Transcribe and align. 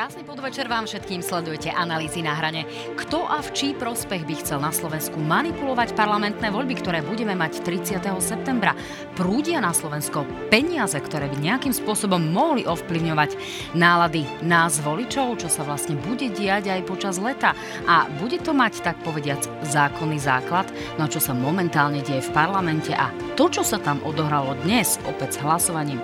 Krásny 0.00 0.24
podvečer 0.24 0.64
vám 0.64 0.88
všetkým 0.88 1.20
sledujete 1.20 1.68
analýzy 1.76 2.24
na 2.24 2.32
hrane. 2.32 2.64
Kto 2.96 3.28
a 3.28 3.44
v 3.44 3.52
čí 3.52 3.76
prospech 3.76 4.24
by 4.24 4.34
chcel 4.40 4.56
na 4.56 4.72
Slovensku 4.72 5.20
manipulovať 5.20 5.92
parlamentné 5.92 6.48
voľby, 6.48 6.80
ktoré 6.80 7.04
budeme 7.04 7.36
mať 7.36 7.60
30. 7.60 8.08
septembra? 8.16 8.72
Prúdia 9.12 9.60
na 9.60 9.76
Slovensko 9.76 10.24
peniaze, 10.48 10.96
ktoré 10.96 11.28
by 11.28 11.44
nejakým 11.44 11.76
spôsobom 11.76 12.32
mohli 12.32 12.64
ovplyvňovať 12.64 13.36
nálady 13.76 14.24
nás 14.40 14.80
voličov, 14.80 15.36
čo 15.36 15.52
sa 15.52 15.68
vlastne 15.68 16.00
bude 16.00 16.32
diať 16.32 16.72
aj 16.72 16.88
počas 16.88 17.20
leta. 17.20 17.52
A 17.84 18.08
bude 18.24 18.40
to 18.40 18.56
mať, 18.56 18.80
tak 18.80 18.96
povediac, 19.04 19.44
zákonný 19.68 20.16
základ, 20.16 20.64
no 20.96 21.12
čo 21.12 21.20
sa 21.20 21.36
momentálne 21.36 22.00
deje 22.00 22.24
v 22.24 22.32
parlamente 22.32 22.96
a 22.96 23.12
to, 23.36 23.52
čo 23.52 23.60
sa 23.60 23.76
tam 23.76 24.00
odohralo 24.00 24.56
dnes, 24.64 24.96
opäť 25.04 25.36
s 25.36 25.40
hlasovaním, 25.44 26.00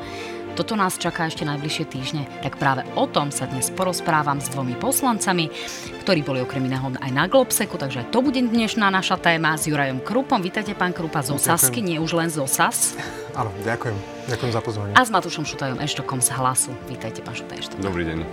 toto 0.57 0.73
nás 0.73 0.97
čaká 0.97 1.29
ešte 1.29 1.45
najbližšie 1.45 1.85
týždne, 1.85 2.25
tak 2.41 2.57
práve 2.57 2.81
o 2.97 3.05
tom 3.05 3.29
sa 3.29 3.45
dnes 3.45 3.69
porozprávam 3.69 4.41
s 4.41 4.49
dvomi 4.49 4.73
poslancami, 4.73 5.53
ktorí 6.01 6.25
boli 6.25 6.41
okrem 6.41 6.65
iného 6.65 6.97
aj 6.97 7.13
na 7.13 7.29
Globseku, 7.29 7.77
takže 7.77 8.09
to 8.09 8.25
bude 8.25 8.41
dnešná 8.41 8.89
naša 8.89 9.21
téma 9.21 9.61
s 9.61 9.69
Jurajom 9.69 10.01
Krupom. 10.01 10.41
Vítajte, 10.41 10.73
pán 10.73 10.97
Krupa, 10.97 11.21
zo 11.21 11.37
Sasky, 11.37 11.85
nie 11.85 12.01
už 12.01 12.17
len 12.17 12.33
zo 12.33 12.49
SAS. 12.49 12.97
Áno, 13.37 13.53
ďakujem. 13.69 13.93
Ďakujem 14.33 14.53
za 14.57 14.65
pozvanie. 14.65 14.97
A 14.97 15.05
s 15.05 15.13
Matúšom 15.13 15.45
Šutajom 15.45 15.77
Eštokom 15.77 16.25
z 16.25 16.33
Hlasu. 16.33 16.73
Vítajte, 16.89 17.21
pán 17.21 17.37
Šutaj 17.37 17.61
Eštok. 17.61 17.85
Dobrý 17.85 18.09
deň. 18.09 18.25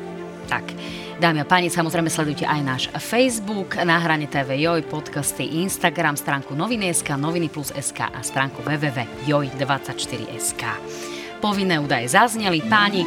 Tak, 0.47 0.63
dámy 1.23 1.39
a 1.43 1.45
páni, 1.47 1.69
samozrejme 1.71 2.09
sledujte 2.11 2.45
aj 2.47 2.61
náš 2.63 2.87
Facebook, 2.99 3.75
na 3.79 3.99
hrane 3.99 4.27
TV 4.31 4.55
Joj, 4.63 4.81
podcasty, 4.87 5.43
Instagram, 5.59 6.15
stránku 6.15 6.55
Noviny.sk, 6.55 7.09
Noviny 7.19 7.49
plus 7.51 7.73
SK 7.75 7.99
a 8.11 8.23
stránku 8.23 8.63
www.joj24.sk 8.63 10.63
povinné 11.43 11.75
údaje 11.75 12.07
zazneli. 12.07 12.63
Páni, 12.71 13.03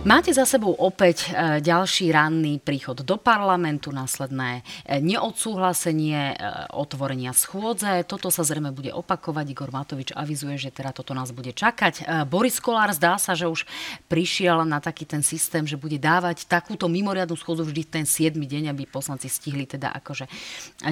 Máte 0.00 0.32
za 0.32 0.48
sebou 0.48 0.72
opäť 0.80 1.28
e, 1.28 1.60
ďalší 1.60 2.08
ranný 2.08 2.56
príchod 2.56 2.96
do 3.04 3.20
parlamentu, 3.20 3.92
následné 3.92 4.64
e, 4.88 4.96
neodsúhlasenie 4.96 6.32
e, 6.32 6.34
otvorenia 6.72 7.36
schôdze. 7.36 8.08
Toto 8.08 8.32
sa 8.32 8.40
zrejme 8.40 8.72
bude 8.72 8.96
opakovať. 8.96 9.52
Igor 9.52 9.68
Matovič 9.68 10.16
avizuje, 10.16 10.56
že 10.56 10.72
teda 10.72 10.96
toto 10.96 11.12
nás 11.12 11.36
bude 11.36 11.52
čakať. 11.52 12.24
Boris 12.32 12.56
Kolár 12.64 12.96
zdá 12.96 13.20
sa, 13.20 13.36
že 13.36 13.44
už 13.44 13.68
prišiel 14.08 14.64
na 14.64 14.80
taký 14.80 15.04
ten 15.04 15.20
systém, 15.20 15.68
že 15.68 15.76
bude 15.76 16.00
dávať 16.00 16.48
takúto 16.48 16.88
mimoriadnu 16.88 17.36
schôdzu 17.36 17.68
vždy 17.68 17.84
ten 17.84 18.08
7 18.08 18.40
deň, 18.40 18.72
aby 18.72 18.88
poslanci 18.88 19.28
stihli 19.28 19.68
teda 19.68 19.92
akože 20.00 20.24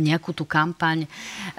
nejakú 0.05 0.37
tú 0.37 0.45
kampaň. 0.45 1.09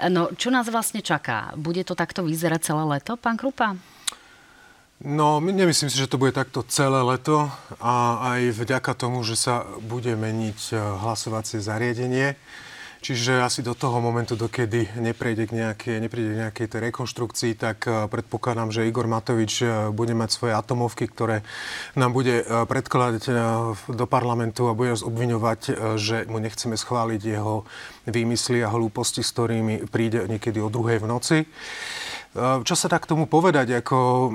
No, 0.06 0.30
čo 0.38 0.54
nás 0.54 0.70
vlastne 0.70 1.02
čaká? 1.02 1.50
Bude 1.58 1.82
to 1.82 1.98
takto 1.98 2.22
vyzerať 2.22 2.62
celé 2.62 2.86
leto, 2.86 3.18
pán 3.18 3.34
Krupa? 3.34 3.74
No, 5.00 5.40
nemyslím 5.40 5.88
si, 5.88 5.96
že 5.96 6.12
to 6.12 6.20
bude 6.20 6.36
takto 6.36 6.60
celé 6.68 7.00
leto 7.00 7.48
a 7.80 8.20
aj 8.36 8.52
vďaka 8.52 8.92
tomu, 8.92 9.24
že 9.24 9.32
sa 9.32 9.64
bude 9.80 10.12
meniť 10.12 10.60
e, 10.60 10.72
hlasovacie 10.76 11.56
zariadenie. 11.56 12.36
Čiže 13.00 13.40
asi 13.40 13.64
do 13.64 13.72
toho 13.72 13.96
momentu, 14.04 14.36
dokedy 14.36 14.92
neprejde 15.00 15.48
k 15.48 15.56
nejakej, 15.56 15.96
neprejde 16.04 16.30
k 16.36 16.40
nejakej 16.44 16.66
tej 16.68 16.80
rekonštrukcii, 16.92 17.52
tak 17.56 17.88
e, 17.88 18.12
predpokladám, 18.12 18.76
že 18.76 18.84
Igor 18.84 19.08
Matovič 19.08 19.64
e, 19.64 19.88
bude 19.88 20.12
mať 20.12 20.36
svoje 20.36 20.52
atomovky, 20.52 21.08
ktoré 21.08 21.48
nám 21.96 22.12
bude 22.12 22.44
predkladať 22.44 23.24
do 23.88 24.04
parlamentu 24.04 24.68
a 24.68 24.76
bude 24.76 24.92
nás 24.92 25.00
obviňovať, 25.00 25.96
že 25.96 26.28
mu 26.28 26.44
nechceme 26.44 26.76
schváliť 26.76 27.22
jeho 27.24 27.64
výmysly 28.04 28.60
a 28.60 28.68
hlúposti, 28.68 29.24
s 29.24 29.32
ktorými 29.32 29.88
príde 29.88 30.28
niekedy 30.28 30.60
o 30.60 30.68
druhej 30.68 31.00
v 31.00 31.08
noci. 31.08 31.38
Čo 32.36 32.74
sa 32.76 32.86
dá 32.92 33.00
k 33.00 33.08
tomu 33.08 33.24
povedať? 33.24 33.80
Ako 33.80 34.28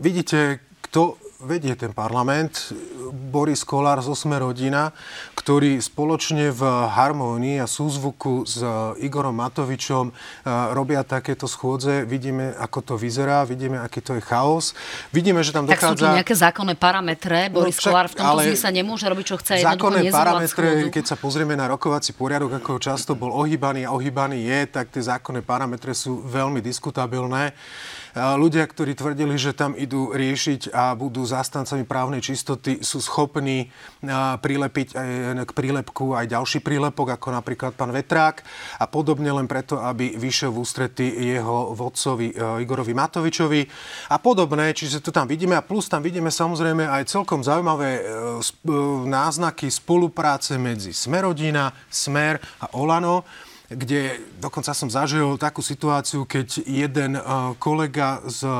vidíte, 0.00 0.58
kto 0.80 1.14
vedie 1.40 1.76
ten 1.76 1.92
parlament, 1.92 2.72
Boris 3.12 3.60
Kolár 3.62 4.00
z 4.00 4.08
Osme 4.08 4.40
rodina, 4.40 4.96
ktorí 5.36 5.76
spoločne 5.78 6.48
v 6.48 6.62
harmónii 6.90 7.60
a 7.60 7.68
súzvuku 7.68 8.48
s 8.48 8.64
Igorom 8.98 9.36
Matovičom 9.36 10.10
e, 10.10 10.12
robia 10.72 11.04
takéto 11.04 11.44
schôdze. 11.44 12.08
Vidíme, 12.08 12.56
ako 12.56 12.78
to 12.82 12.94
vyzerá, 12.96 13.44
vidíme, 13.44 13.76
aký 13.76 14.00
to 14.00 14.16
je 14.16 14.22
chaos. 14.24 14.72
Vidíme, 15.12 15.44
že 15.44 15.52
tam 15.52 15.68
dochádza... 15.68 15.92
Tak 15.92 15.92
sú 15.92 16.02
tu 16.02 16.08
nejaké 16.08 16.34
zákonné 16.34 16.74
parametre. 16.74 17.52
No 17.52 17.62
Boris 17.62 17.76
no, 17.76 17.80
však, 17.84 17.92
Kolár 17.92 18.06
v 18.08 18.14
tomto 18.16 18.38
zmysle 18.48 18.70
nemôže 18.72 19.06
robiť, 19.06 19.24
čo 19.28 19.36
chce. 19.36 19.52
Zákonné 19.60 20.00
parametre, 20.08 20.68
schôdzu. 20.80 20.94
keď 20.94 21.04
sa 21.04 21.16
pozrieme 21.20 21.54
na 21.54 21.68
rokovací 21.68 22.16
poriadok, 22.16 22.64
ako 22.64 22.80
často 22.80 23.12
bol 23.12 23.30
ohýbaný 23.36 23.84
a 23.84 23.92
ohýbaný 23.92 24.40
je, 24.40 24.60
tak 24.72 24.88
tie 24.88 25.04
zákonné 25.04 25.44
parametre 25.44 25.92
sú 25.92 26.24
veľmi 26.24 26.64
diskutabilné 26.64 27.52
ľudia, 28.16 28.64
ktorí 28.64 28.96
tvrdili, 28.96 29.36
že 29.36 29.52
tam 29.52 29.76
idú 29.76 30.16
riešiť 30.16 30.72
a 30.72 30.96
budú 30.96 31.25
zástancami 31.26 31.82
právnej 31.84 32.22
čistoty, 32.22 32.80
sú 32.80 33.02
schopní 33.02 33.68
prilepiť 34.40 34.88
k 35.42 35.50
prílepku 35.50 36.14
aj 36.14 36.30
ďalší 36.30 36.58
prílepok, 36.62 37.18
ako 37.18 37.34
napríklad 37.34 37.74
pán 37.74 37.90
Vetrák. 37.90 38.42
A 38.78 38.84
podobne 38.86 39.30
len 39.30 39.50
preto, 39.50 39.82
aby 39.82 40.14
vyšiel 40.14 40.54
v 40.54 40.60
ústrety 40.62 41.06
jeho 41.06 41.72
vodcovi 41.72 42.32
e, 42.32 42.34
Igorovi 42.62 42.92
Matovičovi. 42.92 43.60
A 44.12 44.16
podobné. 44.18 44.72
Čiže 44.72 45.02
to 45.02 45.10
tam 45.10 45.26
vidíme. 45.28 45.54
A 45.56 45.64
plus 45.64 45.88
tam 45.90 46.04
vidíme 46.04 46.30
samozrejme 46.30 46.86
aj 46.86 47.08
celkom 47.08 47.40
zaujímavé 47.44 47.90
e, 47.98 48.02
e, 48.02 48.10
náznaky 49.06 49.68
spolupráce 49.70 50.56
medzi 50.56 50.90
Smerodina, 50.92 51.72
Smer 51.90 52.40
a 52.60 52.72
Olano 52.76 53.24
kde 53.66 54.22
dokonca 54.38 54.70
som 54.70 54.86
zažil 54.86 55.34
takú 55.42 55.58
situáciu, 55.58 56.22
keď 56.22 56.62
jeden 56.62 57.18
eh, 57.18 57.22
kolega 57.58 58.22
z 58.22 58.46
eh, 58.46 58.52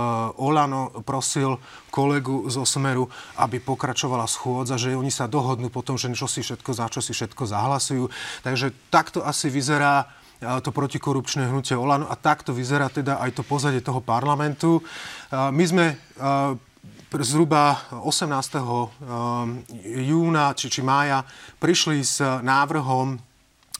Olano 0.43 0.91
prosil 1.06 1.62
kolegu 1.94 2.50
zo 2.50 2.67
Smeru, 2.67 3.06
aby 3.39 3.62
pokračovala 3.62 4.27
schôdza, 4.27 4.75
že 4.75 4.99
oni 4.99 5.15
sa 5.15 5.31
dohodnú 5.31 5.71
potom, 5.71 5.95
že 5.95 6.11
čo 6.11 6.27
si 6.27 6.43
všetko, 6.43 6.71
za 6.75 6.91
čo 6.91 6.99
si 6.99 7.15
všetko 7.15 7.43
zahlasujú. 7.47 8.11
Takže 8.43 8.75
takto 8.91 9.22
asi 9.22 9.47
vyzerá 9.47 10.11
eh, 10.43 10.59
to 10.59 10.75
protikorupčné 10.75 11.47
hnutie 11.55 11.78
Olano 11.78 12.11
a 12.11 12.19
takto 12.19 12.50
vyzerá 12.50 12.91
teda 12.91 13.22
aj 13.22 13.39
to 13.39 13.43
pozadie 13.47 13.78
toho 13.78 14.03
parlamentu. 14.03 14.83
My 15.31 15.65
sme 15.66 15.99
zhruba 17.16 17.81
18. 18.05 18.28
júna 20.05 20.53
či, 20.53 20.66
či 20.69 20.84
mája 20.84 21.25
prišli 21.56 22.05
s 22.05 22.21
návrhom 22.21 23.16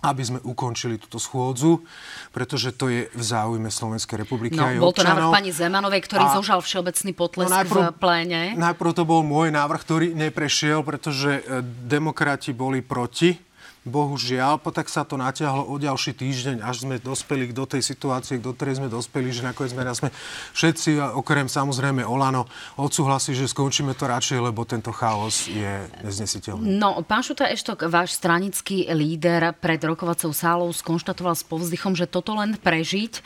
aby 0.07 0.23
sme 0.23 0.39
ukončili 0.43 0.99
túto 0.99 1.19
schôdzu, 1.19 1.83
pretože 2.31 2.75
to 2.75 2.91
je 2.91 3.09
v 3.11 3.23
záujme 3.23 3.71
Slovenskej 3.71 4.27
republiky 4.27 4.59
no, 4.59 4.67
aj 4.67 4.77
bol 4.79 4.95
to 4.95 5.07
návrh 5.07 5.31
pani 5.33 5.51
Zemanovej, 5.51 6.03
ktorý 6.05 6.25
a, 6.27 6.35
zožal 6.39 6.59
všeobecný 6.63 7.13
potlesk 7.15 7.51
no 7.51 7.57
najprv, 7.57 7.81
v 7.81 7.99
pléne. 7.99 8.41
Najprv 8.55 8.91
to 8.95 9.03
bol 9.07 9.23
môj 9.23 9.55
návrh, 9.55 9.81
ktorý 9.83 10.07
neprešiel, 10.15 10.83
pretože 10.83 11.43
e, 11.43 11.63
demokrati 11.65 12.51
boli 12.55 12.83
proti 12.83 13.46
bohužiaľ, 13.87 14.59
tak 14.75 14.91
sa 14.91 15.07
to 15.07 15.15
natiahlo 15.15 15.65
o 15.65 15.79
ďalší 15.79 16.13
týždeň, 16.13 16.61
až 16.61 16.85
sme 16.85 16.99
dospeli 16.99 17.55
do 17.55 17.65
tej 17.65 17.81
situácie, 17.81 18.43
do 18.43 18.53
ktorej 18.53 18.83
sme 18.83 18.91
dospeli, 18.91 19.31
že 19.31 19.47
nakoniec 19.47 19.73
sme, 19.73 19.87
sme 19.95 20.11
všetci, 20.53 20.99
okrem 21.15 21.47
samozrejme 21.47 22.03
Olano, 22.03 22.51
odsúhlasí, 22.77 23.33
že 23.33 23.47
skončíme 23.47 23.95
to 23.95 24.11
radšej, 24.11 24.43
lebo 24.43 24.67
tento 24.67 24.91
chaos 24.91 25.47
je 25.47 25.87
neznesiteľný. 26.03 26.77
No, 26.77 26.99
pán 27.07 27.23
Šuta 27.23 27.47
Eštok, 27.47 27.87
váš 27.87 28.19
stranický 28.19 28.91
líder 28.91 29.55
pred 29.57 29.79
rokovacou 29.81 30.35
sálou 30.35 30.69
skonštatoval 30.75 31.39
s 31.39 31.47
povzdychom, 31.47 31.95
že 31.95 32.11
toto 32.11 32.35
len 32.35 32.59
prežiť. 32.59 33.23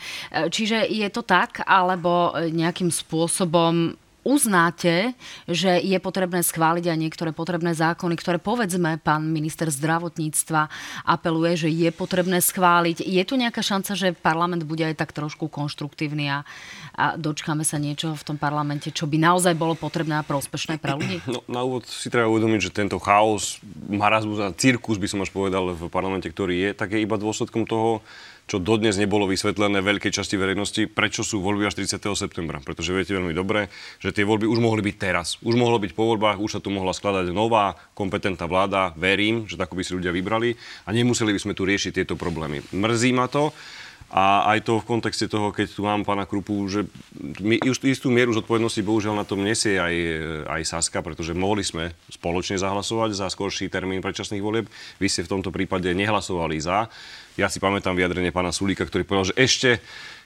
Čiže 0.53 0.85
je 0.87 1.09
to 1.09 1.25
tak, 1.25 1.65
alebo 1.65 2.37
nejakým 2.37 2.93
spôsobom 2.93 3.97
uznáte, 4.21 5.17
že 5.49 5.81
je 5.81 5.97
potrebné 5.97 6.45
schváliť 6.45 6.85
aj 6.93 6.97
niektoré 6.97 7.31
potrebné 7.33 7.73
zákony, 7.73 8.15
ktoré 8.17 8.37
povedzme 8.37 9.01
pán 9.01 9.29
minister 9.33 9.69
zdravotníctva 9.73 10.69
apeluje, 11.05 11.67
že 11.67 11.69
je 11.69 11.89
potrebné 11.89 12.37
schváliť. 12.41 13.01
Je 13.01 13.23
tu 13.25 13.33
nejaká 13.37 13.65
šanca, 13.65 13.97
že 13.97 14.13
parlament 14.13 14.61
bude 14.65 14.85
aj 14.85 14.97
tak 15.01 15.11
trošku 15.11 15.49
konštruktívny 15.49 16.29
a, 16.29 16.45
a 16.93 17.17
dočkáme 17.17 17.65
sa 17.65 17.81
niečo 17.81 18.13
v 18.13 18.23
tom 18.23 18.37
parlamente, 18.37 18.93
čo 18.93 19.09
by 19.09 19.17
naozaj 19.17 19.57
bolo 19.57 19.73
potrebné 19.73 20.21
a 20.21 20.27
prospešné 20.27 20.77
pre 20.77 20.93
ľudí? 20.93 21.17
No, 21.25 21.41
na 21.49 21.65
úvod 21.65 21.87
si 21.87 22.11
treba 22.11 22.29
uvedomiť, 22.29 22.69
že 22.69 22.71
tento 22.75 22.97
chaos, 23.01 23.57
marazmus 23.89 24.41
a 24.43 24.53
cirkus 24.53 25.01
by 25.01 25.07
som 25.09 25.23
až 25.23 25.33
povedal 25.33 25.73
v 25.73 25.89
parlamente, 25.89 26.29
ktorý 26.29 26.69
je, 26.69 26.69
tak 26.77 26.93
je 26.93 27.01
iba 27.01 27.17
dôsledkom 27.17 27.65
toho, 27.65 28.03
čo 28.51 28.59
dodnes 28.59 28.99
nebolo 28.99 29.31
vysvetlené 29.31 29.79
veľkej 29.79 30.11
časti 30.11 30.35
verejnosti, 30.35 30.91
prečo 30.91 31.23
sú 31.23 31.39
voľby 31.39 31.71
až 31.71 31.79
30. 31.79 32.03
septembra. 32.19 32.59
Pretože 32.59 32.91
viete 32.91 33.15
veľmi 33.15 33.31
dobre, 33.31 33.71
že 34.03 34.11
tie 34.11 34.27
voľby 34.27 34.43
už 34.43 34.59
mohli 34.59 34.83
byť 34.83 34.95
teraz. 34.99 35.39
Už 35.39 35.55
mohlo 35.55 35.79
byť 35.79 35.95
po 35.95 36.03
voľbách, 36.11 36.43
už 36.43 36.59
sa 36.59 36.59
tu 36.59 36.67
mohla 36.67 36.91
skladať 36.91 37.31
nová 37.31 37.79
kompetentná 37.95 38.51
vláda. 38.51 38.91
Verím, 38.99 39.47
že 39.47 39.55
takú 39.55 39.79
by 39.79 39.87
si 39.87 39.95
ľudia 39.95 40.11
vybrali 40.11 40.59
a 40.83 40.91
nemuseli 40.91 41.31
by 41.31 41.39
sme 41.39 41.55
tu 41.55 41.63
riešiť 41.63 42.03
tieto 42.03 42.19
problémy. 42.19 42.59
Mrzí 42.75 43.15
ma 43.15 43.31
to, 43.31 43.55
a 44.11 44.51
aj 44.51 44.67
to 44.67 44.83
v 44.83 44.87
kontexte 44.91 45.31
toho, 45.31 45.55
keď 45.55 45.71
tu 45.71 45.87
mám 45.87 46.03
pána 46.03 46.27
Krupu, 46.27 46.67
že 46.67 46.83
my 47.39 47.55
istú 47.63 48.11
mieru 48.11 48.35
zodpovednosti 48.35 48.83
bohužiaľ 48.83 49.15
na 49.15 49.23
tom 49.23 49.39
nesie 49.39 49.79
aj, 49.79 49.95
aj 50.51 50.61
Saska, 50.67 50.99
pretože 50.99 51.31
mohli 51.31 51.63
sme 51.63 51.95
spoločne 52.11 52.59
zahlasovať 52.59 53.15
za 53.15 53.31
skorší 53.31 53.71
termín 53.71 54.03
predčasných 54.03 54.43
volieb. 54.43 54.67
Vy 54.99 55.07
ste 55.07 55.23
v 55.23 55.31
tomto 55.39 55.55
prípade 55.55 55.87
nehlasovali 55.95 56.59
za. 56.59 56.91
Ja 57.39 57.47
si 57.47 57.63
pamätám 57.63 57.95
vyjadrenie 57.95 58.35
pána 58.35 58.51
Sulíka, 58.51 58.83
ktorý 58.83 59.07
povedal, 59.07 59.31
že 59.31 59.39
ešte 59.39 59.69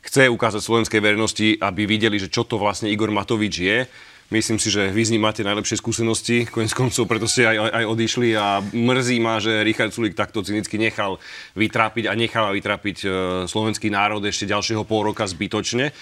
chce 0.02 0.34
ukázať 0.34 0.66
slovenskej 0.66 1.02
verejnosti, 1.06 1.62
aby 1.62 1.86
videli, 1.86 2.18
že 2.18 2.34
čo 2.34 2.42
to 2.42 2.58
vlastne 2.58 2.90
Igor 2.90 3.14
Matovič 3.14 3.54
je 3.54 3.86
Myslím 4.34 4.58
si, 4.58 4.74
že 4.74 4.90
vy 4.90 5.06
ním 5.06 5.22
máte 5.22 5.46
najlepšie 5.46 5.78
skúsenosti, 5.78 6.50
konec 6.50 6.74
koncov, 6.74 7.06
preto 7.06 7.30
ste 7.30 7.46
aj, 7.46 7.78
aj 7.78 7.86
odišli 7.86 8.34
a 8.34 8.58
mrzí 8.58 9.22
ma, 9.22 9.38
že 9.38 9.62
Richard 9.62 9.94
Sulik 9.94 10.18
takto 10.18 10.42
cynicky 10.42 10.82
nechal 10.82 11.22
vytrápiť 11.54 12.10
a 12.10 12.18
necháva 12.18 12.50
vytrápiť 12.58 12.98
e, 13.06 13.08
slovenský 13.46 13.94
národ 13.94 14.26
ešte 14.26 14.50
ďalšieho 14.50 14.82
pol 14.82 15.14
roka 15.14 15.30
zbytočne. 15.30 15.94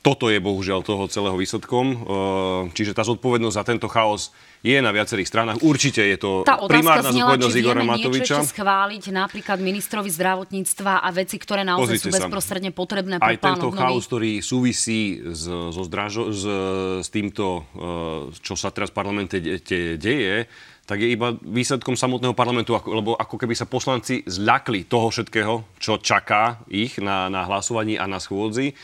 Toto 0.00 0.32
je 0.32 0.40
bohužiaľ 0.40 0.80
toho 0.80 1.04
celého 1.12 1.36
výsledkom. 1.36 1.86
E, 1.92 1.96
čiže 2.72 2.96
tá 2.96 3.04
zodpovednosť 3.04 3.56
za 3.56 3.64
tento 3.68 3.84
chaos 3.84 4.32
je 4.64 4.80
na 4.80 4.96
viacerých 4.96 5.28
stranách. 5.28 5.60
Určite 5.60 6.00
je 6.00 6.16
to 6.16 6.30
tá 6.40 6.56
primárna 6.56 7.12
zodpovednosť 7.12 7.56
Igora 7.60 7.84
Matoviča. 7.84 8.40
Niečo 8.40 8.48
schváliť 8.48 9.04
napríklad 9.12 9.60
ministrovi 9.60 10.08
zdravotníctva 10.08 11.04
a 11.04 11.08
veci, 11.12 11.36
ktoré 11.36 11.68
naozaj 11.68 12.00
Pozrite 12.00 12.08
sú 12.08 12.16
bezprostredne 12.16 12.72
sa. 12.72 12.76
potrebné 12.80 13.14
pre 13.20 13.28
Aj 13.28 13.36
tento 13.36 13.68
chaos, 13.76 14.04
ktorý 14.08 14.40
súvisí 14.40 15.20
s, 15.20 15.44
so 15.48 15.82
zdražo, 15.84 16.32
s, 16.32 16.44
s 17.04 17.08
týmto, 17.12 17.68
eh, 17.76 18.32
čo 18.40 18.56
sa 18.56 18.72
teraz 18.72 18.88
v 18.92 18.96
parlamente 18.96 19.36
de, 19.36 19.60
deje, 20.00 20.48
tak 20.88 21.04
je 21.04 21.12
iba 21.12 21.36
výsledkom 21.44 21.94
samotného 21.94 22.32
parlamentu, 22.32 22.72
ako, 22.72 22.88
lebo 22.98 23.10
ako 23.20 23.36
keby 23.36 23.52
sa 23.52 23.68
poslanci 23.68 24.24
zľakli 24.24 24.88
toho 24.88 25.12
všetkého, 25.12 25.76
čo 25.76 26.00
čaká 26.00 26.64
ich 26.72 26.96
na, 26.98 27.28
na 27.28 27.44
hlasovaní 27.46 28.00
a 28.00 28.08
na 28.08 28.16
schôdzi. 28.16 28.74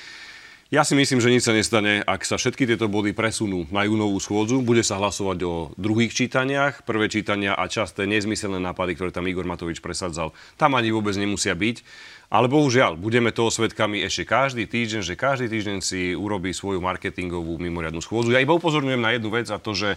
Ja 0.67 0.83
si 0.83 0.99
myslím, 0.99 1.23
že 1.23 1.31
nič 1.31 1.47
sa 1.47 1.55
nestane, 1.55 2.03
ak 2.03 2.27
sa 2.27 2.43
všetky 2.43 2.67
tieto 2.67 2.91
body 2.91 3.15
presunú 3.15 3.71
na 3.71 3.87
júnovú 3.87 4.19
schôdzu. 4.19 4.67
Bude 4.67 4.83
sa 4.83 4.99
hlasovať 4.99 5.39
o 5.47 5.71
druhých 5.79 6.11
čítaniach. 6.11 6.83
Prvé 6.83 7.07
čítania 7.07 7.55
a 7.55 7.71
časté 7.71 8.03
nezmyselné 8.03 8.59
nápady, 8.59 8.99
ktoré 8.99 9.15
tam 9.15 9.31
Igor 9.31 9.47
Matovič 9.47 9.79
presadzal, 9.79 10.35
tam 10.59 10.75
ani 10.75 10.91
vôbec 10.91 11.15
nemusia 11.15 11.55
byť. 11.55 11.87
Ale 12.35 12.51
bohužiaľ, 12.51 12.99
budeme 12.99 13.31
toho 13.31 13.55
svetkami 13.55 14.03
ešte 14.03 14.27
každý 14.27 14.67
týždeň, 14.67 15.07
že 15.07 15.15
každý 15.15 15.47
týždeň 15.47 15.79
si 15.87 16.19
urobí 16.19 16.51
svoju 16.51 16.83
marketingovú 16.83 17.63
mimoriadnu 17.63 18.03
schôdzu. 18.03 18.35
Ja 18.35 18.43
iba 18.43 18.59
upozorňujem 18.59 18.99
na 18.99 19.15
jednu 19.15 19.31
vec 19.31 19.47
a 19.55 19.63
to, 19.63 19.71
že 19.71 19.95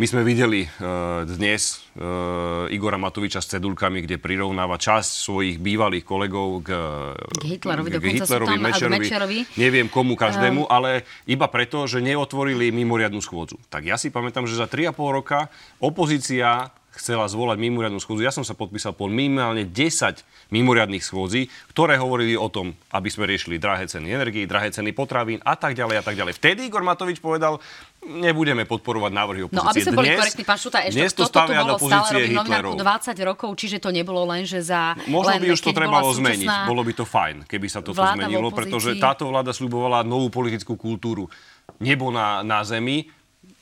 my 0.00 0.06
sme 0.08 0.22
videli 0.24 0.64
uh, 0.64 1.24
dnes 1.28 1.84
uh, 1.96 2.64
Igora 2.72 2.96
Matoviča 2.96 3.44
s 3.44 3.52
cedulkami, 3.52 4.04
kde 4.04 4.16
prirovnáva 4.16 4.80
časť 4.80 5.10
svojich 5.10 5.56
bývalých 5.60 6.04
kolegov 6.04 6.64
k, 6.64 6.70
k 7.16 7.42
Hitlerovi, 7.56 7.88
k 7.92 8.04
Hitlerovi, 8.20 8.56
Mečerovi, 8.56 9.00
Mečerovi. 9.04 9.38
Neviem 9.60 9.92
komu 9.92 10.16
každému, 10.16 10.64
uh, 10.64 10.72
ale 10.72 11.04
iba 11.28 11.44
preto, 11.52 11.84
že 11.84 12.00
neotvorili 12.00 12.72
mimoriadnu 12.72 13.20
schôdzu. 13.20 13.60
Tak 13.68 13.84
ja 13.84 14.00
si 14.00 14.08
pamätám, 14.08 14.48
že 14.48 14.56
za 14.56 14.64
3,5 14.64 14.96
roka 15.12 15.52
opozícia 15.76 16.72
chcela 16.92 17.24
zvolať 17.24 17.56
mimoriadnu 17.56 17.98
schôdzu. 17.98 18.20
Ja 18.20 18.34
som 18.34 18.44
sa 18.44 18.52
podpísal 18.52 18.92
po 18.92 19.08
minimálne 19.08 19.64
10 19.64 20.52
mimoriadných 20.52 21.00
schôdzí, 21.00 21.48
ktoré 21.72 21.96
hovorili 21.96 22.36
o 22.36 22.52
tom, 22.52 22.76
aby 22.92 23.08
sme 23.08 23.24
riešili 23.24 23.56
drahé 23.56 23.88
ceny 23.88 24.12
energii, 24.12 24.44
drahé 24.44 24.68
ceny 24.68 24.92
potravín 24.92 25.40
a 25.40 25.56
tak 25.56 25.72
ďalej 25.72 25.96
a 26.00 26.04
tak 26.04 26.14
ďalej. 26.20 26.36
Vtedy 26.36 26.68
Igor 26.68 26.84
Matovič 26.84 27.24
povedal, 27.24 27.56
nebudeme 28.04 28.68
podporovať 28.68 29.12
návrhy 29.14 29.40
opozície. 29.48 29.64
No 29.64 29.72
aby 29.72 29.80
sme 29.80 29.96
boli 29.96 30.08
korektní, 30.12 30.44
pán 30.44 30.58
Šuta, 30.60 30.78
ešte 30.84 31.00
dnes 31.00 31.12
to 31.16 31.24
bolo 31.24 31.78
stále 31.80 32.10
robiť 32.12 32.36
novinárku 32.36 32.76
20 32.76 33.28
rokov, 33.30 33.50
čiže 33.56 33.76
to 33.80 33.88
nebolo 33.94 34.22
len, 34.28 34.44
že 34.44 34.60
za... 34.60 34.92
Možno 35.08 35.40
by 35.40 35.48
už 35.48 35.60
to 35.64 35.72
trebalo 35.72 36.12
zmeniť, 36.12 36.48
bolo 36.68 36.82
by 36.84 36.92
to 36.92 37.04
fajn, 37.08 37.36
keby 37.48 37.66
sa 37.72 37.80
toto 37.80 38.04
zmenilo, 38.04 38.52
pretože 38.52 39.00
táto 39.00 39.24
vláda 39.30 39.56
slubovala 39.56 40.04
novú 40.04 40.28
politickú 40.28 40.76
kultúru. 40.76 41.30
Nebo 41.80 42.12
na, 42.12 42.44
na 42.44 42.60
zemi, 42.66 43.08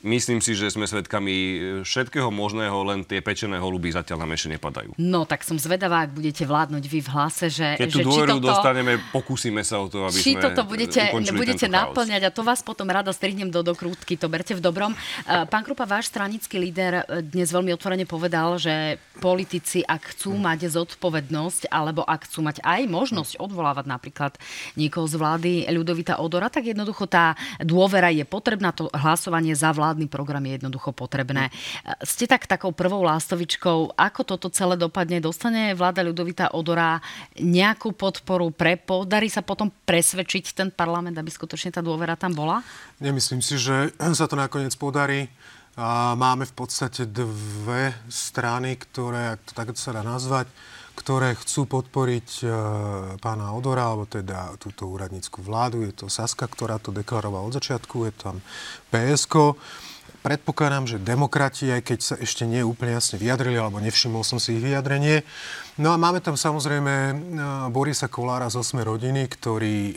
Myslím 0.01 0.41
si, 0.41 0.57
že 0.57 0.73
sme 0.73 0.89
svedkami 0.89 1.35
e, 1.37 1.57
všetkého 1.85 2.33
možného, 2.33 2.73
len 2.89 3.05
tie 3.05 3.21
pečené 3.21 3.61
holuby 3.61 3.93
zatiaľ 3.93 4.25
nám 4.25 4.33
ešte 4.33 4.57
nepadajú. 4.57 4.97
No, 4.97 5.29
tak 5.29 5.45
som 5.45 5.61
zvedavá, 5.61 6.09
ak 6.09 6.17
budete 6.17 6.41
vládnuť 6.41 6.83
vy 6.89 6.99
v 7.05 7.09
hlase, 7.13 7.45
že... 7.53 7.77
Keď 7.77 7.89
tú 7.93 7.99
dôveru 8.09 8.41
toto, 8.41 8.49
dostaneme, 8.49 8.97
pokúsime 9.13 9.61
sa 9.61 9.77
o 9.77 9.85
to, 9.85 10.09
aby 10.09 10.17
či 10.17 10.33
sme 10.33 10.49
toto 10.49 10.65
budete, 10.65 11.13
budete 11.13 11.69
naplňať 11.69 12.21
a 12.25 12.33
to 12.33 12.41
vás 12.41 12.65
potom 12.65 12.89
rada 12.89 13.13
strihnem 13.13 13.53
do 13.53 13.61
dokrútky, 13.61 14.17
to 14.17 14.25
berte 14.25 14.57
v 14.57 14.61
dobrom. 14.65 14.97
E, 14.97 14.97
pán 15.45 15.61
Krupa, 15.61 15.85
váš 15.85 16.09
stranický 16.09 16.57
líder 16.57 17.05
e, 17.05 17.21
dnes 17.21 17.53
veľmi 17.53 17.69
otvorene 17.77 18.09
povedal, 18.09 18.57
že 18.57 18.97
politici, 19.21 19.85
ak 19.85 20.17
chcú 20.17 20.33
mať 20.33 20.65
zodpovednosť, 20.65 21.69
alebo 21.69 22.01
ak 22.01 22.25
chcú 22.25 22.41
mať 22.41 22.65
aj 22.65 22.89
možnosť 22.89 23.37
odvolávať 23.37 23.85
napríklad 23.85 24.33
niekoho 24.73 25.05
z 25.05 25.13
vlády 25.21 25.51
Ľudovita 25.69 26.17
Odora, 26.17 26.49
tak 26.49 26.73
jednoducho 26.73 27.05
tá 27.05 27.37
dôvera 27.61 28.09
je 28.09 28.25
potrebná, 28.25 28.73
to 28.73 28.89
hlasovanie 28.97 29.53
za 29.53 29.69
vládu 29.69 29.90
vládny 29.91 30.07
program 30.07 30.39
je 30.47 30.55
jednoducho 30.55 30.95
potrebné. 30.95 31.51
Ste 31.99 32.23
tak 32.31 32.47
takou 32.47 32.71
prvou 32.71 33.03
lástovičkou, 33.03 33.99
ako 33.99 34.21
toto 34.23 34.47
celé 34.47 34.79
dopadne? 34.79 35.19
Dostane 35.19 35.75
vláda 35.75 35.99
Ľudovita 35.99 36.55
Odora 36.55 37.03
nejakú 37.35 37.91
podporu 37.91 38.47
pre 38.55 38.79
Darí 38.87 39.27
sa 39.27 39.43
potom 39.43 39.67
presvedčiť 39.67 40.55
ten 40.55 40.71
parlament, 40.71 41.19
aby 41.19 41.27
skutočne 41.27 41.75
tá 41.75 41.83
dôvera 41.83 42.15
tam 42.15 42.31
bola? 42.31 42.63
Nemyslím 43.03 43.43
si, 43.43 43.59
že 43.59 43.91
sa 44.15 44.31
to 44.31 44.39
nakoniec 44.39 44.71
podarí. 44.79 45.27
Máme 46.13 46.45
v 46.45 46.53
podstate 46.53 47.09
dve 47.09 47.97
strany, 48.05 48.77
ktoré, 48.77 49.33
ak 49.33 49.41
to 49.49 49.51
tak 49.57 49.67
sa 49.73 49.97
dá 49.97 50.05
nazvať, 50.05 50.45
ktoré 50.93 51.33
chcú 51.33 51.65
podporiť 51.65 52.29
e, 52.41 52.47
pána 53.17 53.57
Odora, 53.57 53.89
alebo 53.89 54.05
teda 54.05 54.53
túto 54.61 54.85
úradnícku 54.85 55.41
vládu. 55.41 55.81
Je 55.81 55.93
to 55.95 56.05
Saska, 56.05 56.45
ktorá 56.45 56.77
to 56.77 56.93
deklarovala 56.93 57.49
od 57.49 57.57
začiatku, 57.57 58.05
je 58.05 58.13
tam 58.13 58.37
PSK. 58.93 59.57
Predpokladám, 60.21 60.85
že 60.85 60.97
demokrati, 61.01 61.73
aj 61.73 61.81
keď 61.81 61.99
sa 62.03 62.15
ešte 62.21 62.45
nie 62.45 62.61
úplne 62.61 62.93
jasne 62.93 63.17
vyjadrili, 63.17 63.57
alebo 63.57 63.81
nevšimol 63.81 64.21
som 64.21 64.37
si 64.37 64.53
ich 64.53 64.61
vyjadrenie. 64.61 65.25
No 65.81 65.89
a 65.89 65.97
máme 65.97 66.21
tam 66.21 66.37
samozrejme 66.37 66.93
e, 66.93 67.13
Borisa 67.73 68.05
Kolára 68.05 68.45
z 68.53 68.61
8 68.61 68.85
rodiny, 68.85 69.25
ktorý 69.25 69.77
e, 69.91 69.95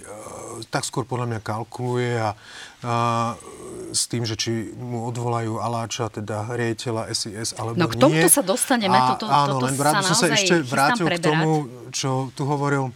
tak 0.72 0.88
skôr 0.88 1.04
podľa 1.04 1.28
mňa 1.28 1.40
kalkuluje 1.44 2.16
a, 2.16 2.32
a 2.88 2.94
s 3.92 4.08
tým, 4.08 4.24
že 4.24 4.40
či 4.40 4.72
mu 4.72 5.04
odvolajú 5.12 5.60
Aláča, 5.60 6.08
teda 6.08 6.48
riaditeľa 6.50 7.12
SIS, 7.12 7.54
alebo 7.60 7.76
nie. 7.76 7.82
No 7.84 7.92
k 7.92 7.94
tomuto 8.00 8.28
sa 8.32 8.42
dostaneme. 8.42 8.96
A, 8.96 9.14
toto, 9.14 9.28
áno, 9.28 9.60
toto 9.60 9.68
len 9.68 9.74
rád 9.76 10.08
som 10.08 10.16
sa 10.16 10.32
ešte 10.32 10.64
vrátil 10.64 11.04
k 11.04 11.20
tomu, 11.20 11.68
čo 11.92 12.32
tu 12.32 12.48
hovoril 12.48 12.90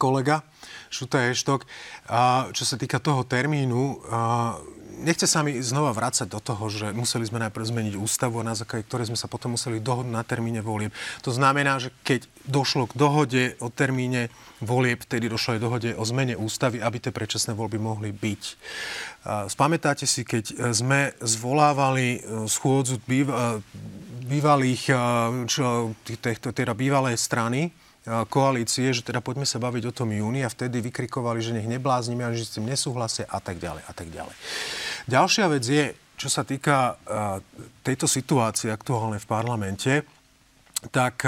kolega 0.00 0.40
Šuta 0.88 1.20
Eštok. 1.30 1.68
A 2.10 2.50
čo 2.50 2.64
sa 2.64 2.80
týka 2.80 2.98
toho 2.98 3.22
termínu, 3.22 4.02
a, 4.08 4.56
nechce 5.02 5.28
sa 5.28 5.44
mi 5.44 5.58
znova 5.60 5.92
vrácať 5.92 6.28
do 6.30 6.40
toho, 6.40 6.68
že 6.72 6.92
museli 6.96 7.28
sme 7.28 7.42
najprv 7.42 7.64
zmeniť 7.64 7.94
ústavu, 7.98 8.40
na 8.40 8.56
základe 8.56 8.88
ktorej 8.88 9.12
sme 9.12 9.18
sa 9.18 9.28
potom 9.28 9.54
museli 9.54 9.82
dohodnúť 9.82 10.14
na 10.14 10.24
termíne 10.24 10.60
volieb. 10.64 10.94
To 11.26 11.32
znamená, 11.32 11.76
že 11.76 11.92
keď 12.06 12.24
došlo 12.48 12.88
k 12.88 12.94
dohode 12.96 13.42
o 13.60 13.68
termíne 13.68 14.32
volieb, 14.64 15.02
vtedy 15.04 15.28
došlo 15.28 15.58
aj 15.58 15.60
dohode 15.60 15.90
o 15.96 16.04
zmene 16.06 16.38
ústavy, 16.38 16.80
aby 16.80 16.96
tie 17.02 17.12
predčasné 17.12 17.52
voľby 17.52 17.76
mohli 17.76 18.10
byť. 18.14 18.42
Spamätáte 19.50 20.06
si, 20.06 20.22
keď 20.22 20.70
sme 20.70 21.10
zvolávali 21.18 22.08
e, 22.16 22.46
schôdzu 22.46 23.02
e, 23.02 23.26
bývalých, 24.22 24.82
e, 24.86 24.94
čo, 25.50 25.92
teda 26.54 26.72
bývalej 26.72 27.18
strany, 27.18 27.74
koalície, 28.06 28.94
že 28.94 29.02
teda 29.02 29.18
poďme 29.18 29.42
sa 29.42 29.58
baviť 29.58 29.90
o 29.90 29.96
tom 29.96 30.14
júni 30.14 30.46
a 30.46 30.52
vtedy 30.52 30.78
vykrikovali, 30.78 31.42
že 31.42 31.50
nech 31.50 31.66
nebláznime 31.66 32.22
že 32.38 32.46
s 32.46 32.54
tým 32.54 32.70
nesúhlasia 32.70 33.26
a 33.26 33.42
tak 33.42 33.58
ďalej 33.58 33.82
a 33.82 33.92
tak 33.92 34.14
ďalej. 34.14 34.30
Ďalšia 35.06 35.46
vec 35.46 35.62
je, 35.62 35.94
čo 36.18 36.26
sa 36.26 36.42
týka 36.42 36.98
tejto 37.86 38.10
situácie 38.10 38.74
aktuálnej 38.74 39.22
v 39.22 39.30
parlamente, 39.30 39.92
tak 40.90 41.22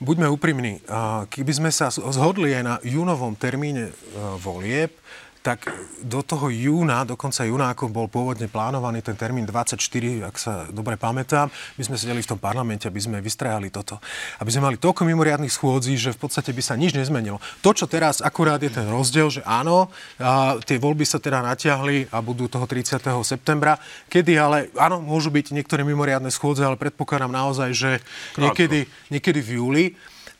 buďme 0.00 0.28
úprimní, 0.28 0.84
keby 1.32 1.52
sme 1.52 1.70
sa 1.72 1.88
zhodli 1.88 2.52
aj 2.52 2.64
na 2.64 2.76
júnovom 2.84 3.36
termíne 3.40 3.92
volieb, 4.40 4.92
tak 5.40 5.72
do 6.04 6.20
toho 6.20 6.52
júna, 6.52 7.00
do 7.08 7.16
konca 7.16 7.48
júna, 7.48 7.72
ako 7.72 7.88
bol 7.88 8.12
pôvodne 8.12 8.44
plánovaný 8.44 9.00
ten 9.00 9.16
termín 9.16 9.48
24, 9.48 9.80
ak 10.28 10.36
sa 10.36 10.68
dobre 10.68 11.00
pamätám, 11.00 11.48
my 11.80 11.82
sme 11.82 11.96
sedeli 11.96 12.20
v 12.20 12.36
tom 12.36 12.40
parlamente, 12.40 12.84
aby 12.84 13.00
sme 13.00 13.24
vystrajali 13.24 13.72
toto. 13.72 13.96
Aby 14.36 14.52
sme 14.52 14.68
mali 14.68 14.76
toľko 14.76 15.08
mimoriadných 15.08 15.48
schôdzí, 15.48 15.96
že 15.96 16.12
v 16.12 16.20
podstate 16.28 16.52
by 16.52 16.60
sa 16.60 16.76
nič 16.76 16.92
nezmenilo. 16.92 17.40
To, 17.64 17.72
čo 17.72 17.88
teraz 17.88 18.20
akurát 18.20 18.60
je 18.60 18.68
ten 18.68 18.84
rozdiel, 18.84 19.32
že 19.32 19.40
áno, 19.48 19.88
a 20.20 20.60
tie 20.60 20.76
voľby 20.76 21.08
sa 21.08 21.16
teda 21.16 21.40
natiahli 21.40 22.12
a 22.12 22.20
budú 22.20 22.44
toho 22.44 22.68
30. 22.68 23.00
septembra, 23.24 23.80
kedy 24.12 24.36
ale, 24.36 24.68
áno, 24.76 25.00
môžu 25.00 25.32
byť 25.32 25.56
niektoré 25.56 25.88
mimoriadne 25.88 26.28
schôdze, 26.28 26.60
ale 26.60 26.76
predpokladám 26.76 27.32
naozaj, 27.32 27.72
že 27.72 27.90
niekedy, 28.36 28.84
niekedy 29.08 29.40
v 29.40 29.50
júli. 29.56 29.84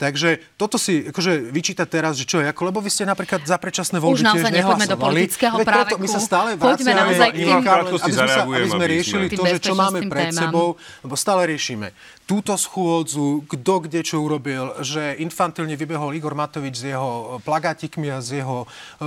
Takže 0.00 0.40
toto 0.56 0.80
si 0.80 1.12
akože 1.12 1.52
vyčítať 1.52 1.84
teraz, 1.84 2.16
že 2.16 2.24
čo 2.24 2.40
je, 2.40 2.48
ako, 2.48 2.72
lebo 2.72 2.80
vy 2.80 2.88
ste 2.88 3.04
napríklad 3.04 3.44
za 3.44 3.60
predčasné 3.60 4.00
voľby 4.00 4.24
Už 4.24 4.24
naozaj 4.24 4.48
nepoďme 4.48 4.86
do 4.88 4.96
politického 4.96 5.56
práveku. 5.60 6.00
My 6.00 6.08
sa 6.08 6.20
stále 6.24 6.56
vraciame 6.56 6.96
naozaj 6.96 7.28
k 7.36 7.44
tým... 7.44 7.60
aby, 7.60 8.12
sme 8.16 8.28
sa, 8.32 8.48
aby 8.48 8.70
sme 8.72 8.86
riešili 8.88 9.26
to, 9.28 9.44
že 9.44 9.60
čo 9.60 9.76
máme 9.76 10.08
pred 10.08 10.32
témam. 10.32 10.40
sebou, 10.40 10.68
lebo 11.04 11.14
stále 11.20 11.52
riešime 11.52 11.92
túto 12.30 12.54
schôdzu, 12.54 13.42
kto 13.50 13.90
kde 13.90 14.06
čo 14.06 14.22
urobil, 14.22 14.78
že 14.86 15.18
infantilne 15.18 15.74
vybehol 15.74 16.14
Igor 16.14 16.38
Matovič 16.38 16.78
s 16.78 16.86
jeho 16.86 17.42
plagátikmi 17.42 18.06
a 18.06 18.22
s 18.22 18.38
jeho 18.38 18.62
uh, 18.62 19.06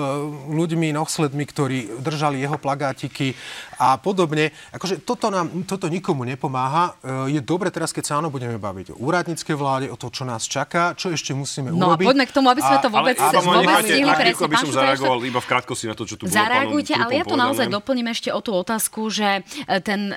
ľuďmi, 0.52 0.92
nohsledmi, 0.92 1.48
ktorí 1.48 2.04
držali 2.04 2.44
jeho 2.44 2.60
plagátiky 2.60 3.32
a 3.80 3.96
podobne. 3.96 4.52
Akože 4.76 5.08
toto, 5.08 5.32
nám, 5.32 5.64
toto 5.64 5.88
nikomu 5.88 6.28
nepomáha. 6.28 7.00
Uh, 7.00 7.32
je 7.32 7.40
dobre 7.40 7.72
teraz, 7.72 7.96
keď 7.96 8.04
sa 8.04 8.14
áno 8.20 8.28
budeme 8.28 8.60
baviť 8.60 8.92
o 8.92 9.00
úradníckej 9.00 9.56
vláde, 9.56 9.88
o 9.88 9.96
to, 9.96 10.12
čo 10.12 10.28
nás 10.28 10.44
čaká, 10.44 10.83
ľudia, 10.84 11.00
čo 11.00 11.08
ešte 11.16 11.32
musíme 11.32 11.70
no, 11.72 11.96
urobiť. 11.96 12.06
No 12.06 12.10
poďme 12.12 12.26
k 12.28 12.34
tomu, 12.34 12.48
aby 12.52 12.62
sme 12.62 12.78
to 12.84 12.90
vôbec, 12.92 13.18
ale, 13.18 13.32
ale, 13.32 13.44
vôbec 13.44 13.76
stihli 13.88 14.12
presne. 14.12 14.44
Aby 14.44 14.58
som 14.60 14.72
zareagoval 14.74 15.20
iba 15.24 15.40
v 15.40 15.48
krátkosti 15.48 15.86
na 15.88 15.96
to, 15.96 16.04
čo 16.04 16.16
tu 16.20 16.24
bolo 16.28 16.36
Zareagujte, 16.36 16.94
ale 16.98 17.12
ja 17.16 17.24
to 17.24 17.36
naozaj 17.40 17.68
doplním 17.72 18.08
ešte 18.12 18.30
o 18.34 18.40
tú 18.44 18.52
otázku, 18.52 19.08
že 19.08 19.30
e, 19.40 19.80
ten 19.80 20.12
e, 20.12 20.16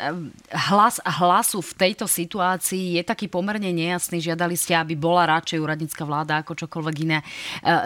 hlas 0.71 0.99
hlasu 1.05 1.63
v 1.63 1.73
tejto 1.77 2.07
situácii 2.11 2.99
je 2.99 3.03
taký 3.07 3.31
pomerne 3.31 3.71
nejasný. 3.71 4.19
Žiadali 4.19 4.57
ste, 4.59 4.75
aby 4.75 4.99
bola 4.99 5.29
radšej 5.39 5.59
úradnícka 5.61 6.03
vláda 6.03 6.43
ako 6.43 6.67
čokoľvek 6.67 6.97
iné. 7.07 7.19
E, 7.21 7.25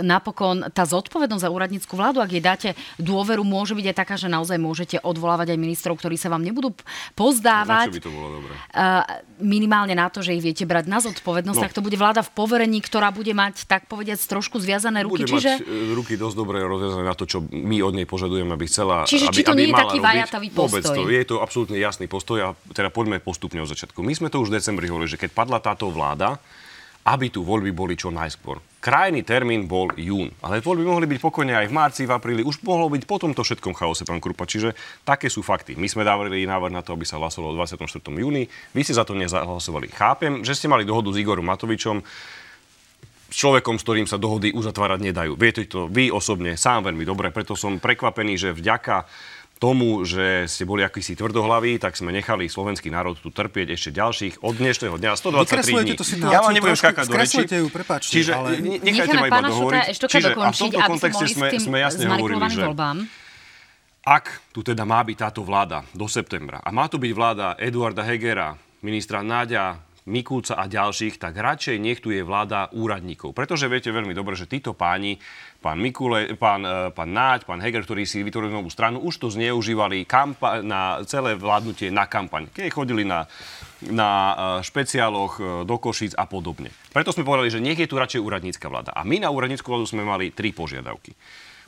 napokon 0.06 0.72
tá 0.72 0.86
zodpovednosť 0.86 1.42
za 1.44 1.50
úradnícku 1.52 1.92
vládu, 1.92 2.24
ak 2.24 2.30
jej 2.32 2.44
dáte 2.44 2.68
dôveru, 2.96 3.44
môže 3.44 3.76
byť 3.76 3.86
aj 3.92 3.96
taká, 3.96 4.14
že 4.16 4.30
naozaj 4.30 4.56
môžete 4.56 4.96
odvolávať 5.02 5.52
aj 5.54 5.58
ministrov, 5.58 5.98
ktorí 5.98 6.16
sa 6.16 6.32
vám 6.32 6.44
nebudú 6.44 6.72
pozdávať. 7.18 7.92
Na 7.92 7.98
by 7.98 8.04
to 8.04 8.12
bolo 8.12 8.28
dobré? 8.40 8.54
Minimálne 9.40 9.96
na 9.96 10.12
to, 10.12 10.20
že 10.20 10.36
ich 10.36 10.44
viete 10.44 10.68
brať 10.68 10.84
na 10.86 11.00
zodpovednosť, 11.00 11.58
no. 11.58 11.64
tak 11.64 11.72
to 11.72 11.80
bude 11.80 11.96
vláda 11.96 12.20
v 12.20 12.30
poverení, 12.36 12.69
ktorá 12.78 13.10
bude 13.10 13.34
mať, 13.34 13.66
tak 13.66 13.90
povediať, 13.90 14.22
trošku 14.30 14.62
zviazané 14.62 15.02
ruky. 15.02 15.26
Bude 15.26 15.34
čiže... 15.34 15.58
mať 15.58 15.66
e, 15.66 15.96
ruky 15.98 16.14
dosť 16.14 16.36
dobre 16.38 16.62
rozviazané 16.62 17.02
na 17.02 17.18
to, 17.18 17.26
čo 17.26 17.42
my 17.50 17.82
od 17.82 17.98
nej 17.98 18.06
požadujeme, 18.06 18.54
aby 18.54 18.70
chcela. 18.70 19.02
Čiže 19.10 19.26
aby, 19.26 19.34
či 19.34 19.42
to 19.42 19.50
aby 19.50 19.58
nie 19.58 19.68
je 19.74 19.74
taký 19.74 19.98
vajatavý 19.98 20.48
postoj? 20.54 20.62
Vôbec 20.70 20.84
to, 20.86 21.02
je 21.10 21.24
to 21.26 21.36
absolútne 21.42 21.76
jasný 21.82 22.06
postoj 22.06 22.38
a 22.38 22.48
teda 22.70 22.94
poďme 22.94 23.18
postupne 23.18 23.58
od 23.58 23.66
začiatku. 23.66 23.98
My 24.06 24.14
sme 24.14 24.30
to 24.30 24.38
už 24.38 24.54
v 24.54 24.62
decembri 24.62 24.86
hovorili, 24.86 25.10
že 25.10 25.18
keď 25.18 25.34
padla 25.34 25.58
táto 25.58 25.90
vláda, 25.90 26.38
aby 27.00 27.32
tu 27.32 27.40
voľby 27.40 27.72
boli 27.72 27.96
čo 27.96 28.12
najskôr. 28.12 28.60
Krajný 28.80 29.24
termín 29.24 29.64
bol 29.64 29.88
jún, 29.96 30.28
ale 30.44 30.60
voľby 30.60 30.84
mohli 30.84 31.06
byť 31.08 31.20
pokojne 31.20 31.52
aj 31.56 31.66
v 31.68 31.76
marci, 31.76 32.02
v 32.04 32.12
apríli, 32.12 32.44
už 32.44 32.60
mohlo 32.64 32.92
byť 32.92 33.02
po 33.08 33.16
tomto 33.16 33.40
všetkom 33.40 33.72
chaose, 33.72 34.04
pán 34.04 34.20
Krupa. 34.20 34.44
Čiže 34.44 34.76
také 35.04 35.32
sú 35.32 35.40
fakty. 35.40 35.76
My 35.80 35.88
sme 35.88 36.04
dávali 36.04 36.44
návrh 36.44 36.72
na 36.72 36.84
to, 36.84 36.92
aby 36.92 37.08
sa 37.08 37.16
hlasovalo 37.16 37.56
24. 37.56 38.04
júni. 38.04 38.48
Vy 38.76 38.80
ste 38.84 38.96
za 38.96 39.08
to 39.08 39.16
nezahlasovali. 39.16 39.88
Chápem, 39.92 40.44
že 40.44 40.52
ste 40.52 40.68
mali 40.68 40.84
dohodu 40.84 41.08
s 41.08 41.20
Igorom 41.20 41.48
Matovičom, 41.48 42.04
človekom, 43.30 43.78
s 43.78 43.84
ktorým 43.86 44.06
sa 44.10 44.18
dohody 44.18 44.50
uzatvárať 44.50 45.00
nedajú. 45.00 45.32
Viete 45.38 45.64
to 45.64 45.86
vy 45.86 46.10
osobne 46.10 46.58
sám 46.58 46.90
veľmi 46.90 47.06
dobre, 47.06 47.30
preto 47.30 47.54
som 47.54 47.78
prekvapený, 47.78 48.36
že 48.36 48.50
vďaka 48.50 49.06
tomu, 49.60 50.08
že 50.08 50.48
ste 50.48 50.64
boli 50.64 50.80
akýsi 50.80 51.12
tvrdohlaví, 51.12 51.76
tak 51.76 51.92
sme 51.92 52.16
nechali 52.16 52.48
slovenský 52.48 52.88
národ 52.88 53.12
tu 53.20 53.28
trpieť 53.28 53.76
ešte 53.76 53.90
ďalších 53.92 54.40
od 54.40 54.56
dnešného 54.56 54.96
dňa 54.96 55.10
123 55.20 55.84
dní. 55.84 55.94
ja 56.32 56.40
vám 56.40 56.56
nebudem 56.56 56.78
skákať 56.80 57.04
do 57.04 57.14
reči. 57.14 57.44
Ju, 57.44 57.68
prepáčte, 57.68 58.08
Čiže 58.08 58.32
ale... 58.40 58.56
nechajte 58.80 59.16
ma 59.20 59.28
iba 59.28 59.44
dohovoriť. 59.44 59.84
Čiže 60.00 60.32
a 60.32 60.48
v 60.48 60.58
tomto 60.64 60.80
kontexte 60.80 61.24
sme, 61.28 61.46
sme 61.60 61.76
jasne 61.84 62.08
hovorili, 62.08 62.40
že 62.48 62.64
voľbám. 62.72 63.04
ak 64.00 64.24
tu 64.56 64.64
teda 64.64 64.88
má 64.88 65.04
byť 65.04 65.16
táto 65.28 65.44
vláda 65.44 65.84
do 65.92 66.08
septembra 66.08 66.64
a 66.64 66.72
má 66.72 66.88
tu 66.88 66.96
byť 66.96 67.12
vláda 67.12 67.52
Eduarda 67.60 68.00
Hegera, 68.00 68.56
ministra 68.80 69.20
Náďa, 69.20 69.89
Mikulca 70.08 70.56
a 70.56 70.64
ďalších, 70.64 71.20
tak 71.20 71.36
radšej 71.36 71.76
nech 71.76 72.00
tu 72.00 72.08
je 72.08 72.24
vláda 72.24 72.72
úradníkov. 72.72 73.36
Pretože 73.36 73.68
viete 73.68 73.92
veľmi 73.92 74.16
dobre, 74.16 74.32
že 74.32 74.48
títo 74.48 74.72
páni 74.72 75.20
pán 75.60 75.76
Mikule, 75.76 76.32
pán, 76.40 76.64
e, 76.64 76.88
pán 76.88 77.10
Náď, 77.12 77.44
pán 77.44 77.60
Heger, 77.60 77.84
ktorí 77.84 78.08
si 78.08 78.24
vytvorili 78.24 78.54
novú 78.54 78.72
stranu, 78.72 79.04
už 79.04 79.20
to 79.20 79.28
zneužívali 79.28 80.08
kampa- 80.08 80.64
na 80.64 81.04
celé 81.04 81.36
vládnutie 81.36 81.92
na 81.92 82.08
kampaň. 82.08 82.48
Keď 82.48 82.72
chodili 82.72 83.04
na, 83.04 83.28
na 83.92 84.08
e, 84.08 84.34
špeciáloch 84.64 85.32
e, 85.36 85.42
do 85.68 85.76
Košíc 85.76 86.16
a 86.16 86.24
podobne. 86.24 86.72
Preto 86.96 87.12
sme 87.12 87.28
povedali, 87.28 87.52
že 87.52 87.60
nech 87.60 87.76
je 87.76 87.90
tu 87.90 88.00
radšej 88.00 88.24
úradnícka 88.24 88.72
vláda. 88.72 88.96
A 88.96 89.04
my 89.04 89.20
na 89.20 89.28
úradnícku 89.28 89.68
vládu 89.68 89.84
sme 89.84 90.00
mali 90.00 90.32
tri 90.32 90.56
požiadavky. 90.56 91.12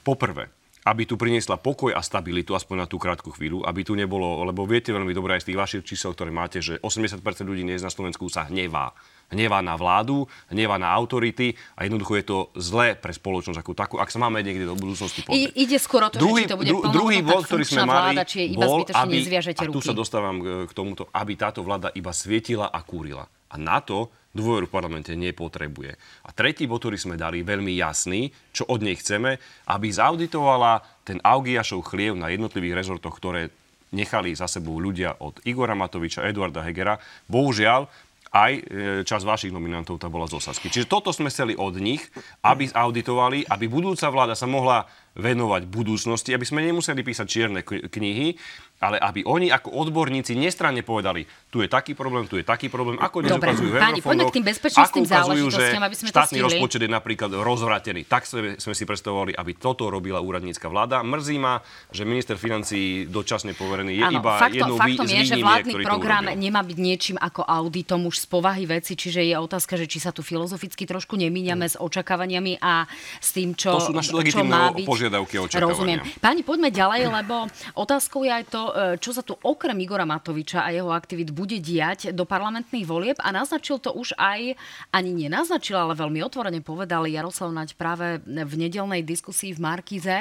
Poprvé, 0.00 0.61
aby 0.82 1.02
tu 1.06 1.14
priniesla 1.14 1.62
pokoj 1.62 1.94
a 1.94 2.02
stabilitu, 2.02 2.58
aspoň 2.58 2.76
na 2.82 2.86
tú 2.90 2.98
krátku 2.98 3.30
chvíľu, 3.30 3.62
aby 3.62 3.86
tu 3.86 3.94
nebolo, 3.94 4.42
lebo 4.42 4.66
viete 4.66 4.90
veľmi 4.90 5.14
dobre 5.14 5.38
aj 5.38 5.46
z 5.46 5.48
tých 5.52 5.60
vašich 5.60 5.82
čísel, 5.86 6.10
ktoré 6.14 6.34
máte, 6.34 6.58
že 6.58 6.82
80% 6.82 7.22
ľudí 7.46 7.62
dnes 7.62 7.86
na 7.86 7.90
Slovensku 7.90 8.26
sa 8.26 8.50
hnevá 8.50 8.90
hnevá 9.32 9.64
na 9.64 9.74
vládu, 9.80 10.28
hnevá 10.52 10.76
na 10.76 10.92
autority 10.92 11.56
a 11.72 11.88
jednoducho 11.88 12.20
je 12.20 12.24
to 12.28 12.38
zlé 12.60 12.92
pre 12.92 13.16
spoločnosť 13.16 13.58
ako 13.64 13.72
takú, 13.72 13.94
ak 13.96 14.12
sa 14.12 14.20
máme 14.20 14.44
niekde 14.44 14.68
do 14.68 14.76
budúcnosti 14.76 15.24
pozrieť. 15.24 15.56
I, 15.56 15.64
ide 15.64 15.80
skôr 15.80 16.04
o 16.04 16.12
to, 16.12 16.20
druhý, 16.20 16.44
že 16.44 16.46
či 16.46 16.52
to 16.52 16.56
bude 16.60 16.68
dru, 16.68 16.80
druhý 16.92 17.18
bod, 17.24 17.48
ktorý 17.48 17.64
sme 17.64 17.88
mali, 17.88 18.12
vláda, 18.12 18.22
či 18.28 18.36
je 18.44 18.46
iba 18.52 18.66
bol, 18.68 18.84
aby, 18.84 19.16
a 19.32 19.64
tu 19.72 19.80
sa 19.80 19.96
dostávam 19.96 20.36
k 20.68 20.72
tomuto, 20.76 21.08
aby 21.16 21.32
táto 21.34 21.64
vláda 21.64 21.88
iba 21.96 22.12
svietila 22.12 22.68
a 22.68 22.84
kúrila. 22.84 23.24
A 23.48 23.56
na 23.56 23.80
to 23.80 24.12
dôveru 24.32 24.68
v 24.68 24.74
parlamente 24.74 25.12
nepotrebuje. 25.12 25.96
A 26.24 26.32
tretí 26.32 26.64
bod, 26.64 26.82
ktorý 26.82 26.96
sme 26.96 27.20
dali, 27.20 27.44
veľmi 27.44 27.72
jasný, 27.76 28.32
čo 28.52 28.64
od 28.68 28.80
nej 28.80 28.96
chceme, 28.96 29.36
aby 29.68 29.86
zauditovala 29.92 30.80
ten 31.04 31.20
Augiašov 31.20 31.84
chliev 31.86 32.16
na 32.16 32.32
jednotlivých 32.32 32.80
rezortoch, 32.84 33.16
ktoré 33.16 33.52
nechali 33.92 34.32
za 34.32 34.48
sebou 34.48 34.80
ľudia 34.80 35.20
od 35.20 35.44
Igora 35.44 35.76
Matoviča, 35.76 36.24
Eduarda 36.24 36.64
Hegera. 36.64 36.96
Bohužiaľ, 37.28 37.86
aj 38.32 38.52
e, 38.56 38.62
čas 39.04 39.28
vašich 39.28 39.52
nominantov 39.52 40.00
tam 40.00 40.08
bola 40.08 40.24
z 40.24 40.40
Osasky. 40.40 40.72
Čiže 40.72 40.88
toto 40.88 41.12
sme 41.12 41.28
chceli 41.28 41.52
od 41.52 41.76
nich, 41.76 42.00
aby 42.40 42.72
auditovali, 42.72 43.44
aby 43.44 43.68
budúca 43.68 44.08
vláda 44.08 44.32
sa 44.32 44.48
mohla 44.48 44.88
venovať 45.12 45.68
budúcnosti, 45.68 46.32
aby 46.32 46.48
sme 46.48 46.64
nemuseli 46.64 47.04
písať 47.04 47.26
čierne 47.28 47.60
knihy, 47.60 48.40
ale 48.82 48.98
aby 48.98 49.22
oni 49.22 49.46
ako 49.54 49.70
odborníci 49.78 50.34
nestranne 50.34 50.82
povedali, 50.82 51.22
tu 51.46 51.62
je 51.62 51.70
taký 51.70 51.94
problém, 51.94 52.26
tu 52.26 52.34
je 52.34 52.42
taký 52.42 52.66
problém, 52.66 52.98
ako 52.98 53.22
dnes 53.22 53.38
ukazujú 53.38 53.70
v 53.70 53.78
Páni, 53.78 54.00
poďme 54.02 54.24
k 54.26 54.34
tým 54.42 54.46
bezpečnostným 54.50 55.06
záležitostiam, 55.06 55.82
aby 55.86 55.94
sme 55.94 56.08
štátny 56.10 56.38
to 56.42 56.44
rozpočet 56.50 56.80
je 56.82 56.90
napríklad 56.90 57.30
rozvratený. 57.30 58.10
Tak 58.10 58.26
sme, 58.26 58.58
sme 58.58 58.74
si 58.74 58.82
predstavovali, 58.82 59.38
aby 59.38 59.52
toto 59.54 59.86
robila 59.86 60.18
úradnícka 60.18 60.66
vláda. 60.66 61.06
Mrzí 61.06 61.38
ma, 61.38 61.62
že 61.94 62.02
minister 62.02 62.34
financí 62.34 63.06
dočasne 63.06 63.54
poverený 63.54 64.02
je 64.02 64.04
ano, 64.10 64.18
iba 64.18 64.32
faktom, 64.42 64.58
jednou 64.58 64.76
faktom 64.82 65.06
je, 65.06 65.20
že 65.22 65.36
vládny 65.38 65.74
program 65.86 66.24
nemá 66.34 66.66
byť 66.66 66.78
niečím 66.82 67.16
ako 67.22 67.46
auditom 67.46 68.02
už 68.10 68.18
z 68.18 68.26
povahy 68.26 68.64
veci, 68.66 68.98
čiže 68.98 69.22
je 69.22 69.36
otázka, 69.38 69.78
že 69.78 69.86
či 69.86 70.02
sa 70.02 70.10
tu 70.10 70.26
filozoficky 70.26 70.82
trošku 70.88 71.14
nemíňame 71.14 71.70
s 71.70 71.78
očakávaniami 71.78 72.58
a 72.58 72.90
s 73.22 73.30
tým, 73.30 73.54
čo, 73.54 73.78
to 73.78 73.92
sú 73.92 73.94
naše 73.94 74.10
čo 74.32 74.42
má 74.42 74.74
byť. 74.74 74.86
požiadavky 74.88 75.34
a 75.38 75.40
očakávania. 75.46 75.70
Rozumiem. 75.70 75.98
Páni, 76.18 76.42
poďme 76.42 76.72
ďalej, 76.72 77.00
lebo 77.12 77.46
otázkou 77.76 78.24
je 78.24 78.32
aj 78.32 78.44
to, 78.48 78.71
čo 78.98 79.10
sa 79.12 79.20
tu 79.20 79.36
okrem 79.40 79.76
Igora 79.80 80.08
Matoviča 80.08 80.64
a 80.64 80.72
jeho 80.72 80.90
aktivít 80.90 81.32
bude 81.32 81.60
diať 81.60 82.12
do 82.16 82.24
parlamentných 82.24 82.86
volieb? 82.88 83.18
A 83.20 83.30
naznačil 83.30 83.78
to 83.78 83.92
už 83.92 84.16
aj, 84.16 84.56
ani 84.90 85.10
nenaznačil, 85.12 85.76
ale 85.76 85.98
veľmi 85.98 86.24
otvorene 86.24 86.60
povedal 86.64 87.04
Jaroslav 87.08 87.52
Naď 87.52 87.76
práve 87.76 88.20
v 88.24 88.54
nedelnej 88.56 89.04
diskusii 89.04 89.52
v 89.56 89.62
Markize. 89.62 90.16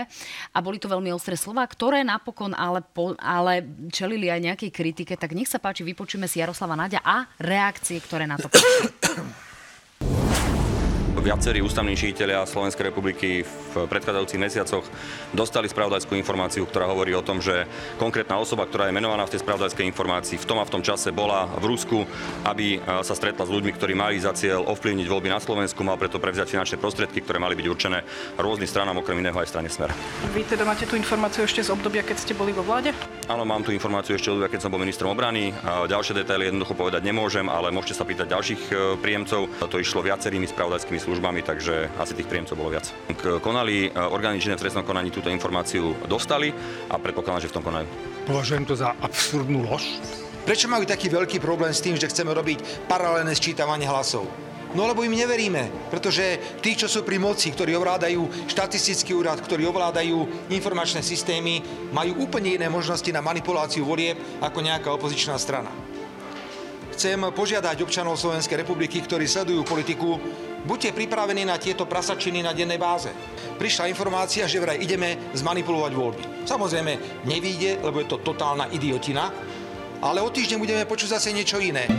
A 0.51 0.57
boli 0.59 0.77
to 0.77 0.91
veľmi 0.91 1.09
ostré 1.15 1.39
slova, 1.39 1.63
ktoré 1.67 2.03
napokon 2.03 2.51
ale, 2.55 2.83
po, 2.83 3.15
ale 3.19 3.63
čelili 3.91 4.27
aj 4.27 4.51
nejakej 4.51 4.71
kritike, 4.71 5.13
tak 5.15 5.31
nech 5.31 5.47
sa 5.47 5.59
páči, 5.59 5.87
vypočujeme 5.87 6.27
si 6.27 6.43
Jaroslava 6.43 6.75
Naďa 6.75 6.99
a 7.03 7.27
reakcie, 7.39 7.99
ktoré 8.03 8.27
na 8.27 8.35
to 8.39 8.47
viacerí 11.21 11.61
ústavní 11.61 11.93
činiteľia 11.93 12.49
Slovenskej 12.49 12.89
republiky 12.89 13.45
v 13.45 13.73
predchádzajúcich 13.85 14.41
mesiacoch 14.41 14.85
dostali 15.31 15.69
spravodajskú 15.69 16.17
informáciu, 16.17 16.65
ktorá 16.65 16.89
hovorí 16.89 17.13
o 17.13 17.21
tom, 17.21 17.37
že 17.37 17.69
konkrétna 18.01 18.41
osoba, 18.41 18.65
ktorá 18.65 18.89
je 18.89 18.97
menovaná 18.97 19.29
v 19.29 19.37
tej 19.37 19.45
spravodajskej 19.45 19.85
informácii, 19.85 20.41
v 20.41 20.49
tom 20.49 20.57
a 20.57 20.65
v 20.65 20.73
tom 20.73 20.81
čase 20.81 21.13
bola 21.13 21.45
v 21.61 21.69
Rusku, 21.69 22.03
aby 22.49 22.81
e, 22.81 23.05
sa 23.05 23.13
stretla 23.13 23.45
s 23.45 23.53
ľuďmi, 23.53 23.71
ktorí 23.77 23.93
mali 23.93 24.17
za 24.17 24.33
cieľ 24.33 24.65
ovplyvniť 24.65 25.07
voľby 25.07 25.29
na 25.29 25.37
Slovensku, 25.37 25.85
mal 25.85 26.01
preto 26.01 26.17
prevziať 26.17 26.57
finančné 26.57 26.77
prostriedky, 26.81 27.21
ktoré 27.21 27.37
mali 27.37 27.53
byť 27.53 27.67
určené 27.69 28.01
rôznym 28.41 28.65
stranám, 28.65 28.99
okrem 28.99 29.21
iného 29.21 29.37
aj 29.37 29.47
strane 29.47 29.69
Smer. 29.69 29.93
Vy 30.33 30.43
teda 30.49 30.65
máte 30.65 30.89
tú 30.89 30.97
informáciu 30.97 31.45
ešte 31.45 31.61
z 31.61 31.69
obdobia, 31.69 32.01
keď 32.01 32.17
ste 32.17 32.33
boli 32.33 32.49
vo 32.49 32.65
vláde? 32.65 32.91
Áno, 33.29 33.45
mám 33.45 33.61
tú 33.61 33.71
informáciu 33.71 34.17
ešte 34.17 34.33
od 34.33 34.41
obdobia, 34.41 34.57
keď 34.57 34.61
som 34.65 34.71
bol 34.73 34.81
ministrom 34.81 35.13
obrany. 35.13 35.53
Ďalšie 35.63 36.17
detaily 36.17 36.49
jednoducho 36.49 36.73
povedať 36.73 37.05
nemôžem, 37.05 37.45
ale 37.45 37.69
môžete 37.69 37.95
sa 37.95 38.03
pýtať 38.03 38.27
ďalších 38.33 38.61
e, 38.67 38.73
príjemcov. 38.99 39.47
To 39.63 39.77
išlo 39.79 40.03
viacerými 40.03 40.49
spravodajskými 40.49 40.99
službami, 40.99 41.10
takže 41.19 41.91
asi 41.99 42.13
tých 42.15 42.29
príjemcov 42.29 42.55
bolo 42.55 42.71
viac. 42.71 42.87
Konali 43.41 43.87
e, 43.87 43.89
orgány 43.91 44.39
činné 44.39 44.55
v 44.55 44.63
trestnom 44.63 44.87
konaní 44.87 45.11
túto 45.11 45.27
informáciu 45.27 45.97
dostali 46.07 46.53
a 46.87 46.95
predpokladám, 46.95 47.43
že 47.43 47.49
v 47.51 47.55
tom 47.59 47.65
konajú. 47.65 47.87
Považujem 48.29 48.63
to 48.63 48.77
za 48.77 48.95
absurdnú 49.01 49.65
lož. 49.67 49.99
Prečo 50.47 50.71
majú 50.71 50.87
taký 50.87 51.11
veľký 51.11 51.37
problém 51.37 51.73
s 51.73 51.83
tým, 51.83 51.99
že 51.99 52.09
chceme 52.09 52.33
robiť 52.33 52.89
paralelné 52.89 53.35
sčítavanie 53.35 53.85
hlasov? 53.85 54.25
No 54.71 54.87
lebo 54.87 55.03
im 55.03 55.11
neveríme, 55.11 55.91
pretože 55.91 56.39
tí, 56.63 56.79
čo 56.79 56.87
sú 56.87 57.03
pri 57.03 57.19
moci, 57.19 57.51
ktorí 57.51 57.75
ovládajú 57.75 58.47
štatistický 58.47 59.11
úrad, 59.11 59.43
ktorí 59.43 59.67
ovládajú 59.67 60.47
informačné 60.47 61.03
systémy, 61.03 61.59
majú 61.91 62.23
úplne 62.23 62.55
iné 62.55 62.71
možnosti 62.71 63.07
na 63.11 63.19
manipuláciu 63.19 63.83
volieb 63.83 64.15
ako 64.39 64.63
nejaká 64.63 64.87
opozičná 64.95 65.35
strana. 65.35 65.67
Chcem 66.95 67.19
požiadať 67.35 67.83
občanov 67.83 68.15
Slovenskej 68.15 68.63
republiky, 68.63 69.03
ktorí 69.03 69.27
sledujú 69.27 69.67
politiku, 69.67 70.15
Buďte 70.61 70.93
pripravení 70.93 71.41
na 71.41 71.57
tieto 71.57 71.89
prasačiny 71.89 72.45
na 72.45 72.53
dennej 72.53 72.77
báze. 72.77 73.09
Prišla 73.57 73.89
informácia, 73.89 74.45
že 74.45 74.61
vraj 74.61 74.77
ideme 74.77 75.33
zmanipulovať 75.33 75.91
voľby. 75.93 76.23
Samozrejme, 76.45 77.25
nevíde, 77.25 77.81
lebo 77.81 77.97
je 77.97 78.07
to 78.09 78.21
totálna 78.21 78.69
idiotina, 78.69 79.33
ale 80.05 80.21
o 80.21 80.29
týždeň 80.29 80.57
budeme 80.61 80.85
počuť 80.85 81.17
zase 81.17 81.33
niečo 81.33 81.57
iné. 81.57 81.89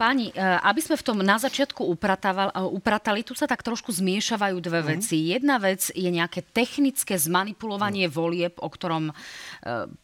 Páni, 0.00 0.32
e, 0.32 0.40
aby 0.40 0.80
sme 0.80 0.96
v 0.96 1.04
tom 1.04 1.20
na 1.20 1.36
začiatku 1.36 1.84
upratali, 2.72 3.20
tu 3.20 3.36
sa 3.36 3.44
tak 3.44 3.60
trošku 3.60 3.92
zmiešavajú 3.92 4.56
dve 4.56 4.80
mm-hmm. 4.80 4.96
veci. 4.96 5.16
Jedna 5.28 5.60
vec 5.60 5.92
je 5.92 6.08
nejaké 6.08 6.40
technické 6.40 7.20
zmanipulovanie 7.20 8.08
mm. 8.08 8.12
volieb, 8.12 8.56
o 8.64 8.68
ktorom 8.72 9.12
e, 9.12 9.14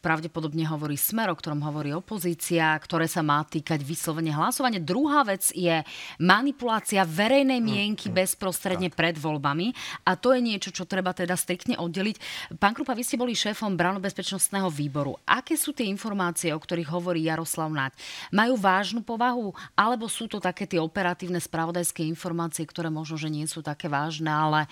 pravdepodobne 0.03 0.63
hovorí 0.69 0.95
Smer, 0.95 1.33
o 1.33 1.35
ktorom 1.35 1.65
hovorí 1.65 1.91
opozícia, 1.91 2.77
ktoré 2.77 3.09
sa 3.09 3.25
má 3.25 3.41
týkať 3.43 3.81
vyslovene 3.81 4.29
hlasovania. 4.33 4.83
Druhá 4.83 5.25
vec 5.25 5.49
je 5.55 5.81
manipulácia 6.21 7.01
verejnej 7.03 7.59
mienky 7.59 8.09
mm. 8.09 8.13
bezprostredne 8.13 8.89
tak. 8.93 8.97
pred 8.97 9.15
voľbami 9.17 9.73
a 10.05 10.13
to 10.13 10.33
je 10.37 10.41
niečo, 10.45 10.69
čo 10.69 10.85
treba 10.85 11.11
teda 11.11 11.33
striktne 11.33 11.75
oddeliť. 11.81 12.17
Pán 12.61 12.77
Krupa, 12.77 12.93
vy 12.93 13.03
ste 13.03 13.17
boli 13.17 13.33
šéfom 13.33 13.73
Brano-bezpečnostného 13.73 14.69
výboru. 14.69 15.17
Aké 15.25 15.57
sú 15.57 15.73
tie 15.73 15.89
informácie, 15.89 16.53
o 16.53 16.59
ktorých 16.59 16.93
hovorí 16.93 17.25
Jaroslav 17.25 17.73
Naď? 17.73 17.97
Majú 18.29 18.53
vážnu 18.57 19.01
povahu? 19.01 19.57
alebo 19.77 20.09
sú 20.09 20.25
to 20.25 20.41
také 20.41 20.65
tie 20.65 20.81
operatívne 20.81 21.37
spravodajské 21.37 22.03
informácie, 22.05 22.65
ktoré 22.65 22.89
možno, 22.89 23.15
že 23.15 23.29
nie 23.29 23.45
sú 23.45 23.61
také 23.61 23.87
vážne, 23.87 24.29
ale, 24.29 24.65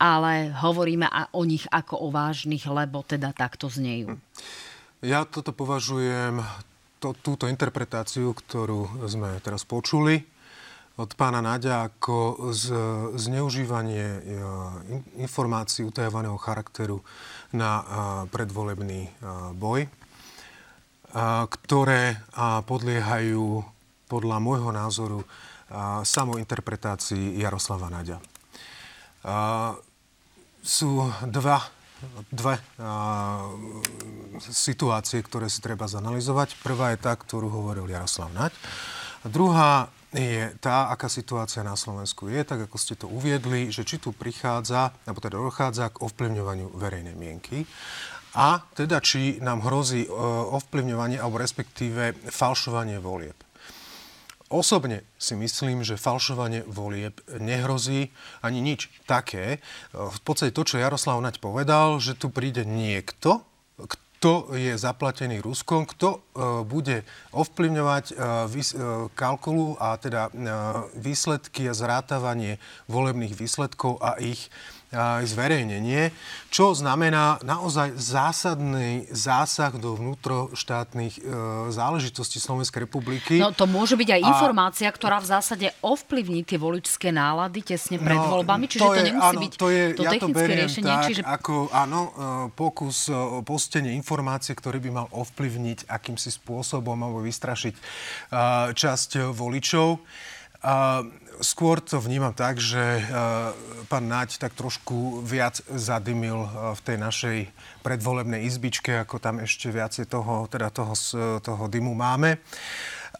ale 0.00 0.50
hovoríme 0.52 1.06
o 1.36 1.42
nich 1.44 1.68
ako 1.68 2.06
o 2.06 2.08
vážnych, 2.08 2.64
lebo 2.66 3.04
teda 3.04 3.36
takto 3.36 3.68
znejú. 3.68 4.16
Ja 5.04 5.28
toto 5.28 5.52
považujem, 5.52 6.40
to, 6.98 7.12
túto 7.12 7.46
interpretáciu, 7.46 8.32
ktorú 8.32 9.06
sme 9.06 9.36
teraz 9.44 9.68
počuli, 9.68 10.24
od 10.96 11.12
pána 11.12 11.44
Nadia 11.44 11.84
ako 11.84 12.48
z, 12.56 12.72
zneužívanie 13.20 14.06
e, 14.16 14.20
informácií 15.20 15.84
utajovaného 15.84 16.40
charakteru 16.40 17.04
na 17.52 17.84
predvolebný 18.32 19.12
boj, 19.60 19.86
ktoré 21.48 22.20
podliehajú 22.64 23.64
podľa 24.08 24.36
môjho 24.40 24.70
názoru 24.72 25.20
samointerpretácii 26.04 27.40
Jaroslava 27.40 27.88
Naďa. 27.88 28.18
Sú 30.60 30.90
dva, 31.24 31.58
dve 32.28 32.60
situácie, 34.40 35.24
ktoré 35.24 35.48
si 35.48 35.64
treba 35.64 35.88
zanalizovať. 35.88 36.60
Prvá 36.60 36.92
je 36.92 37.00
tá, 37.00 37.16
ktorú 37.16 37.48
hovoril 37.48 37.88
Jaroslav 37.88 38.28
Naď. 38.36 38.52
A 39.24 39.26
druhá 39.32 39.88
je 40.14 40.54
tá, 40.62 40.88
aká 40.92 41.10
situácia 41.10 41.60
na 41.66 41.74
Slovensku 41.76 42.30
je, 42.30 42.40
tak 42.46 42.68
ako 42.68 42.76
ste 42.78 42.94
to 42.96 43.10
uviedli, 43.10 43.68
že 43.74 43.84
či 43.84 44.00
tu 44.00 44.14
prichádza, 44.14 44.94
alebo 45.04 45.20
teda 45.20 45.36
dochádza 45.40 45.92
k 45.92 46.00
ovplyvňovaniu 46.04 46.72
verejnej 46.72 47.16
mienky 47.18 47.68
a 48.36 48.60
teda 48.76 49.00
či 49.00 49.40
nám 49.40 49.64
hrozí 49.64 50.04
ovplyvňovanie 50.52 51.16
alebo 51.16 51.40
respektíve 51.40 52.12
falšovanie 52.28 53.00
volieb. 53.00 53.45
Osobne 54.46 55.02
si 55.18 55.34
myslím, 55.34 55.82
že 55.82 55.98
falšovanie 55.98 56.62
volieb 56.70 57.18
nehrozí 57.34 58.14
ani 58.46 58.62
nič 58.62 58.86
také. 59.02 59.58
V 59.90 60.18
podstate 60.22 60.54
to, 60.54 60.62
čo 60.62 60.78
Jaroslav 60.78 61.18
Naď 61.18 61.42
povedal, 61.42 61.98
že 61.98 62.14
tu 62.14 62.30
príde 62.30 62.62
niekto, 62.62 63.42
kto 63.76 64.54
je 64.54 64.78
zaplatený 64.78 65.42
Ruskom, 65.42 65.84
kto 65.84 66.08
uh, 66.18 66.62
bude 66.62 67.02
ovplyvňovať 67.34 68.04
uh, 68.10 68.16
kalkulu 69.12 69.76
a 69.82 69.98
teda 69.98 70.30
výsledky 70.94 71.68
a 71.68 71.76
zrátavanie 71.76 72.62
volebných 72.86 73.34
výsledkov 73.34 73.98
a 73.98 74.16
ich 74.22 74.48
zverejnenie, 75.24 76.10
čo 76.48 76.72
znamená 76.72 77.36
naozaj 77.44 77.98
zásadný 78.00 79.04
zásah 79.12 79.76
do 79.76 79.92
vnútroštátnych 79.98 81.20
e, 81.20 81.20
záležitostí 81.68 82.40
Slovenskej 82.40 82.88
republiky. 82.88 83.36
No 83.36 83.52
to 83.52 83.68
môže 83.68 83.98
byť 83.98 84.08
aj 84.16 84.22
a... 84.22 84.26
informácia, 84.30 84.88
ktorá 84.88 85.20
v 85.20 85.28
zásade 85.36 85.66
ovplyvní 85.84 86.48
tie 86.48 86.56
voličské 86.56 87.12
nálady 87.12 87.60
tesne 87.60 88.00
pred 88.00 88.16
no, 88.16 88.40
voľbami, 88.40 88.72
čiže 88.72 88.82
to, 88.82 88.94
je, 88.94 89.00
to 89.02 89.08
nemusí 89.12 89.28
áno, 89.28 89.40
byť 89.42 89.52
to, 89.52 89.66
je, 89.68 89.84
to 89.92 90.02
ja 90.02 90.10
technické 90.16 90.46
to 90.46 90.56
riešenie. 90.56 90.94
Tak, 90.96 91.06
čiže... 91.10 91.20
ako, 91.26 91.54
áno, 91.74 92.00
e, 92.00 92.10
pokus 92.56 93.12
o 93.12 93.44
postenie 93.44 93.92
informácie, 93.92 94.56
ktorý 94.56 94.80
by 94.80 94.90
mal 94.94 95.06
ovplyvniť 95.12 95.90
akýmsi 95.92 96.30
spôsobom 96.32 96.96
alebo 96.96 97.20
vystrašiť 97.20 97.74
e, 97.76 97.82
časť 98.72 99.10
voličov. 99.34 100.00
Skôr 101.36 101.84
to 101.84 102.00
vnímam 102.00 102.32
tak, 102.32 102.56
že 102.56 102.80
e, 102.80 103.02
pán 103.92 104.08
Naď 104.08 104.40
tak 104.40 104.56
trošku 104.56 105.20
viac 105.20 105.60
zadymil 105.68 106.48
e, 106.48 106.50
v 106.72 106.80
tej 106.80 106.96
našej 106.96 107.38
predvolebnej 107.84 108.48
izbičke, 108.48 109.04
ako 109.04 109.20
tam 109.20 109.44
ešte 109.44 109.68
viacej 109.68 110.08
toho, 110.08 110.48
teda 110.48 110.72
toho, 110.72 110.96
toho 111.44 111.64
dymu 111.68 111.92
máme. 111.92 112.40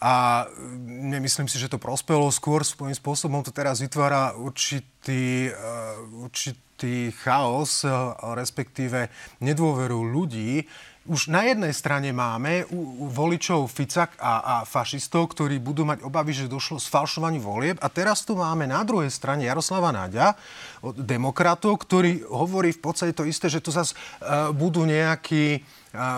A 0.00 0.44
nemyslím 0.88 1.48
si, 1.48 1.60
že 1.60 1.68
to 1.68 1.80
prospelo. 1.80 2.32
Skôr 2.32 2.64
svojím 2.64 2.96
spôsobom 2.96 3.44
to 3.44 3.52
teraz 3.52 3.84
vytvára 3.84 4.32
určitý, 4.32 5.52
e, 5.52 5.68
určitý 6.16 7.12
chaos, 7.20 7.84
respektíve 8.20 9.12
nedôveru 9.44 10.08
ľudí 10.08 10.64
už 11.06 11.30
na 11.30 11.46
jednej 11.46 11.70
strane 11.70 12.10
máme 12.10 12.66
u, 12.70 13.06
u 13.06 13.10
voličov 13.10 13.70
Ficak 13.70 14.18
a, 14.18 14.34
a 14.42 14.54
fašistov, 14.66 15.32
ktorí 15.32 15.62
budú 15.62 15.86
mať 15.86 16.02
obavy, 16.02 16.34
že 16.34 16.50
došlo 16.50 16.82
s 16.82 16.90
falšovaním 16.90 17.42
volieb. 17.42 17.76
A 17.80 17.88
teraz 17.88 18.26
tu 18.26 18.34
máme 18.34 18.66
na 18.66 18.82
druhej 18.82 19.10
strane 19.10 19.46
Jaroslava 19.46 19.94
Náďa, 19.94 20.34
od 20.82 20.98
demokratov, 20.98 21.78
ktorý 21.82 22.26
hovorí 22.26 22.70
v 22.74 22.82
podstate 22.82 23.16
to 23.16 23.26
isté, 23.26 23.50
že 23.50 23.62
tu 23.62 23.74
zase 23.74 23.94
uh, 23.96 24.52
budú 24.54 24.86
nejakí 24.86 25.64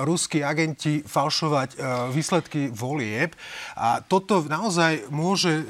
ruskí 0.05 0.42
agenti 0.42 1.03
falšovať 1.07 1.68
e, 1.74 1.77
výsledky 2.11 2.61
volieb. 2.72 3.35
A 3.79 4.03
toto 4.03 4.42
naozaj 4.42 5.07
môže 5.09 5.64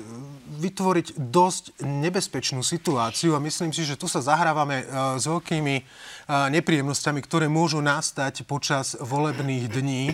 vytvoriť 0.48 1.20
dosť 1.20 1.84
nebezpečnú 1.84 2.64
situáciu 2.64 3.36
a 3.36 3.44
myslím 3.44 3.70
si, 3.70 3.84
že 3.84 4.00
tu 4.00 4.08
sa 4.08 4.24
zahrávame 4.24 4.82
e, 4.82 4.84
s 5.20 5.24
veľkými 5.28 5.84
nepríjemnosťami, 6.28 7.24
ktoré 7.24 7.48
môžu 7.48 7.80
nastať 7.80 8.44
počas 8.44 8.92
volebných 9.00 9.64
dní, 9.72 10.12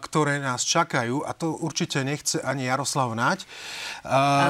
ktoré 0.00 0.40
nás 0.40 0.64
čakajú. 0.64 1.28
A 1.28 1.36
to 1.36 1.52
určite 1.60 2.00
nechce 2.00 2.40
ani 2.40 2.64
Jaroslav 2.64 3.12
Naď. 3.12 3.44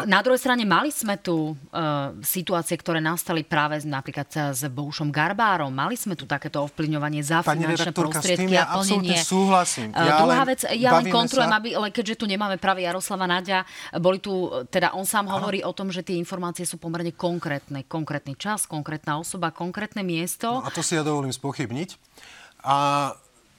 Na 0.07 0.22
druhej 0.22 0.38
strane 0.38 0.62
mali 0.62 0.94
sme 0.94 1.18
tu 1.18 1.53
e, 1.53 1.83
situácie, 2.22 2.79
ktoré 2.79 3.03
nastali 3.03 3.42
práve 3.42 3.83
napríklad 3.83 4.55
s 4.55 4.62
Boušom 4.70 5.11
Garbárom. 5.11 5.75
Mali 5.75 5.99
sme 5.99 6.14
tu 6.14 6.29
takéto 6.29 6.62
ovplyvňovanie 6.70 7.25
za 7.25 7.42
Pani 7.42 7.66
finančné 7.66 7.90
prostriedky 7.90 8.55
ja 8.55 8.70
a 8.70 8.79
plnenie. 8.79 9.18
súhlasím. 9.18 9.90
E, 9.90 9.99
ja 9.99 10.22
Druhá 10.22 10.44
vec, 10.46 10.61
ja 10.70 10.90
len 11.03 11.11
kontrolujem, 11.11 11.51
sa... 11.51 11.59
aby, 11.59 11.68
ale 11.75 11.88
keďže 11.90 12.14
tu 12.22 12.25
nemáme 12.31 12.61
práve 12.62 12.87
Jaroslava 12.87 13.27
Naďa, 13.27 13.66
boli 13.99 14.22
tu, 14.22 14.53
teda 14.70 14.94
on 14.94 15.03
sám 15.03 15.27
ano. 15.27 15.42
hovorí 15.42 15.64
o 15.66 15.72
tom, 15.75 15.90
že 15.90 16.07
tie 16.07 16.14
informácie 16.20 16.62
sú 16.62 16.79
pomerne 16.79 17.11
konkrétne. 17.11 17.83
Konkrétny 17.90 18.38
čas, 18.38 18.68
konkrétna 18.70 19.18
osoba, 19.18 19.51
konkrétne 19.51 20.07
miesto. 20.07 20.62
No 20.62 20.76
to 20.77 20.85
si 20.85 20.93
ja 20.93 21.01
dovolím 21.01 21.33
spochybniť. 21.33 21.97
A, 22.61 23.11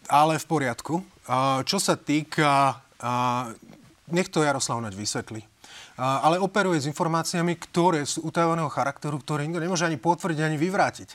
ale 0.06 0.38
v 0.38 0.46
poriadku. 0.46 1.02
A, 1.26 1.66
čo 1.66 1.82
sa 1.82 1.98
týka... 1.98 2.78
A, 3.02 3.12
nech 4.14 4.30
to 4.30 4.46
Jaroslav 4.46 4.86
Naď 4.86 4.94
vysvetlí. 4.94 5.42
A, 5.98 6.22
ale 6.30 6.38
operuje 6.38 6.78
s 6.78 6.86
informáciami, 6.86 7.58
ktoré 7.58 8.06
sú 8.06 8.30
utajovaného 8.30 8.70
charakteru, 8.70 9.18
ktoré 9.18 9.50
nikto 9.50 9.66
nemôže 9.66 9.90
ani 9.90 9.98
potvrdiť, 9.98 10.46
ani 10.46 10.62
vyvrátiť. 10.62 11.10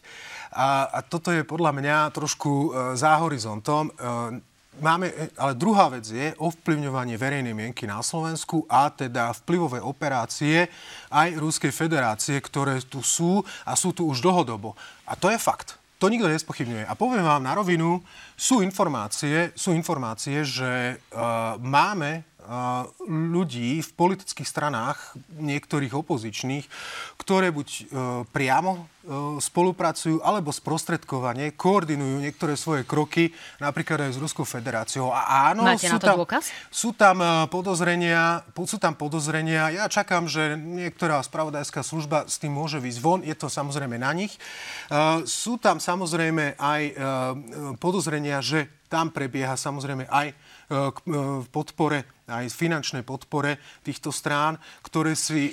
A, 0.59 0.91
a 0.91 0.99
toto 1.07 1.31
je 1.31 1.47
podľa 1.47 1.71
mňa 1.71 1.97
trošku 2.11 2.51
e, 2.51 2.69
za 2.99 3.15
horizontom. 3.23 3.89
E, 3.89 3.93
máme, 4.83 5.07
e, 5.07 5.31
ale 5.39 5.55
druhá 5.55 5.87
vec 5.87 6.11
je 6.11 6.35
ovplyvňovanie 6.35 7.15
verejnej 7.15 7.55
mienky 7.55 7.87
na 7.87 8.03
Slovensku 8.03 8.67
a 8.67 8.91
teda 8.91 9.31
vplyvové 9.47 9.79
operácie 9.79 10.67
aj 11.15 11.39
Ruskej 11.39 11.71
federácie, 11.71 12.43
ktoré 12.43 12.83
tu 12.83 13.07
sú 13.07 13.47
a 13.63 13.79
sú 13.79 13.95
tu 13.95 14.11
už 14.11 14.19
dlhodobo. 14.19 14.75
A 15.07 15.15
to 15.15 15.31
je 15.31 15.39
fakt. 15.39 15.82
To 16.03 16.11
nikto 16.11 16.27
nespochybňuje. 16.27 16.91
A 16.91 16.99
poviem 16.99 17.23
vám 17.23 17.47
na 17.47 17.55
rovinu, 17.55 18.03
sú 18.35 18.59
informácie, 18.59 19.55
sú 19.55 19.71
informácie 19.71 20.43
že 20.43 20.99
uh, 20.99 21.55
máme 21.63 22.27
ľudí 23.07 23.79
v 23.81 23.91
politických 23.95 24.49
stranách, 24.49 25.15
niektorých 25.39 25.95
opozičných, 25.95 26.67
ktoré 27.17 27.55
buď 27.55 27.69
e, 27.71 27.83
priamo 28.35 28.73
e, 28.75 28.81
spolupracujú, 29.39 30.19
alebo 30.27 30.51
sprostredkovanie, 30.51 31.55
koordinujú 31.55 32.19
niektoré 32.19 32.59
svoje 32.59 32.83
kroky, 32.83 33.31
napríklad 33.63 34.11
aj 34.11 34.19
s 34.19 34.19
Ruskou 34.19 34.43
federáciou. 34.43 35.15
A 35.15 35.55
áno, 35.55 35.63
Máte 35.63 35.87
sú, 35.87 36.03
tam, 36.03 36.19
dôkaz? 36.19 36.51
sú 36.69 36.91
tam 36.91 37.23
e, 37.23 37.47
podozrenia, 37.47 38.43
sú 38.67 38.79
tam 38.83 38.99
podozrenia. 38.99 39.71
Ja 39.71 39.87
čakám, 39.87 40.27
že 40.27 40.59
niektorá 40.59 41.23
spravodajská 41.23 41.87
služba 41.87 42.27
s 42.27 42.43
tým 42.43 42.51
môže 42.51 42.83
výsť 42.83 42.99
von. 42.99 43.21
Je 43.23 43.35
to 43.39 43.47
samozrejme 43.47 44.03
na 44.03 44.11
nich. 44.15 44.35
Sú 45.25 45.57
tam 45.59 45.79
samozrejme 45.83 46.59
aj 46.59 46.83
podozrenia, 47.79 48.39
že 48.45 48.71
tam 48.87 49.09
prebieha 49.09 49.57
samozrejme 49.57 50.05
aj 50.09 50.27
k 50.69 50.99
podpore 51.49 52.05
aj 52.33 52.49
finančnej 52.49 53.05
podpore 53.05 53.61
týchto 53.85 54.09
strán, 54.09 54.57
ktoré 54.81 55.13
si 55.13 55.53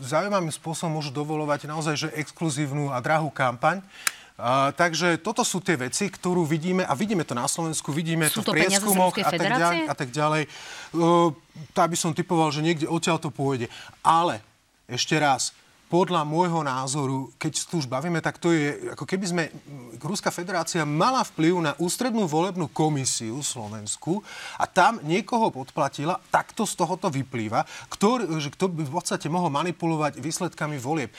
zaujímavým 0.00 0.48
spôsobom 0.48 0.96
môžu 0.96 1.12
dovolovať 1.12 1.68
naozaj 1.68 1.94
že 1.96 2.08
exkluzívnu 2.16 2.88
a 2.88 2.98
drahú 3.04 3.28
kampaň. 3.28 3.84
Uh, 4.36 4.68
takže 4.76 5.16
toto 5.24 5.40
sú 5.40 5.64
tie 5.64 5.80
veci, 5.80 6.12
ktorú 6.12 6.44
vidíme 6.44 6.84
a 6.84 6.92
vidíme 6.92 7.24
to 7.24 7.32
na 7.32 7.48
Slovensku, 7.48 7.88
vidíme 7.88 8.28
sú 8.28 8.44
to 8.44 8.52
v 8.52 8.68
prieskumoch 8.68 9.16
a 9.16 9.32
tak 9.32 9.48
ďalej. 9.48 9.88
A 9.88 9.94
tak 9.96 10.08
ďalej. 10.12 10.42
Uh, 10.92 11.32
tá 11.72 11.88
by 11.88 11.96
som 11.96 12.12
typoval, 12.12 12.52
že 12.52 12.60
niekde 12.60 12.84
odtiaľ 12.84 13.16
to 13.16 13.32
pôjde. 13.32 13.72
Ale 14.04 14.44
ešte 14.92 15.16
raz, 15.16 15.56
podľa 15.86 16.26
môjho 16.26 16.66
názoru, 16.66 17.30
keď 17.38 17.52
tu 17.70 17.78
už 17.78 17.86
bavíme, 17.86 18.18
tak 18.18 18.42
to 18.42 18.50
je, 18.50 18.94
ako 18.94 19.06
keby 19.06 19.26
sme, 19.26 19.42
Ruská 20.02 20.30
federácia 20.30 20.86
mala 20.86 21.26
vplyv 21.26 21.54
na 21.62 21.72
ústrednú 21.82 22.30
volebnú 22.30 22.70
komisiu 22.70 23.42
Slovensku 23.42 24.22
a 24.54 24.66
tam 24.70 25.02
niekoho 25.02 25.50
podplatila, 25.50 26.22
takto 26.30 26.62
z 26.62 26.78
tohoto 26.78 27.10
vyplýva, 27.10 27.66
ktorý, 27.90 28.38
že 28.38 28.54
kto 28.54 28.70
by 28.70 28.82
v 28.86 28.92
podstate 28.92 29.26
mohol 29.26 29.50
manipulovať 29.50 30.22
výsledkami 30.22 30.78
volieb. 30.78 31.10
E, 31.10 31.16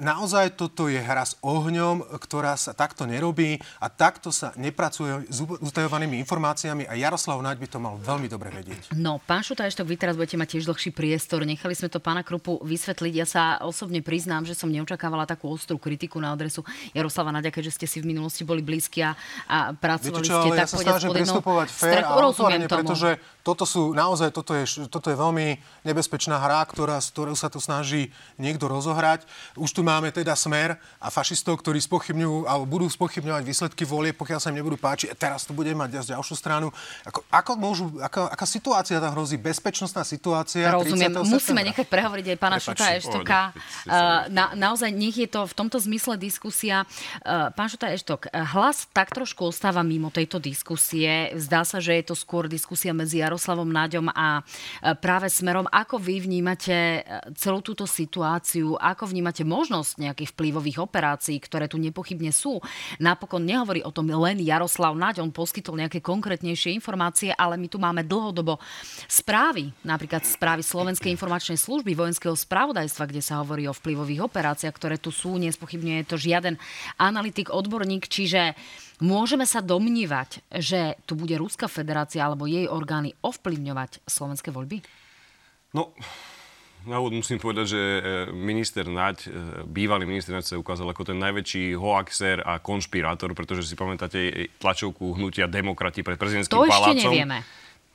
naozaj 0.00 0.56
toto 0.56 0.88
je 0.88 0.96
hra 0.96 1.26
s 1.26 1.36
ohňom, 1.44 2.16
ktorá 2.16 2.56
sa 2.56 2.72
takto 2.72 3.04
nerobí 3.04 3.60
a 3.82 3.86
takto 3.92 4.32
sa 4.32 4.56
nepracuje 4.56 5.28
s 5.28 5.44
utajovanými 5.44 6.16
informáciami 6.24 6.88
a 6.88 6.96
Jaroslav 6.96 7.42
Naď 7.42 7.56
by 7.62 7.68
to 7.68 7.78
mal 7.78 7.94
veľmi 8.00 8.26
dobre 8.32 8.48
vedieť. 8.50 8.96
No, 8.96 9.20
pán 9.22 9.44
Šutajštok, 9.44 9.86
vy 9.86 9.96
teraz 10.00 10.14
budete 10.16 10.40
mať 10.40 10.56
tiež 10.56 10.64
dlhší 10.66 10.90
priestor. 10.90 11.44
Nechali 11.44 11.74
sme 11.76 11.92
to 11.92 12.00
pána 12.02 12.26
Krupu 12.26 12.58
vysvetliť. 12.64 13.12
Ja 13.12 13.26
sa 13.26 13.42
osobne 13.62 13.85
osobne 13.86 14.02
priznám, 14.02 14.42
že 14.42 14.58
som 14.58 14.66
neočakávala 14.66 15.30
takú 15.30 15.46
ostrú 15.46 15.78
kritiku 15.78 16.18
na 16.18 16.34
adresu 16.34 16.66
Jaroslava 16.90 17.30
Nadia, 17.30 17.54
keďže 17.54 17.78
ste 17.78 17.86
si 17.86 18.02
v 18.02 18.10
minulosti 18.10 18.42
boli 18.42 18.58
blízki 18.58 19.06
a, 19.06 19.14
a 19.46 19.78
pracovali 19.78 20.26
Viete 20.26 20.26
čo, 20.26 20.42
ste 20.42 20.50
ale 20.50 20.58
tak 20.58 20.58
ja 20.58 20.66
sa 20.66 20.76
snažím 20.82 21.10
pristupovať 21.14 21.68
fér 21.70 22.02
a 22.02 22.18
otvorene, 22.18 22.66
pretože 22.66 23.22
toto 23.46 23.62
sú 23.62 23.94
naozaj, 23.94 24.34
toto 24.34 24.58
je, 24.58 24.90
toto 24.90 25.06
je 25.06 25.14
veľmi 25.14 25.54
nebezpečná 25.86 26.42
hra, 26.42 26.66
ktorá, 26.66 26.98
ktorú 26.98 27.38
sa 27.38 27.46
tu 27.46 27.62
snaží 27.62 28.10
niekto 28.42 28.66
rozohrať. 28.66 29.22
Už 29.54 29.70
tu 29.70 29.86
máme 29.86 30.10
teda 30.10 30.34
smer 30.34 30.74
a 30.98 31.06
fašistov, 31.14 31.62
ktorí 31.62 31.78
spochybňujú, 31.78 32.50
alebo 32.50 32.66
budú 32.66 32.90
spochybňovať 32.90 33.42
výsledky 33.46 33.86
volie, 33.86 34.10
pokiaľ 34.10 34.42
sa 34.42 34.50
im 34.50 34.58
nebudú 34.58 34.74
páčiť. 34.74 35.14
Teraz 35.14 35.46
tu 35.46 35.54
bude 35.54 35.70
mať 35.78 36.02
ďalšiu 36.02 36.34
stranu. 36.34 36.74
Ako, 37.06 37.22
ako 37.30 37.52
môžu, 37.54 37.84
ako, 38.02 38.26
aká 38.26 38.46
situácia 38.50 38.98
tam 38.98 39.14
hrozí? 39.14 39.38
Bezpečnostná 39.38 40.02
situácia? 40.02 40.66
Rozumiem. 40.74 41.22
Musíme 41.22 41.62
nechať 41.62 41.86
prehovoriť 41.86 42.26
aj 42.34 42.38
pána 42.42 42.58
Šuta 42.58 42.98
Eštoka. 42.98 43.54
Uh, 43.86 44.26
na, 44.34 44.58
naozaj 44.58 44.90
nech 44.90 45.14
je 45.14 45.30
to 45.30 45.46
v 45.46 45.54
tomto 45.54 45.78
zmysle 45.78 46.18
diskusia. 46.18 46.82
Uh, 47.22 47.54
pán 47.54 47.70
Šuta 47.70 47.94
Eštok, 47.94 48.26
hlas 48.34 48.90
tak 48.90 49.14
trošku 49.14 49.54
ostáva 49.54 49.86
mimo 49.86 50.10
tejto 50.10 50.42
diskusie. 50.42 51.30
Zdá 51.38 51.62
sa, 51.62 51.78
že 51.78 51.94
je 52.02 52.10
to 52.10 52.18
skôr 52.18 52.50
diskusia 52.50 52.90
medzi 52.90 53.22
Jaro 53.22 53.35
Jaroslavom 53.36 53.68
Náďom 53.68 54.08
a 54.16 54.40
e, 54.40 54.96
práve 54.96 55.28
smerom, 55.28 55.68
ako 55.68 56.00
vy 56.00 56.24
vnímate 56.24 56.72
e, 56.72 57.00
celú 57.36 57.60
túto 57.60 57.84
situáciu, 57.84 58.80
ako 58.80 59.12
vnímate 59.12 59.44
možnosť 59.44 60.00
nejakých 60.00 60.32
vplyvových 60.32 60.80
operácií, 60.80 61.36
ktoré 61.36 61.68
tu 61.68 61.76
nepochybne 61.76 62.32
sú. 62.32 62.64
Napokon 62.96 63.44
nehovorí 63.44 63.84
o 63.84 63.92
tom 63.92 64.08
len 64.08 64.40
Jaroslav 64.40 64.96
Naď, 64.96 65.20
on 65.20 65.28
poskytol 65.28 65.76
nejaké 65.76 66.00
konkrétnejšie 66.00 66.72
informácie, 66.72 67.28
ale 67.36 67.60
my 67.60 67.68
tu 67.68 67.76
máme 67.76 68.08
dlhodobo 68.08 68.56
správy, 69.04 69.68
napríklad 69.84 70.24
správy 70.24 70.64
Slovenskej 70.64 71.12
informačnej 71.12 71.60
služby, 71.60 71.92
vojenského 71.92 72.32
spravodajstva, 72.32 73.04
kde 73.04 73.20
sa 73.20 73.44
hovorí 73.44 73.68
o 73.68 73.76
vplyvových 73.76 74.24
operáciách, 74.24 74.72
ktoré 74.72 74.96
tu 74.96 75.12
sú, 75.12 75.36
nespochybňuje 75.36 76.08
to 76.08 76.16
žiaden 76.16 76.56
analytik, 76.96 77.52
odborník, 77.52 78.08
čiže 78.08 78.56
Môžeme 79.04 79.44
sa 79.44 79.60
domnívať, 79.60 80.40
že 80.56 80.96
tu 81.04 81.20
bude 81.20 81.36
Ruská 81.36 81.68
federácia 81.68 82.24
alebo 82.24 82.48
jej 82.48 82.64
orgány 82.64 83.12
ovplyvňovať 83.20 84.08
slovenské 84.08 84.48
voľby? 84.48 84.80
No, 85.76 85.92
na 86.88 86.96
úvod 87.02 87.18
musím 87.18 87.36
povedať, 87.36 87.76
že 87.76 87.82
e, 87.82 88.00
minister 88.32 88.88
Naď, 88.88 89.18
e, 89.26 89.30
bývalý 89.68 90.08
minister 90.08 90.32
Naď 90.32 90.54
sa 90.54 90.56
ukázal 90.56 90.88
ako 90.88 91.12
ten 91.12 91.18
najväčší 91.20 91.76
hoaxer 91.76 92.40
a 92.40 92.56
konšpirátor, 92.56 93.36
pretože 93.36 93.68
si 93.68 93.76
pamätáte 93.76 94.48
tlačovku 94.62 95.18
hnutia 95.18 95.44
demokrati 95.44 96.00
pred 96.00 96.16
prezidentským 96.16 96.56
to 96.56 96.64
palácom. 96.64 96.94
To 96.94 96.96
ešte 96.96 97.08
nevieme 97.10 97.38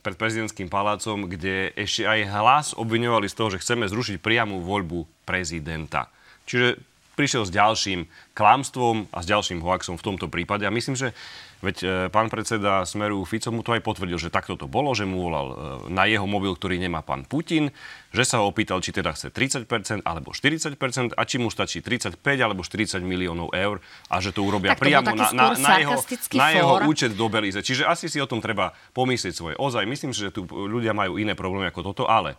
pred 0.01 0.17
prezidentským 0.17 0.67
palácom, 0.67 1.29
kde 1.29 1.71
ešte 1.77 2.09
aj 2.09 2.19
hlas 2.33 2.67
obviňovali 2.73 3.29
z 3.29 3.37
toho, 3.37 3.49
že 3.53 3.61
chceme 3.61 3.85
zrušiť 3.85 4.17
priamu 4.17 4.57
voľbu 4.59 5.05
prezidenta. 5.29 6.09
Čiže 6.49 6.90
prišiel 7.21 7.45
s 7.45 7.53
ďalším 7.53 8.09
klamstvom 8.33 9.13
a 9.13 9.21
s 9.21 9.29
ďalším 9.29 9.61
hoaxom 9.61 10.01
v 10.01 10.05
tomto 10.09 10.25
prípade. 10.25 10.65
A 10.65 10.73
myslím, 10.73 10.97
že 10.97 11.13
veď 11.61 11.77
e, 11.85 11.87
pán 12.09 12.33
predseda 12.33 12.81
Smeru 12.81 13.21
Fico 13.29 13.53
mu 13.53 13.61
to 13.61 13.77
aj 13.77 13.85
potvrdil, 13.85 14.17
že 14.17 14.33
takto 14.33 14.57
to 14.57 14.65
bolo, 14.65 14.89
že 14.97 15.05
mu 15.05 15.29
volal 15.29 15.47
e, 15.53 15.55
na 15.93 16.09
jeho 16.09 16.25
mobil, 16.25 16.57
ktorý 16.57 16.81
nemá 16.81 17.05
pán 17.05 17.21
Putin, 17.29 17.69
že 18.09 18.25
sa 18.25 18.41
ho 18.41 18.49
opýtal, 18.49 18.81
či 18.81 18.89
teda 18.89 19.13
chce 19.13 19.29
30% 19.29 20.01
alebo 20.01 20.33
40% 20.33 21.13
a 21.13 21.21
či 21.29 21.37
mu 21.37 21.53
stačí 21.53 21.85
35 21.85 22.17
alebo 22.41 22.65
40 22.65 22.97
miliónov 23.05 23.53
eur 23.53 23.77
a 24.09 24.17
že 24.17 24.33
to 24.33 24.41
urobia 24.41 24.73
to 24.73 24.81
priamo 24.81 25.13
na, 25.13 25.29
na, 25.29 25.45
na, 25.53 25.77
jeho, 25.77 26.01
na 26.33 26.47
jeho 26.49 26.75
účet 26.89 27.13
do 27.13 27.29
Belize. 27.29 27.61
Čiže 27.61 27.85
asi 27.85 28.09
si 28.09 28.17
o 28.17 28.25
tom 28.25 28.41
treba 28.41 28.73
pomyslieť 28.97 29.33
svoje. 29.37 29.53
Ozaj, 29.61 29.85
myslím 29.85 30.09
že 30.17 30.33
tu 30.33 30.49
ľudia 30.49 30.97
majú 30.97 31.21
iné 31.21 31.37
problémy 31.37 31.69
ako 31.69 31.93
toto, 31.93 32.03
ale 32.09 32.33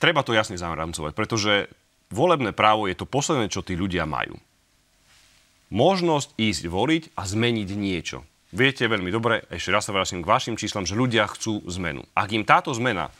treba 0.00 0.24
to 0.24 0.32
jasne 0.32 0.56
zaramcovať, 0.56 1.12
pretože 1.12 1.68
volebné 2.10 2.50
právo 2.52 2.90
je 2.90 2.98
to 2.98 3.08
posledné, 3.08 3.48
čo 3.48 3.64
tí 3.64 3.78
ľudia 3.78 4.04
majú. 4.04 4.36
Možnosť 5.70 6.34
ísť 6.34 6.62
voliť 6.66 7.02
a 7.14 7.22
zmeniť 7.22 7.70
niečo. 7.78 8.26
Viete 8.50 8.90
veľmi 8.90 9.14
dobre, 9.14 9.46
ešte 9.46 9.70
raz 9.70 9.86
sa 9.86 9.94
vrátim 9.94 10.18
k 10.18 10.26
vašim 10.26 10.58
číslam, 10.58 10.82
že 10.82 10.98
ľudia 10.98 11.30
chcú 11.30 11.62
zmenu. 11.70 12.02
Ak 12.18 12.34
im 12.34 12.42
táto 12.42 12.74
zmena 12.74 13.14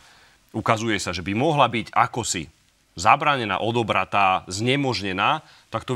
ukazuje 0.51 0.99
sa, 0.99 1.15
že 1.15 1.23
by 1.23 1.39
mohla 1.39 1.71
byť 1.71 1.95
akosi 1.95 2.51
zabranená, 2.99 3.63
odobratá, 3.63 4.43
znemožnená, 4.51 5.47
tak 5.71 5.87
to 5.87 5.95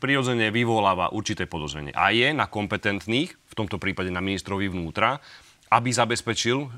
prirodzene 0.00 0.48
vyvoláva 0.48 1.12
určité 1.12 1.44
podozrenie. 1.44 1.92
A 1.92 2.08
je 2.16 2.32
na 2.32 2.48
kompetentných, 2.48 3.36
v 3.36 3.54
tomto 3.54 3.76
prípade 3.76 4.08
na 4.08 4.24
ministrovi 4.24 4.72
vnútra, 4.72 5.20
aby 5.68 5.92
zabezpečil 5.92 6.72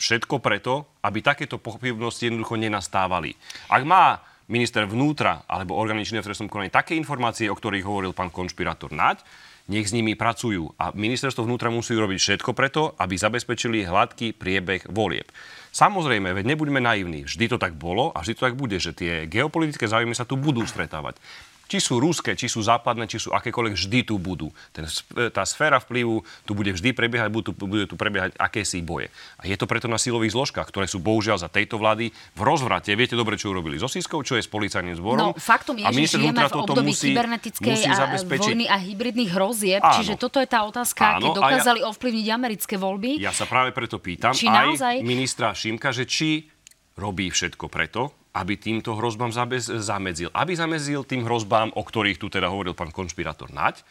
všetko 0.00 0.40
preto, 0.40 0.88
aby 1.04 1.20
takéto 1.20 1.60
pochybnosti 1.60 2.32
jednoducho 2.32 2.56
nenastávali. 2.56 3.36
Ak 3.68 3.84
má 3.84 4.24
minister 4.48 4.88
vnútra 4.88 5.44
alebo 5.44 5.76
orgány 5.76 6.02
činné 6.02 6.24
v 6.24 6.32
trestnom 6.32 6.48
konaní 6.48 6.72
také 6.72 6.96
informácie, 6.96 7.52
o 7.52 7.56
ktorých 7.56 7.84
hovoril 7.84 8.12
pán 8.16 8.32
konšpirátor 8.32 8.90
Naď, 8.90 9.22
nech 9.68 9.84
s 9.84 9.92
nimi 9.92 10.16
pracujú. 10.16 10.72
A 10.80 10.96
ministerstvo 10.96 11.44
vnútra 11.44 11.68
musí 11.68 11.92
robiť 11.92 12.18
všetko 12.18 12.50
preto, 12.56 12.96
aby 12.96 13.20
zabezpečili 13.20 13.84
hladký 13.84 14.32
priebeh 14.32 14.88
volieb. 14.88 15.28
Samozrejme, 15.76 16.32
veď 16.32 16.56
nebuďme 16.56 16.80
naivní. 16.80 17.28
Vždy 17.28 17.52
to 17.52 17.58
tak 17.60 17.76
bolo 17.76 18.08
a 18.16 18.24
vždy 18.24 18.32
to 18.40 18.44
tak 18.48 18.56
bude, 18.56 18.80
že 18.80 18.96
tie 18.96 19.28
geopolitické 19.28 19.84
záujmy 19.84 20.16
sa 20.16 20.24
tu 20.24 20.40
budú 20.40 20.64
stretávať 20.64 21.20
či 21.68 21.78
sú 21.78 22.00
ruské, 22.00 22.32
či 22.32 22.48
sú 22.48 22.64
západné, 22.64 23.04
či 23.04 23.20
sú 23.20 23.30
akékoľvek, 23.36 23.76
vždy 23.76 23.98
tu 24.08 24.16
budú. 24.16 24.48
Ten, 24.72 24.88
tá 25.30 25.44
sféra 25.44 25.76
vplyvu 25.78 26.24
tu 26.48 26.56
bude 26.56 26.72
vždy 26.72 26.96
prebiehať, 26.96 27.28
budú, 27.28 27.52
bude 27.52 27.84
tu 27.84 27.94
prebiehať 27.94 28.34
akési 28.40 28.80
boje. 28.80 29.12
A 29.36 29.44
je 29.44 29.54
to 29.60 29.68
preto 29.68 29.84
na 29.86 30.00
silových 30.00 30.32
zložkách, 30.32 30.72
ktoré 30.72 30.88
sú 30.88 30.98
bohužiaľ 31.04 31.36
za 31.36 31.52
tejto 31.52 31.76
vlády 31.76 32.08
v 32.10 32.40
rozvrate. 32.40 32.96
Viete 32.96 33.14
dobre, 33.14 33.36
čo 33.36 33.52
urobili 33.52 33.76
so 33.76 33.86
Siskou, 33.86 34.24
čo 34.24 34.40
je 34.40 34.42
s 34.42 34.48
policajným 34.48 34.96
zborom. 34.96 35.30
No, 35.30 35.36
faktom 35.36 35.76
je, 35.76 35.84
a 35.84 35.92
že 35.92 36.16
žijeme 36.16 36.40
v 36.48 36.56
období 36.56 36.96
musí, 36.96 37.12
kybernetickej 37.12 37.68
musí 37.68 37.90
zabezpečiť... 37.92 38.56
vojny 38.56 38.64
a 38.64 38.76
hybridných 38.80 39.30
hrozieb. 39.36 39.82
Áno. 39.84 39.94
Čiže 40.00 40.14
toto 40.16 40.40
je 40.40 40.48
tá 40.48 40.64
otázka, 40.64 41.20
Áno, 41.20 41.20
keď 41.20 41.30
dokázali 41.36 41.80
ja, 41.84 41.86
ovplyvniť 41.92 42.26
americké 42.32 42.74
voľby. 42.80 43.20
Ja 43.20 43.36
sa 43.36 43.44
práve 43.44 43.76
preto 43.76 44.00
pýtam 44.00 44.32
či 44.32 44.48
aj 44.48 44.66
naozaj... 44.72 44.94
ministra 45.04 45.52
Šimka, 45.52 45.92
že 45.92 46.08
či 46.08 46.48
robí 46.96 47.28
všetko 47.28 47.68
preto, 47.68 48.16
aby 48.38 48.54
týmto 48.54 48.94
hrozbám 48.94 49.34
zamedzil. 49.34 50.30
Aby 50.30 50.54
zamedzil 50.54 51.02
tým 51.02 51.26
hrozbám, 51.26 51.74
o 51.74 51.82
ktorých 51.82 52.22
tu 52.22 52.30
teda 52.30 52.46
hovoril 52.46 52.78
pán 52.78 52.94
konšpirátor 52.94 53.50
Naď. 53.50 53.82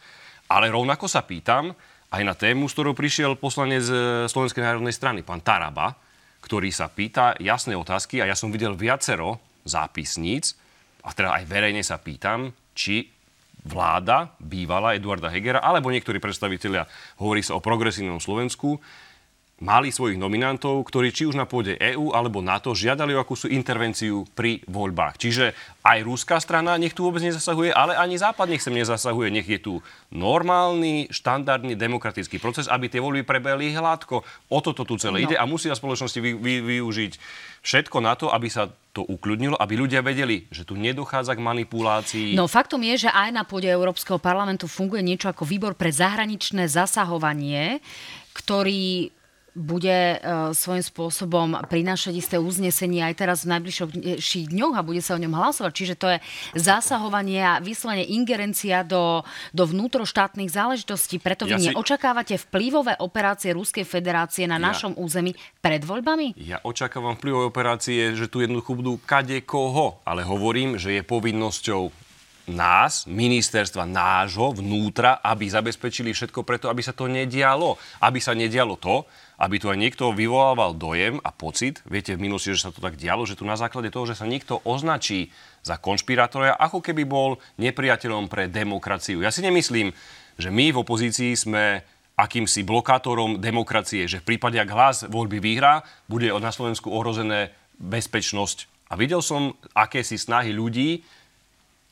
Ale 0.48 0.72
rovnako 0.72 1.04
sa 1.04 1.20
pýtam 1.20 1.76
aj 2.08 2.22
na 2.24 2.32
tému, 2.32 2.64
s 2.64 2.72
ktorou 2.72 2.96
prišiel 2.96 3.36
poslanec 3.36 3.84
Slovenskej 4.32 4.64
národnej 4.64 4.96
strany, 4.96 5.20
pán 5.20 5.44
Taraba, 5.44 5.92
ktorý 6.40 6.72
sa 6.72 6.88
pýta 6.88 7.36
jasné 7.36 7.76
otázky 7.76 8.24
a 8.24 8.28
ja 8.32 8.32
som 8.32 8.48
videl 8.48 8.72
viacero 8.72 9.36
zápisníc 9.68 10.56
a 11.04 11.12
teda 11.12 11.36
aj 11.36 11.44
verejne 11.44 11.84
sa 11.84 12.00
pýtam, 12.00 12.56
či 12.72 13.12
vláda 13.68 14.32
bývala 14.40 14.96
Eduarda 14.96 15.28
Hegera 15.28 15.60
alebo 15.60 15.92
niektorí 15.92 16.16
predstavitelia, 16.16 16.88
hovorí 17.20 17.44
sa 17.44 17.58
o 17.58 17.60
progresívnom 17.60 18.22
Slovensku, 18.22 18.80
mali 19.58 19.90
svojich 19.90 20.18
nominantov, 20.18 20.86
ktorí 20.86 21.10
či 21.10 21.26
už 21.26 21.34
na 21.34 21.42
pôde 21.42 21.74
EÚ 21.74 22.14
alebo 22.14 22.38
NATO 22.38 22.70
žiadali 22.78 23.10
o 23.14 23.22
akúsi 23.22 23.50
intervenciu 23.50 24.22
pri 24.38 24.62
voľbách. 24.70 25.18
Čiže 25.18 25.50
aj 25.82 25.98
rúská 26.06 26.38
strana 26.38 26.78
nech 26.78 26.94
tu 26.94 27.02
vôbec 27.02 27.18
nezasahuje, 27.26 27.74
ale 27.74 27.98
ani 27.98 28.14
Západ 28.14 28.46
nech 28.46 28.62
sem 28.62 28.74
nezasahuje. 28.74 29.34
Nech 29.34 29.50
je 29.50 29.58
tu 29.58 29.74
normálny, 30.14 31.10
štandardný 31.10 31.74
demokratický 31.74 32.38
proces, 32.38 32.70
aby 32.70 32.86
tie 32.86 33.02
voľby 33.02 33.26
prebehli 33.26 33.74
hladko. 33.74 34.22
O 34.46 34.58
toto 34.62 34.86
tu 34.86 34.94
celé 34.94 35.22
no. 35.22 35.24
ide 35.26 35.34
a 35.34 35.42
musí 35.42 35.66
na 35.66 35.74
spoločnosti 35.74 36.18
vy, 36.22 36.38
vy, 36.38 36.54
využiť 36.78 37.12
všetko 37.58 37.98
na 37.98 38.14
to, 38.14 38.30
aby 38.30 38.46
sa 38.46 38.70
to 38.94 39.02
ukľudnilo, 39.02 39.58
aby 39.58 39.74
ľudia 39.74 40.06
vedeli, 40.06 40.46
že 40.54 40.62
tu 40.62 40.78
nedochádza 40.78 41.34
k 41.34 41.42
manipulácii. 41.42 42.28
No 42.38 42.46
faktom 42.46 42.86
je, 42.86 43.06
že 43.06 43.10
aj 43.10 43.34
na 43.34 43.42
pôde 43.42 43.66
Európskeho 43.66 44.22
parlamentu 44.22 44.70
funguje 44.70 45.02
niečo 45.02 45.26
ako 45.26 45.42
výbor 45.42 45.74
pre 45.74 45.90
zahraničné 45.90 46.70
zasahovanie, 46.70 47.82
ktorý 48.38 49.10
bude 49.58 50.22
uh, 50.22 50.54
svojím 50.54 50.86
spôsobom 50.86 51.58
prinášať 51.66 52.14
isté 52.14 52.36
uznesenie 52.38 53.02
aj 53.02 53.14
teraz 53.18 53.42
v 53.42 53.58
najbližších 53.58 54.54
dňoch 54.54 54.78
a 54.78 54.86
bude 54.86 55.02
sa 55.02 55.18
o 55.18 55.22
ňom 55.22 55.34
hlasovať. 55.34 55.72
Čiže 55.74 55.94
to 55.98 56.06
je 56.14 56.18
zasahovanie 56.54 57.42
a 57.42 57.58
vyslovene 57.58 58.06
ingerencia 58.06 58.86
do, 58.86 59.26
do 59.50 59.66
vnútroštátnych 59.66 60.48
záležitostí. 60.48 61.18
Preto 61.18 61.44
vy 61.44 61.58
ja 61.58 61.58
si... 61.58 61.68
neočakávate 61.74 62.38
vplyvové 62.48 62.94
operácie 63.02 63.50
Ruskej 63.50 63.82
federácie 63.82 64.46
na 64.46 64.62
ja... 64.62 64.70
našom 64.70 64.94
území 64.94 65.34
pred 65.58 65.82
voľbami? 65.82 66.38
Ja 66.38 66.62
očakávam 66.62 67.18
vplyvové 67.18 67.50
operácie, 67.50 68.14
že 68.14 68.30
tu 68.30 68.40
jednoducho 68.40 68.78
budú 68.78 68.94
kade 69.02 69.42
koho, 69.42 69.98
ale 70.06 70.22
hovorím, 70.22 70.78
že 70.78 70.94
je 70.94 71.02
povinnosťou 71.02 72.07
nás, 72.48 73.04
ministerstva 73.06 73.84
nášho 73.84 74.56
vnútra, 74.56 75.20
aby 75.20 75.46
zabezpečili 75.46 76.10
všetko 76.16 76.42
preto, 76.42 76.66
aby 76.72 76.82
sa 76.82 76.96
to 76.96 77.06
nedialo. 77.06 77.76
Aby 78.00 78.18
sa 78.18 78.32
nedialo 78.32 78.80
to, 78.80 79.04
aby 79.38 79.62
tu 79.62 79.70
aj 79.70 79.78
niekto 79.78 80.10
vyvolával 80.10 80.74
dojem 80.74 81.22
a 81.22 81.30
pocit, 81.30 81.78
viete 81.86 82.18
v 82.18 82.26
minulosti, 82.26 82.56
že 82.56 82.66
sa 82.66 82.74
to 82.74 82.82
tak 82.82 82.98
dialo, 82.98 83.22
že 83.22 83.38
tu 83.38 83.46
na 83.46 83.54
základe 83.54 83.94
toho, 83.94 84.08
že 84.10 84.18
sa 84.18 84.26
niekto 84.26 84.58
označí 84.66 85.30
za 85.62 85.78
konšpirátora, 85.78 86.58
ako 86.58 86.82
keby 86.82 87.06
bol 87.06 87.38
nepriateľom 87.62 88.26
pre 88.26 88.50
demokraciu. 88.50 89.22
Ja 89.22 89.30
si 89.30 89.46
nemyslím, 89.46 89.94
že 90.34 90.50
my 90.50 90.74
v 90.74 90.80
opozícii 90.82 91.38
sme 91.38 91.86
akýmsi 92.18 92.66
blokátorom 92.66 93.38
demokracie, 93.38 94.10
že 94.10 94.18
v 94.18 94.34
prípade, 94.34 94.58
ak 94.58 94.74
hlas 94.74 94.96
voľby 95.06 95.38
vyhrá, 95.38 95.86
bude 96.10 96.34
na 96.34 96.50
Slovensku 96.50 96.90
ohrozené 96.90 97.54
bezpečnosť. 97.78 98.66
A 98.90 98.98
videl 98.98 99.22
som 99.22 99.54
akési 99.70 100.18
snahy 100.18 100.50
ľudí, 100.50 101.06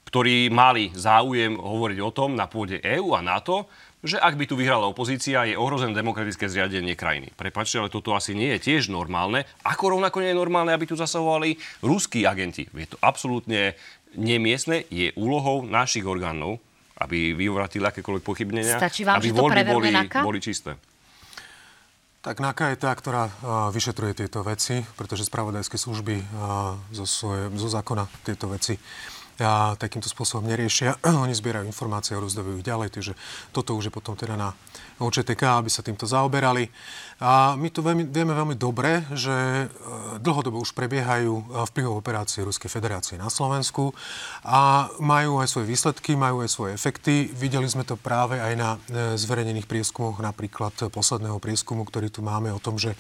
ktorí 0.07 0.49
mali 0.55 0.95
záujem 0.95 1.59
hovoriť 1.59 1.99
o 1.99 2.11
tom 2.14 2.38
na 2.38 2.47
pôde 2.47 2.79
EÚ 2.79 3.19
a 3.19 3.21
NATO, 3.21 3.66
že 4.07 4.23
ak 4.23 4.38
by 4.38 4.47
tu 4.47 4.55
vyhrala 4.55 4.87
opozícia, 4.87 5.42
je 5.42 5.59
ohrozené 5.59 5.90
demokratické 5.90 6.47
zriadenie 6.47 6.95
krajiny. 6.95 7.35
Prepačte, 7.35 7.83
ale 7.83 7.90
toto 7.90 8.14
asi 8.14 8.38
nie 8.38 8.55
je 8.55 8.71
tiež 8.71 8.87
normálne. 8.87 9.42
Ako 9.66 9.99
rovnako 9.99 10.23
nie 10.23 10.31
je 10.31 10.38
normálne, 10.38 10.71
aby 10.71 10.87
tu 10.87 10.95
zasahovali 10.95 11.59
ruskí 11.83 12.23
agenti. 12.23 12.71
Je 12.71 12.87
to 12.87 13.03
absolútne 13.03 13.75
nemiestne, 14.14 14.87
je 14.88 15.11
úlohou 15.19 15.66
našich 15.66 16.07
orgánov, 16.07 16.62
aby 17.03 17.35
vyvratili 17.35 17.85
akékoľvek 17.85 18.25
pochybnenia, 18.25 18.79
Stačí 18.79 19.05
vám, 19.05 19.21
aby 19.21 19.29
že 19.29 19.37
to 19.37 19.42
voľby 19.42 19.64
boli, 19.69 19.90
NAKA? 19.92 20.21
boli 20.25 20.40
čisté. 20.40 20.79
Tak 22.25 22.40
NAKA 22.40 22.75
je 22.75 22.79
tá, 22.81 22.90
ktorá 22.90 23.31
vyšetruje 23.71 24.16
tieto 24.16 24.40
veci, 24.42 24.83
pretože 24.97 25.29
spravodajské 25.29 25.77
služby 25.77 26.27
zo, 26.90 27.05
svoje, 27.05 27.53
zo 27.55 27.69
zákona 27.69 28.09
tieto 28.25 28.49
veci 28.51 28.81
a 29.42 29.77
takýmto 29.77 30.09
spôsobom 30.09 30.49
neriešia. 30.49 30.96
Oni 31.25 31.37
zbierajú 31.37 31.68
informácie 31.68 32.16
a 32.16 32.22
rozdavujú 32.22 32.61
ich 32.61 32.66
ďalej, 32.66 32.88
takže 32.92 33.12
toto 33.53 33.77
už 33.77 33.88
je 33.88 33.92
potom 33.92 34.16
teda 34.16 34.37
na 34.37 34.57
OČTK, 34.96 35.61
aby 35.61 35.68
sa 35.68 35.85
týmto 35.85 36.09
zaoberali. 36.09 36.72
A 37.17 37.57
my 37.57 37.73
to 37.73 37.81
vieme, 37.81 38.05
vieme 38.05 38.37
veľmi 38.37 38.61
dobre, 38.61 39.01
že 39.17 39.33
e, 39.33 39.67
dlhodobo 40.21 40.61
už 40.61 40.77
prebiehajú 40.77 41.33
e, 41.33 41.45
vplyvové 41.73 41.97
operácie 42.05 42.45
Ruskej 42.45 42.69
federácie 42.69 43.17
na 43.17 43.33
Slovensku 43.33 43.97
a 44.45 44.93
majú 45.01 45.41
aj 45.41 45.49
svoje 45.49 45.67
výsledky, 45.73 46.13
majú 46.13 46.45
aj 46.45 46.51
svoje 46.53 46.71
efekty. 46.77 47.33
Videli 47.33 47.65
sme 47.73 47.89
to 47.89 47.97
práve 47.97 48.37
aj 48.37 48.53
na 48.53 48.77
e, 48.77 49.17
zverejnených 49.17 49.65
prieskumoch, 49.65 50.21
napríklad 50.21 50.77
posledného 50.93 51.41
prieskumu, 51.41 51.89
ktorý 51.89 52.13
tu 52.13 52.21
máme 52.21 52.53
o 52.53 52.61
tom, 52.61 52.77
že 52.77 52.93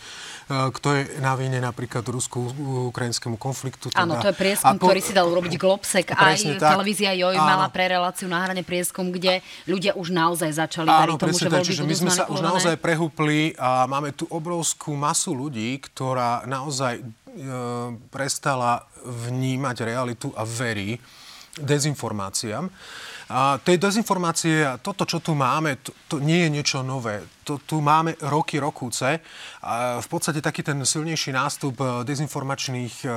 kto 0.48 0.88
je 0.94 1.02
na 1.18 1.34
vine 1.34 1.58
napríklad 1.58 2.06
rusko-ukrajinskému 2.06 3.34
konfliktu. 3.36 3.90
Teda, 3.90 4.06
Áno, 4.06 4.16
to 4.22 4.30
je 4.30 4.36
prieskum, 4.36 4.78
po... 4.78 4.88
ktorý 4.88 5.00
si 5.02 5.12
dal 5.12 5.26
urobiť 5.26 5.58
Globsek. 5.58 6.14
Aj 6.14 6.38
tak. 6.38 6.62
televízia 6.62 7.12
Joj 7.18 7.34
Áno. 7.34 7.44
mala 7.44 7.66
pre 7.66 7.90
reláciu 7.90 8.30
na 8.30 8.46
hrane 8.46 8.62
prieskum, 8.62 9.10
kde 9.10 9.42
ľudia 9.66 9.98
už 9.98 10.14
naozaj 10.14 10.54
začali 10.54 10.86
veriť 10.86 11.18
tomu, 11.18 11.34
že 11.34 11.50
voľby 11.50 11.66
čiže 11.66 11.82
my 11.82 11.94
sme 11.98 12.10
sa 12.14 12.24
už 12.30 12.38
naozaj 12.38 12.78
prehúpli 12.78 13.58
a 13.58 13.90
máme 13.90 14.05
tu 14.12 14.24
obrovskú 14.30 14.94
masu 14.94 15.34
ľudí, 15.34 15.80
ktorá 15.80 16.46
naozaj 16.46 17.00
e, 17.00 17.04
prestala 18.12 18.86
vnímať 19.02 19.76
realitu 19.82 20.28
a 20.36 20.46
verí 20.46 21.00
dezinformáciám. 21.56 22.68
A 23.26 23.58
tej 23.58 23.82
dezinformácie 23.82 24.62
a 24.62 24.78
toto, 24.78 25.02
čo 25.02 25.18
tu 25.18 25.34
máme, 25.34 25.82
to, 25.82 25.90
to 26.06 26.16
nie 26.22 26.46
je 26.46 26.50
niečo 26.52 26.78
nové 26.86 27.24
to 27.46 27.62
tu 27.62 27.78
máme 27.78 28.18
roky, 28.26 28.58
rokúce. 28.58 29.22
V 30.02 30.08
podstate 30.10 30.42
taký 30.42 30.66
ten 30.66 30.82
silnejší 30.82 31.30
nástup 31.30 31.78
eh, 31.78 32.02
dezinformačných 32.02 32.94
eh, 33.04 33.10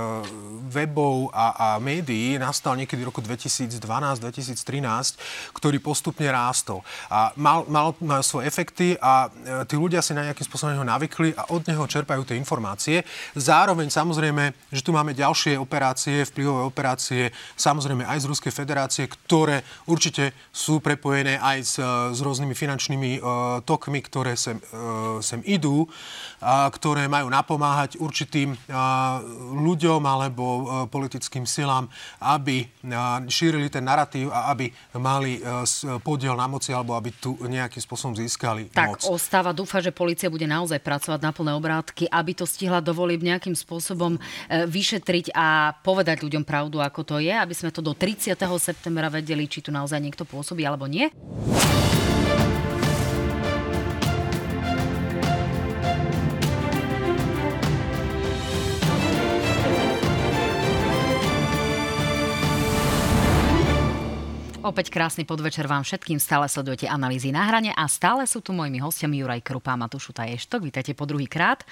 webov 0.69 1.33
a, 1.33 1.45
a 1.55 1.67
médií 1.81 2.37
nastal 2.37 2.77
niekedy 2.77 3.01
v 3.01 3.09
roku 3.09 3.25
2012-2013, 3.25 5.49
ktorý 5.55 5.81
postupne 5.81 6.29
rástol. 6.29 6.85
A 7.09 7.33
mal, 7.39 7.65
mal, 7.65 7.95
mal 8.03 8.21
svoje 8.21 8.45
efekty 8.45 8.93
a 8.99 9.29
eh, 9.29 9.65
tí 9.65 9.79
ľudia 9.79 10.03
si 10.05 10.13
na 10.13 10.29
nejakým 10.29 10.45
spôsobom 10.45 10.75
ho 10.75 10.85
navykli 10.85 11.33
a 11.33 11.49
od 11.49 11.65
neho 11.65 11.89
čerpajú 11.89 12.21
tie 12.27 12.37
informácie. 12.37 13.01
Zároveň 13.33 13.89
samozrejme, 13.89 14.53
že 14.69 14.85
tu 14.85 14.93
máme 14.93 15.17
ďalšie 15.17 15.57
operácie, 15.57 16.27
vplyvové 16.27 16.61
operácie, 16.67 17.33
samozrejme 17.57 18.05
aj 18.05 18.21
z 18.21 18.29
Ruskej 18.29 18.53
federácie, 18.53 19.07
ktoré 19.07 19.63
určite 19.87 20.35
sú 20.51 20.83
prepojené 20.83 21.39
aj 21.39 21.57
s, 21.63 21.75
s 22.13 22.19
rôznymi 22.19 22.51
finančnými 22.51 23.11
uh, 23.19 23.63
tokmi, 23.63 24.03
ktoré 24.03 24.18
ktoré 24.19 24.35
sem, 24.35 24.59
e, 24.59 25.23
sem 25.23 25.39
idú, 25.47 25.87
a 26.43 26.67
ktoré 26.67 27.07
majú 27.07 27.31
napomáhať 27.31 27.95
určitým 28.03 28.51
ľuďom 29.63 30.03
alebo 30.03 30.43
e, 30.43 30.61
politickým 30.91 31.47
silám, 31.47 31.87
aby 32.19 32.67
šírili 33.31 33.71
ten 33.71 33.87
narratív 33.87 34.27
a 34.35 34.51
aby 34.51 34.67
mali 34.99 35.39
e, 35.39 35.63
podiel 36.03 36.35
na 36.35 36.51
moci 36.51 36.75
alebo 36.75 36.99
aby 36.99 37.15
tu 37.15 37.39
nejakým 37.39 37.79
spôsobom 37.79 38.11
získali 38.11 38.67
tak, 38.75 38.91
moc. 38.91 38.99
Tak 38.99 39.07
ostáva 39.07 39.55
dúfa, 39.55 39.79
že 39.79 39.95
policia 39.95 40.27
bude 40.27 40.43
naozaj 40.43 40.83
pracovať 40.83 41.19
na 41.23 41.31
plné 41.31 41.55
obrátky, 41.55 42.11
aby 42.11 42.35
to 42.35 42.43
stihla 42.43 42.83
dovoliť 42.83 43.19
nejakým 43.23 43.55
spôsobom 43.55 44.19
vyšetriť 44.51 45.31
a 45.31 45.71
povedať 45.79 46.27
ľuďom 46.27 46.43
pravdu, 46.43 46.83
ako 46.83 47.07
to 47.07 47.15
je, 47.23 47.31
aby 47.31 47.55
sme 47.55 47.71
to 47.71 47.79
do 47.79 47.95
30. 47.95 48.35
septembra 48.59 49.07
vedeli, 49.07 49.47
či 49.47 49.63
tu 49.63 49.71
naozaj 49.71 50.03
niekto 50.03 50.27
pôsobí 50.27 50.67
alebo 50.67 50.91
nie. 50.91 51.07
Opäť 64.69 64.93
krásny 64.93 65.25
podvečer 65.25 65.65
vám 65.65 65.81
všetkým. 65.81 66.21
Stále 66.21 66.45
sledujete 66.45 66.85
analýzy 66.85 67.33
na 67.33 67.41
hrane 67.49 67.73
a 67.73 67.89
stále 67.89 68.21
sú 68.29 68.37
tu 68.37 68.53
mojimi 68.53 68.77
hostiami 68.77 69.17
Juraj 69.17 69.41
Krupa 69.41 69.73
a 69.73 69.81
Matúšu 69.81 70.13
Taještok. 70.13 70.61
Vítajte 70.61 70.93
po 70.93 71.09
druhý 71.09 71.25
krát. 71.25 71.65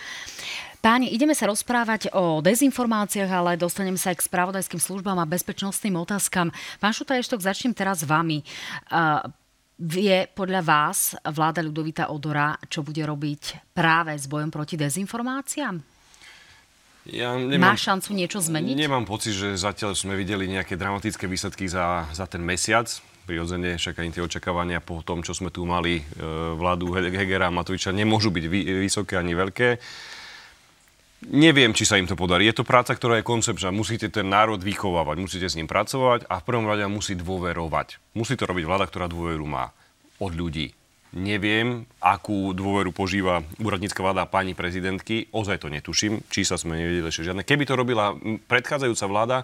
Páni, 0.81 1.13
ideme 1.13 1.37
sa 1.37 1.45
rozprávať 1.45 2.09
o 2.17 2.41
dezinformáciách, 2.41 3.29
ale 3.29 3.53
dostaneme 3.53 4.01
sa 4.01 4.09
aj 4.09 4.17
k 4.17 4.25
spravodajským 4.25 4.81
službám 4.81 5.21
a 5.21 5.29
bezpečnostným 5.29 5.93
otázkam. 5.93 6.49
Pán 6.81 6.93
Šutaještok, 6.97 7.37
začnem 7.37 7.77
teraz 7.77 8.01
vami. 8.01 8.41
Uh, 8.89 9.21
vie 9.77 10.25
podľa 10.33 10.65
vás 10.65 11.13
vláda 11.21 11.61
Ľudovita 11.61 12.09
Odora, 12.09 12.57
čo 12.65 12.81
bude 12.81 13.05
robiť 13.05 13.77
práve 13.77 14.17
s 14.17 14.25
bojom 14.25 14.49
proti 14.49 14.73
dezinformáciám? 14.73 15.96
Ja 17.07 17.39
nemám, 17.39 17.73
Má 17.73 17.79
šancu 17.79 18.11
niečo 18.11 18.43
zmeniť? 18.43 18.75
Nemám 18.75 19.07
pocit, 19.07 19.31
že 19.31 19.55
zatiaľ 19.55 19.95
sme 19.95 20.19
videli 20.19 20.51
nejaké 20.51 20.75
dramatické 20.75 21.23
výsledky 21.23 21.71
za, 21.71 22.03
za 22.11 22.27
ten 22.27 22.43
mesiac. 22.43 22.87
Prirodzene 23.23 23.79
však 23.79 24.03
ani 24.03 24.11
tie 24.11 24.23
očakávania 24.23 24.83
po 24.83 24.99
tom, 25.03 25.23
čo 25.23 25.31
sme 25.31 25.51
tu 25.51 25.63
mali 25.63 25.99
e, 25.99 26.03
vládu 26.55 26.91
Hegera 26.95 27.47
a 27.47 27.55
Matoviča, 27.55 27.95
nemôžu 27.95 28.31
byť 28.31 28.45
vy, 28.47 28.59
vysoké 28.83 29.19
ani 29.19 29.35
veľké. 29.35 29.67
Neviem, 31.33 31.73
či 31.73 31.87
sa 31.87 31.97
im 31.97 32.07
to 32.07 32.13
podarí. 32.13 32.45
Je 32.45 32.61
to 32.61 32.67
práca, 32.67 32.93
ktorá 32.93 33.19
je 33.19 33.25
koncepčná. 33.25 33.73
Musíte 33.73 34.07
ten 34.11 34.27
národ 34.29 34.61
vychovávať, 34.61 35.15
musíte 35.17 35.47
s 35.49 35.57
ním 35.57 35.65
pracovať 35.65 36.29
a 36.29 36.39
v 36.39 36.45
prvom 36.45 36.67
rade 36.69 36.85
musí 36.91 37.17
dôverovať. 37.17 38.15
Musí 38.15 38.37
to 38.37 38.45
robiť 38.45 38.63
vláda, 38.67 38.85
ktorá 38.85 39.09
dôveru 39.09 39.47
má 39.47 39.73
od 40.21 40.31
ľudí. 40.35 40.77
Neviem, 41.15 41.87
akú 42.03 42.51
dôveru 42.51 42.91
požíva 42.91 43.39
úradnícka 43.63 44.03
vláda 44.03 44.27
pani 44.27 44.51
prezidentky. 44.51 45.31
Ozaj 45.31 45.63
to 45.63 45.71
netuším. 45.71 46.19
Čísla 46.27 46.59
sme 46.59 46.75
nevedeli 46.75 47.07
ešte 47.07 47.23
žiadne. 47.31 47.47
Keby 47.47 47.63
to 47.63 47.79
robila 47.79 48.11
predchádzajúca 48.51 49.05
vláda, 49.07 49.37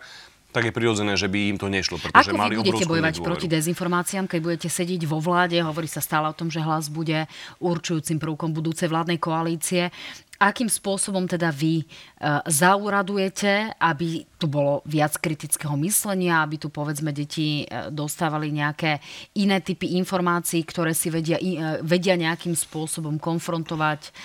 tak 0.54 0.70
je 0.70 0.74
prirodzené, 0.76 1.18
že 1.18 1.26
by 1.26 1.50
im 1.50 1.58
to 1.58 1.66
nešlo, 1.66 1.98
pretože 1.98 2.30
Ako 2.30 2.38
mali 2.38 2.54
vy 2.54 2.62
budete 2.62 2.86
bojovať 2.86 3.14
nedôveru. 3.18 3.26
proti 3.26 3.48
dezinformáciám, 3.50 4.30
keď 4.30 4.40
budete 4.44 4.70
sedieť 4.70 5.02
vo 5.10 5.18
vláde? 5.18 5.58
Hovorí 5.66 5.90
sa 5.90 5.98
stále 5.98 6.30
o 6.30 6.36
tom, 6.38 6.54
že 6.54 6.62
hlas 6.62 6.94
bude 6.94 7.26
určujúcim 7.58 8.22
prvkom 8.22 8.54
budúcej 8.54 8.86
vládnej 8.86 9.18
koalície 9.18 9.90
akým 10.42 10.68
spôsobom 10.68 11.30
teda 11.30 11.54
vy 11.54 11.84
uh, 11.84 12.42
zauradujete, 12.50 13.78
aby 13.80 14.26
tu 14.36 14.50
bolo 14.50 14.84
viac 14.84 15.16
kritického 15.22 15.78
myslenia, 15.80 16.44
aby 16.44 16.60
tu 16.60 16.68
povedzme 16.68 17.16
deti 17.16 17.64
uh, 17.64 17.88
dostávali 17.94 18.52
nejaké 18.52 19.00
iné 19.40 19.64
typy 19.64 19.96
informácií, 19.98 20.66
ktoré 20.66 20.92
si 20.92 21.14
vedia, 21.14 21.38
uh, 21.38 21.80
vedia 21.86 22.18
nejakým 22.18 22.58
spôsobom 22.58 23.22
konfrontovať, 23.22 24.16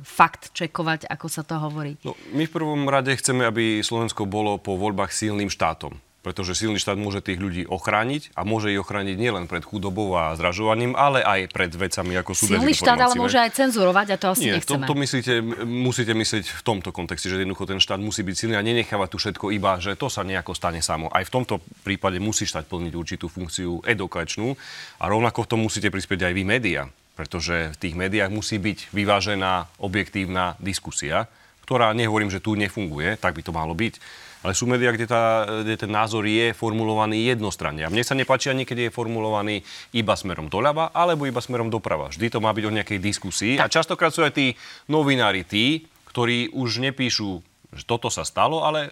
fakt 0.00 0.56
čekovať, 0.56 1.04
ako 1.04 1.26
sa 1.28 1.44
to 1.44 1.52
hovorí? 1.60 2.00
No, 2.00 2.16
my 2.32 2.48
v 2.48 2.54
prvom 2.54 2.88
rade 2.88 3.12
chceme, 3.12 3.44
aby 3.44 3.84
Slovensko 3.84 4.24
bolo 4.24 4.56
po 4.56 4.80
voľbách 4.80 5.12
silným 5.12 5.52
štátom 5.52 6.00
pretože 6.20 6.52
silný 6.52 6.76
štát 6.76 7.00
môže 7.00 7.24
tých 7.24 7.40
ľudí 7.40 7.64
ochrániť 7.64 8.36
a 8.36 8.44
môže 8.44 8.68
ich 8.68 8.76
ochrániť 8.76 9.16
nielen 9.16 9.48
pred 9.48 9.64
chudobou 9.64 10.12
a 10.20 10.36
zdražovaním, 10.36 10.92
ale 10.92 11.24
aj 11.24 11.48
pred 11.48 11.72
vecami 11.72 12.12
ako 12.20 12.36
sú 12.36 12.44
Silný 12.52 12.76
štát 12.76 13.00
ale 13.00 13.16
môže 13.16 13.40
aj 13.40 13.56
cenzurovať 13.56 14.06
a 14.12 14.16
to 14.20 14.26
asi 14.36 14.44
Nie, 14.44 14.60
nechceme. 14.60 14.84
To, 14.84 14.92
to 14.92 15.00
myslíte, 15.00 15.34
musíte 15.64 16.12
myslieť 16.12 16.44
v 16.44 16.62
tomto 16.62 16.92
kontexte, 16.92 17.32
že 17.32 17.40
jednoducho 17.40 17.64
ten 17.64 17.80
štát 17.80 17.96
musí 17.96 18.20
byť 18.20 18.36
silný 18.36 18.54
a 18.60 18.62
nenechávať 18.64 19.08
tu 19.08 19.16
všetko 19.16 19.48
iba, 19.56 19.80
že 19.80 19.96
to 19.96 20.12
sa 20.12 20.20
nejako 20.20 20.52
stane 20.52 20.84
samo. 20.84 21.08
Aj 21.08 21.24
v 21.24 21.32
tomto 21.32 21.64
prípade 21.80 22.20
musí 22.20 22.44
štát 22.44 22.68
plniť 22.68 22.92
určitú 22.92 23.32
funkciu 23.32 23.80
edukačnú 23.88 24.52
a 25.00 25.04
rovnako 25.08 25.48
v 25.48 25.50
tom 25.56 25.60
musíte 25.64 25.88
prispieť 25.88 26.28
aj 26.28 26.32
vy 26.36 26.44
média, 26.44 26.82
pretože 27.16 27.72
v 27.72 27.76
tých 27.80 27.96
médiách 27.96 28.28
musí 28.28 28.60
byť 28.60 28.92
vyvážená, 28.92 29.72
objektívna 29.80 30.60
diskusia, 30.60 31.32
ktorá, 31.64 31.96
nehovorím, 31.96 32.28
že 32.28 32.42
tu 32.42 32.58
nefunguje, 32.58 33.16
tak 33.16 33.38
by 33.38 33.42
to 33.46 33.54
malo 33.54 33.72
byť, 33.72 33.94
ale 34.40 34.56
sú 34.56 34.64
médiá, 34.64 34.88
kde, 34.92 35.04
tá, 35.04 35.44
kde 35.60 35.76
ten 35.76 35.92
názor 35.92 36.24
je 36.24 36.56
formulovaný 36.56 37.28
jednostranne. 37.28 37.84
A 37.84 37.92
mne 37.92 38.00
sa 38.00 38.16
nepáči 38.16 38.48
ani, 38.48 38.64
keď 38.64 38.88
je 38.88 38.96
formulovaný 38.96 39.60
iba 39.92 40.16
smerom 40.16 40.48
doľava, 40.48 40.96
alebo 40.96 41.28
iba 41.28 41.44
smerom 41.44 41.68
doprava. 41.68 42.08
Vždy 42.08 42.32
to 42.32 42.40
má 42.40 42.48
byť 42.56 42.64
o 42.64 42.76
nejakej 42.80 42.98
diskusii. 43.04 43.54
Tak. 43.60 43.68
A 43.68 43.72
častokrát 43.72 44.12
sú 44.12 44.24
aj 44.24 44.32
tí 44.32 44.56
novinári 44.88 45.44
tí, 45.44 45.84
ktorí 46.08 46.56
už 46.56 46.80
nepíšu, 46.80 47.44
že 47.76 47.84
toto 47.84 48.08
sa 48.08 48.24
stalo, 48.24 48.64
ale 48.64 48.90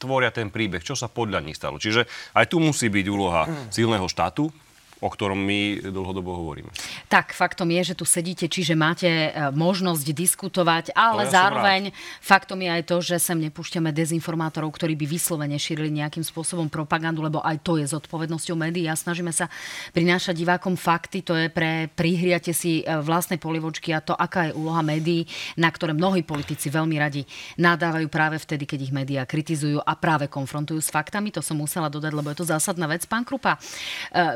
tvoria 0.00 0.32
ten 0.32 0.52
príbeh, 0.52 0.84
čo 0.84 0.92
sa 0.96 1.08
podľa 1.08 1.44
nich 1.44 1.56
stalo. 1.56 1.80
Čiže 1.80 2.04
aj 2.36 2.48
tu 2.52 2.60
musí 2.60 2.88
byť 2.88 3.06
úloha 3.08 3.48
silného 3.68 4.08
štátu, 4.08 4.52
o 5.00 5.08
ktorom 5.08 5.40
my 5.40 5.80
dlhodobo 5.88 6.36
hovoríme. 6.36 6.68
Tak, 7.08 7.32
faktom 7.32 7.72
je, 7.72 7.92
že 7.92 7.98
tu 7.98 8.04
sedíte, 8.04 8.46
čiže 8.46 8.76
máte 8.76 9.08
e, 9.08 9.30
možnosť 9.56 10.06
diskutovať, 10.12 10.84
ale 10.92 11.24
ja 11.24 11.40
zároveň 11.40 11.90
faktom 12.20 12.60
je 12.60 12.70
aj 12.70 12.82
to, 12.84 12.96
že 13.00 13.16
sem 13.16 13.40
nepúšťame 13.40 13.88
dezinformátorov, 13.96 14.68
ktorí 14.76 14.94
by 15.00 15.06
vyslovene 15.08 15.56
šírili 15.56 15.88
nejakým 15.88 16.20
spôsobom 16.20 16.68
propagandu, 16.68 17.24
lebo 17.24 17.40
aj 17.40 17.64
to 17.64 17.80
je 17.80 17.88
zodpovednosťou 17.88 18.60
médií 18.60 18.86
a 18.86 18.94
snažíme 18.94 19.32
sa 19.32 19.48
prinášať 19.96 20.36
divákom 20.36 20.76
fakty, 20.76 21.24
to 21.24 21.32
je 21.32 21.48
pre 21.48 21.88
prihriate 21.88 22.52
si 22.52 22.84
e, 22.84 23.00
vlastnej 23.00 23.40
polivočky 23.40 23.96
a 23.96 24.04
to, 24.04 24.12
aká 24.12 24.52
je 24.52 24.56
úloha 24.56 24.84
médií, 24.84 25.24
na 25.56 25.72
ktoré 25.72 25.96
mnohí 25.96 26.20
politici 26.28 26.68
veľmi 26.68 27.00
radi 27.00 27.24
nadávajú 27.56 28.06
práve 28.12 28.36
vtedy, 28.36 28.68
keď 28.68 28.78
ich 28.84 28.92
médiá 28.92 29.22
kritizujú 29.24 29.80
a 29.80 29.96
práve 29.96 30.28
konfrontujú 30.28 30.84
s 30.84 30.92
faktami. 30.92 31.32
To 31.32 31.40
som 31.40 31.56
musela 31.56 31.88
dodať, 31.88 32.12
lebo 32.12 32.28
je 32.28 32.38
to 32.44 32.50
zásadná 32.52 32.84
vec. 32.84 33.08
Pán 33.08 33.24
Krupa, 33.24 33.56
e, 33.56 33.60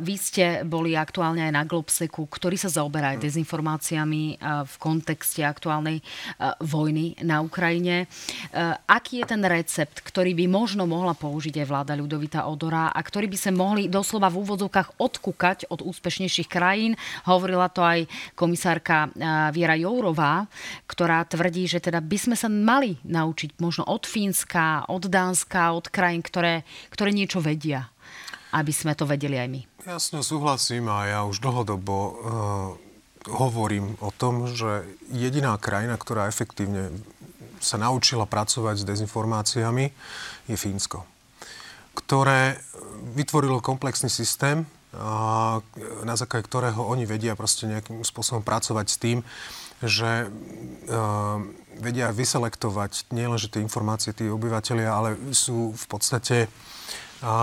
vy 0.00 0.14
ste 0.16 0.53
boli 0.62 0.94
aktuálne 0.94 1.42
aj 1.42 1.52
na 1.52 1.66
Globseku, 1.66 2.30
ktorý 2.30 2.54
sa 2.54 2.70
zaoberá 2.70 3.18
aj 3.18 3.26
dezinformáciami 3.26 4.38
v 4.62 4.74
kontexte 4.78 5.42
aktuálnej 5.42 5.98
vojny 6.62 7.18
na 7.26 7.42
Ukrajine. 7.42 8.06
Aký 8.86 9.24
je 9.24 9.26
ten 9.26 9.42
recept, 9.42 10.04
ktorý 10.04 10.36
by 10.38 10.46
možno 10.46 10.86
mohla 10.86 11.16
použiť 11.16 11.64
aj 11.64 11.66
vláda 11.66 11.92
Ľudovita 11.96 12.46
Odora 12.46 12.92
a 12.92 13.00
ktorý 13.00 13.26
by 13.32 13.38
sa 13.40 13.50
mohli 13.50 13.88
doslova 13.88 14.28
v 14.28 14.44
úvodzovkách 14.44 15.00
odkúkať 15.00 15.72
od 15.72 15.80
úspešnejších 15.80 16.46
krajín? 16.52 16.94
Hovorila 17.24 17.72
to 17.72 17.80
aj 17.80 18.04
komisárka 18.36 19.08
Viera 19.50 19.74
Jourová, 19.80 20.44
ktorá 20.84 21.24
tvrdí, 21.24 21.64
že 21.64 21.80
teda 21.80 22.04
by 22.04 22.18
sme 22.20 22.36
sa 22.36 22.52
mali 22.52 23.00
naučiť 23.08 23.56
možno 23.62 23.88
od 23.88 24.04
Fínska, 24.04 24.84
od 24.92 25.08
Dánska, 25.08 25.72
od 25.72 25.88
krajín, 25.88 26.20
ktoré, 26.20 26.68
ktoré 26.92 27.08
niečo 27.08 27.40
vedia 27.40 27.88
aby 28.54 28.70
sme 28.70 28.94
to 28.94 29.02
vedeli 29.02 29.34
aj 29.34 29.48
my. 29.50 29.60
Ja 29.90 29.98
s 29.98 30.14
ňou 30.14 30.22
súhlasím 30.22 30.86
a 30.86 31.10
ja 31.10 31.20
už 31.26 31.42
dlhodobo 31.42 31.94
uh, 31.98 32.14
hovorím 33.26 33.98
o 33.98 34.14
tom, 34.14 34.46
že 34.46 34.86
jediná 35.10 35.58
krajina, 35.58 35.98
ktorá 35.98 36.30
efektívne 36.30 36.94
sa 37.58 37.80
naučila 37.80 38.28
pracovať 38.30 38.84
s 38.84 38.88
dezinformáciami, 38.88 39.90
je 40.46 40.56
Fínsko, 40.56 41.02
ktoré 41.96 42.60
vytvorilo 43.16 43.64
komplexný 43.64 44.12
systém, 44.12 44.68
a 44.94 45.58
na 46.06 46.14
základe 46.14 46.46
ktorého 46.46 46.86
oni 46.86 47.02
vedia 47.02 47.34
proste 47.34 47.66
nejakým 47.66 48.06
spôsobom 48.06 48.46
pracovať 48.46 48.86
s 48.86 49.00
tým, 49.02 49.18
že 49.82 50.30
uh, 50.30 51.38
vedia 51.82 52.14
vyselektovať 52.14 53.10
nielenže 53.10 53.50
tie 53.50 53.64
informácie 53.64 54.14
tí 54.14 54.30
obyvateľia, 54.30 54.86
ale 54.86 55.18
sú 55.34 55.74
v 55.74 55.86
podstate 55.90 56.46
a 57.24 57.34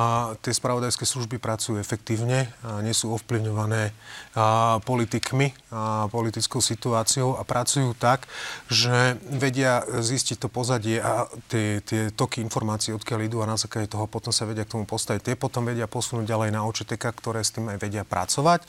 tie 0.45 0.53
spravodajské 0.53 1.09
služby 1.09 1.41
pracujú 1.41 1.81
efektívne, 1.81 2.53
a 2.61 2.85
nie 2.85 2.93
sú 2.93 3.17
ovplyvňované 3.17 3.89
a, 4.37 4.77
politikmi 4.85 5.57
a 5.73 6.05
politickou 6.13 6.61
situáciou 6.61 7.33
a 7.33 7.41
pracujú 7.41 7.97
tak, 7.97 8.29
že 8.69 9.17
vedia 9.25 9.81
zistiť 9.81 10.37
to 10.37 10.53
pozadie 10.53 11.01
a 11.01 11.25
tie, 11.49 11.81
tie 11.81 12.13
toky 12.13 12.45
informácií, 12.45 12.93
odkiaľ 12.93 13.25
idú 13.25 13.41
a 13.41 13.49
na 13.49 13.57
základe 13.57 13.89
toho 13.89 14.05
potom 14.05 14.29
sa 14.29 14.45
vedia 14.45 14.69
k 14.69 14.77
tomu 14.77 14.85
postaviť. 14.85 15.33
Tie 15.33 15.35
potom 15.35 15.65
vedia 15.65 15.89
posunúť 15.89 16.29
ďalej 16.29 16.49
na 16.53 16.61
OČTK, 16.61 17.01
ktoré 17.17 17.41
s 17.41 17.57
tým 17.57 17.73
aj 17.73 17.81
vedia 17.81 18.05
pracovať. 18.05 18.61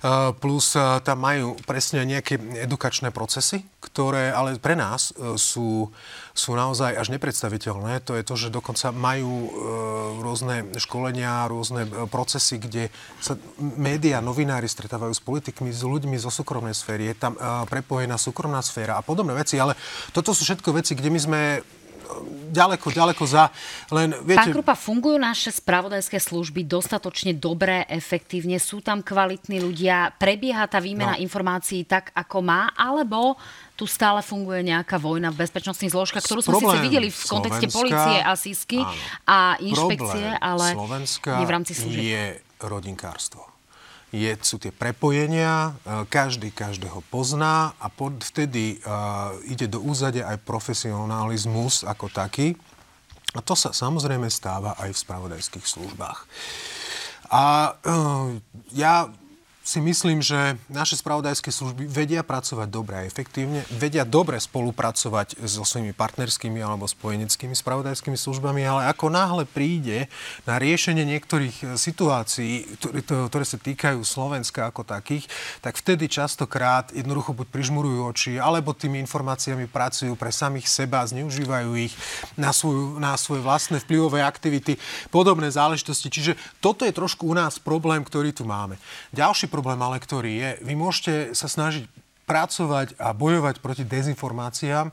A, 0.00 0.32
plus 0.32 0.72
a, 0.72 1.04
tam 1.04 1.20
majú 1.20 1.52
presne 1.68 2.08
nejaké 2.08 2.40
edukačné 2.64 3.12
procesy, 3.12 3.68
ktoré 3.84 4.32
ale 4.32 4.56
pre 4.56 4.72
nás 4.72 5.12
e, 5.12 5.36
sú 5.36 5.92
sú 6.36 6.52
naozaj 6.52 6.92
až 6.92 7.08
nepredstaviteľné. 7.08 8.04
To 8.04 8.12
je 8.12 8.22
to, 8.22 8.34
že 8.36 8.52
dokonca 8.52 8.92
majú 8.92 9.48
e, 9.48 9.50
rôzne 10.20 10.45
školenia, 10.76 11.50
rôzne 11.50 11.84
e, 11.84 12.06
procesy, 12.06 12.62
kde 12.62 12.88
sa 13.18 13.34
médiá, 13.58 14.22
novinári 14.22 14.70
stretávajú 14.70 15.12
s 15.12 15.22
politikmi, 15.22 15.70
s 15.74 15.82
ľuďmi 15.82 16.16
zo 16.16 16.30
súkromnej 16.30 16.74
sféry. 16.74 17.10
Je 17.10 17.16
tam 17.18 17.34
e, 17.34 17.40
prepojená 17.66 18.16
súkromná 18.16 18.62
sféra 18.62 18.98
a 18.98 19.02
podobné 19.02 19.34
veci. 19.34 19.58
Ale 19.60 19.76
toto 20.14 20.32
sú 20.32 20.46
všetko 20.46 20.72
veci, 20.76 20.94
kde 20.94 21.08
my 21.10 21.20
sme 21.20 21.40
ďaleko, 22.52 22.86
ďaleko 22.92 23.24
za. 23.26 23.50
Len, 23.92 24.14
viete... 24.22 24.38
Pán 24.38 24.54
Krupa, 24.54 24.74
fungujú 24.78 25.16
naše 25.18 25.50
spravodajské 25.52 26.16
služby 26.20 26.64
dostatočne 26.64 27.36
dobre, 27.36 27.84
efektívne? 27.90 28.56
Sú 28.62 28.80
tam 28.80 29.02
kvalitní 29.02 29.60
ľudia? 29.60 30.14
Prebieha 30.16 30.64
tá 30.70 30.78
výmena 30.80 31.18
no. 31.18 31.22
informácií 31.22 31.84
tak, 31.84 32.14
ako 32.14 32.42
má? 32.44 32.72
Alebo 32.74 33.36
tu 33.76 33.84
stále 33.84 34.24
funguje 34.24 34.64
nejaká 34.64 34.96
vojna 34.96 35.28
v 35.28 35.44
bezpečnostných 35.44 35.92
zložkách, 35.92 36.24
ktorú 36.24 36.40
sme 36.40 36.56
síce 36.64 36.78
videli 36.80 37.08
v 37.12 37.22
kontexte 37.28 37.68
policie 37.68 38.18
a 38.24 38.32
sísky 38.32 38.80
a 39.28 39.60
inšpekcie, 39.60 40.40
ale 40.40 40.72
Slovenska 40.72 41.36
nie 41.36 41.46
v 41.46 41.52
rámci 41.52 41.72
služieb. 41.76 42.00
je 42.00 42.24
rodinkárstvo 42.64 43.55
je, 44.14 44.30
sú 44.40 44.56
tie 44.62 44.70
prepojenia, 44.70 45.74
e, 45.82 46.06
každý 46.06 46.54
každého 46.54 47.02
pozná 47.10 47.74
a 47.82 47.86
pod, 47.90 48.22
vtedy 48.22 48.78
uh, 48.86 49.34
ide 49.50 49.66
do 49.66 49.82
úzadia 49.82 50.30
aj 50.30 50.46
profesionalizmus 50.46 51.82
ako 51.82 52.06
taký. 52.10 52.54
A 53.34 53.42
to 53.42 53.58
sa 53.58 53.74
samozrejme 53.74 54.30
stáva 54.30 54.78
aj 54.78 54.94
v 54.94 55.02
spravodajských 55.02 55.66
službách. 55.66 56.18
A 57.34 57.74
uh, 57.74 58.38
ja 58.72 59.10
si 59.66 59.82
myslím, 59.82 60.22
že 60.22 60.54
naše 60.70 60.94
spravodajské 60.94 61.50
služby 61.50 61.90
vedia 61.90 62.22
pracovať 62.22 62.68
dobre 62.70 63.02
a 63.02 63.02
efektívne, 63.02 63.66
vedia 63.74 64.06
dobre 64.06 64.38
spolupracovať 64.38 65.42
so 65.42 65.66
svojimi 65.66 65.90
partnerskými 65.90 66.62
alebo 66.62 66.86
spojeneckými 66.86 67.50
spravodajskými 67.50 68.14
službami, 68.14 68.62
ale 68.62 68.86
ako 68.86 69.10
náhle 69.10 69.42
príde 69.42 70.06
na 70.46 70.62
riešenie 70.62 71.02
niektorých 71.02 71.74
situácií, 71.74 72.78
ktoré 73.10 73.42
sa 73.42 73.58
týkajú 73.58 74.06
Slovenska 74.06 74.70
ako 74.70 74.86
takých, 74.86 75.26
tak 75.58 75.74
vtedy 75.82 76.06
častokrát 76.06 76.94
jednoducho 76.94 77.34
buď 77.34 77.50
prižmurujú 77.50 77.98
oči, 78.06 78.32
alebo 78.38 78.70
tými 78.70 79.02
informáciami 79.02 79.66
pracujú 79.66 80.14
pre 80.14 80.30
samých 80.30 80.70
seba, 80.70 81.02
zneužívajú 81.02 81.74
ich 81.74 81.94
na, 82.38 82.54
svoju, 82.54 83.02
na 83.02 83.18
svoje 83.18 83.42
vlastné 83.42 83.82
vplyvové 83.82 84.22
aktivity, 84.22 84.78
podobné 85.10 85.50
záležitosti. 85.50 86.06
Čiže 86.06 86.38
toto 86.62 86.86
je 86.86 86.94
trošku 86.94 87.26
u 87.26 87.34
nás 87.34 87.58
problém, 87.58 88.06
ktorý 88.06 88.30
tu 88.30 88.46
máme. 88.46 88.78
Ďalší 89.10 89.55
problém 89.56 89.80
ale, 89.80 89.96
ktorý 89.96 90.32
je, 90.36 90.50
vy 90.68 90.74
môžete 90.76 91.32
sa 91.32 91.48
snažiť 91.48 91.88
pracovať 92.28 93.00
a 93.00 93.16
bojovať 93.16 93.64
proti 93.64 93.88
dezinformáciám, 93.88 94.92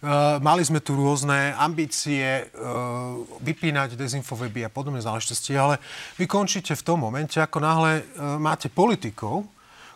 Uh, 0.00 0.40
mali 0.40 0.64
sme 0.64 0.80
tu 0.80 0.96
rôzne 0.96 1.52
ambície 1.60 2.24
uh, 2.24 3.20
vypínať 3.44 4.00
dezinfoveby 4.00 4.64
a 4.64 4.72
podobné 4.72 4.96
záležitosti, 5.04 5.52
ale 5.52 5.76
vy 6.16 6.24
končíte 6.24 6.72
v 6.72 6.80
tom 6.80 7.04
momente, 7.04 7.36
ako 7.36 7.60
náhle 7.60 8.00
uh, 8.00 8.40
máte 8.40 8.72
politikov, 8.72 9.44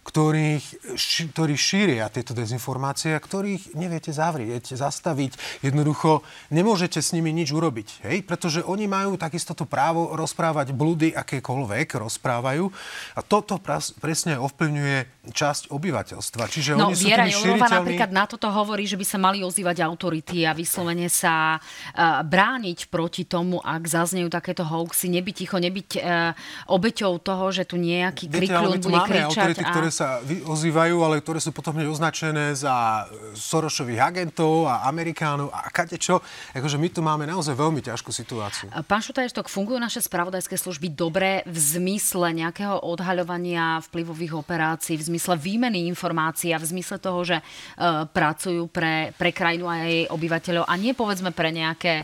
ktorých, 0.05 0.95
ši, 0.95 1.23
ktorí 1.33 1.57
šíria 1.57 2.13
tieto 2.13 2.37
dezinformácie 2.37 3.17
a 3.17 3.21
ktorých 3.21 3.73
neviete 3.73 4.13
zavrieť, 4.13 4.77
zastaviť. 4.77 5.65
Jednoducho 5.65 6.21
nemôžete 6.53 7.01
s 7.01 7.17
nimi 7.17 7.33
nič 7.33 7.51
urobiť, 7.57 8.05
hej? 8.05 8.21
pretože 8.29 8.61
oni 8.61 8.85
majú 8.85 9.17
takisto 9.17 9.57
to 9.57 9.65
právo 9.65 10.13
rozprávať 10.13 10.77
blúdy 10.77 11.17
akékoľvek 11.17 11.97
rozprávajú 11.97 12.69
a 13.17 13.21
toto 13.25 13.57
pras, 13.57 13.97
presne 13.97 14.37
ovplyvňuje 14.37 15.33
časť 15.33 15.73
obyvateľstva. 15.73 16.43
Čiže 16.53 16.77
no, 16.77 16.93
oni 16.93 16.95
sú 17.01 17.09
Viera 17.09 17.25
Jourová 17.25 17.65
šíriteľmi... 17.65 17.79
napríklad 17.81 18.11
na 18.13 18.25
toto 18.29 18.49
hovorí, 18.53 18.85
že 18.85 19.01
by 19.01 19.07
sa 19.09 19.17
mali 19.17 19.41
ozývať 19.41 19.81
autority 19.81 20.45
a 20.45 20.53
vyslovene 20.53 21.09
sa 21.09 21.57
uh, 21.57 22.21
brániť 22.21 22.93
proti 22.93 23.25
tomu, 23.25 23.57
ak 23.65 23.83
zaznejú 23.89 24.29
takéto 24.29 24.69
hoaxy, 24.69 25.09
nebyť 25.09 25.35
ticho, 25.35 25.57
nebyť 25.57 25.89
uh, 25.97 26.37
obeťou 26.69 27.17
toho, 27.25 27.49
že 27.49 27.65
tu 27.65 27.81
nejaký 27.81 28.29
krikľun 28.29 28.85
bude 28.85 29.01
kričať. 29.09 29.33
autority, 29.33 29.65
a... 29.65 29.71
ktoré 29.73 29.89
sa 29.95 30.19
ozývajú, 30.27 31.07
ale 31.07 31.23
ktoré 31.23 31.39
sú 31.39 31.55
potom 31.55 31.79
hneď 31.79 31.87
označené 31.87 32.51
za 32.59 33.07
Sorošových 33.39 34.03
agentov 34.03 34.67
a 34.67 34.91
Amerikánov 34.91 35.55
a 35.55 35.71
kade 35.71 35.95
čo. 35.95 36.19
Akože 36.51 36.75
my 36.75 36.89
tu 36.91 36.99
máme 36.99 37.23
naozaj 37.31 37.55
veľmi 37.55 37.79
ťažkú 37.79 38.11
situáciu. 38.11 38.75
Pán 38.91 39.07
Šutajstok, 39.07 39.47
fungujú 39.47 39.79
naše 39.79 40.03
spravodajské 40.03 40.59
služby 40.59 40.91
dobre 40.91 41.47
v 41.47 41.55
zmysle 41.55 42.35
nejakého 42.35 42.83
odhaľovania 42.83 43.79
vplyvových 43.87 44.35
operácií, 44.35 44.99
v 44.99 45.15
zmysle 45.15 45.39
výmeny 45.39 45.87
informácií 45.87 46.51
a 46.51 46.59
v 46.59 46.67
zmysle 46.75 46.99
toho, 46.99 47.23
že 47.23 47.39
uh, 47.39 48.11
pracujú 48.11 48.67
pre, 48.67 49.15
pre 49.15 49.31
krajinu 49.31 49.71
a 49.71 49.87
jej 49.87 50.11
obyvateľov 50.11 50.67
a 50.67 50.75
nie 50.75 50.91
povedzme 50.91 51.31
pre 51.31 51.55
nejaké 51.55 52.03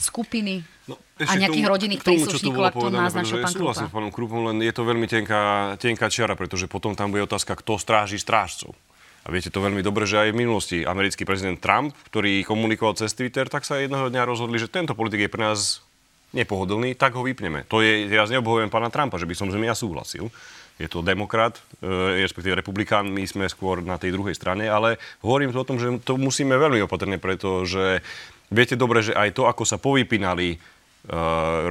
skupiny 0.00 0.64
No, 0.88 0.96
a 1.26 1.32
nejakých 1.34 1.66
rodinných 1.66 2.02
príslušníkov, 2.06 2.62
ako 2.70 2.78
to 2.86 2.90
naznačil 2.94 3.36
pán 3.42 3.50
Krupa. 3.50 3.58
Súhlasím 3.58 3.88
s 3.90 3.94
pánom 3.94 4.12
Krupom, 4.14 4.40
len 4.52 4.62
je 4.62 4.70
to 4.70 4.82
veľmi 4.86 5.06
tenká, 5.10 5.74
tenká 5.82 6.06
čiara, 6.06 6.38
pretože 6.38 6.70
potom 6.70 6.94
tam 6.94 7.10
bude 7.10 7.26
otázka, 7.26 7.58
kto 7.58 7.80
stráži 7.80 8.22
strážcov. 8.22 8.76
A 9.26 9.34
viete 9.34 9.52
to 9.52 9.60
veľmi 9.60 9.82
dobre, 9.84 10.08
že 10.08 10.24
aj 10.24 10.30
v 10.32 10.40
minulosti 10.40 10.78
americký 10.86 11.28
prezident 11.28 11.58
Trump, 11.60 11.92
ktorý 12.08 12.46
komunikoval 12.46 12.96
cez 12.96 13.12
Twitter, 13.12 13.50
tak 13.50 13.66
sa 13.66 13.76
jedného 13.76 14.08
dňa 14.08 14.22
rozhodli, 14.24 14.56
že 14.56 14.72
tento 14.72 14.96
politik 14.96 15.26
je 15.26 15.32
pre 15.32 15.42
nás 15.42 15.84
nepohodlný, 16.32 16.96
tak 16.96 17.16
ho 17.16 17.24
vypneme. 17.24 17.64
To 17.68 17.84
je, 17.84 18.08
ja 18.08 18.24
neobhovujem 18.28 18.72
pána 18.72 18.92
Trumpa, 18.92 19.20
že 19.20 19.28
by 19.28 19.34
som 19.36 19.48
s 19.52 19.56
ja 19.56 19.76
súhlasil. 19.76 20.28
Je 20.78 20.86
to 20.86 21.02
demokrat, 21.02 21.58
e, 21.82 22.22
respektíve 22.22 22.54
republikán, 22.54 23.10
my 23.10 23.26
sme 23.26 23.50
skôr 23.50 23.82
na 23.82 23.98
tej 23.98 24.14
druhej 24.14 24.32
strane, 24.38 24.70
ale 24.70 24.96
hovorím 25.26 25.50
to 25.50 25.60
o 25.60 25.68
tom, 25.68 25.76
že 25.82 25.90
to 26.06 26.14
musíme 26.14 26.54
veľmi 26.54 26.86
opatrne, 26.86 27.18
pretože 27.18 27.98
viete 28.46 28.78
dobre, 28.78 29.02
že 29.02 29.12
aj 29.12 29.34
to, 29.34 29.50
ako 29.50 29.66
sa 29.66 29.76
povypínali 29.76 30.56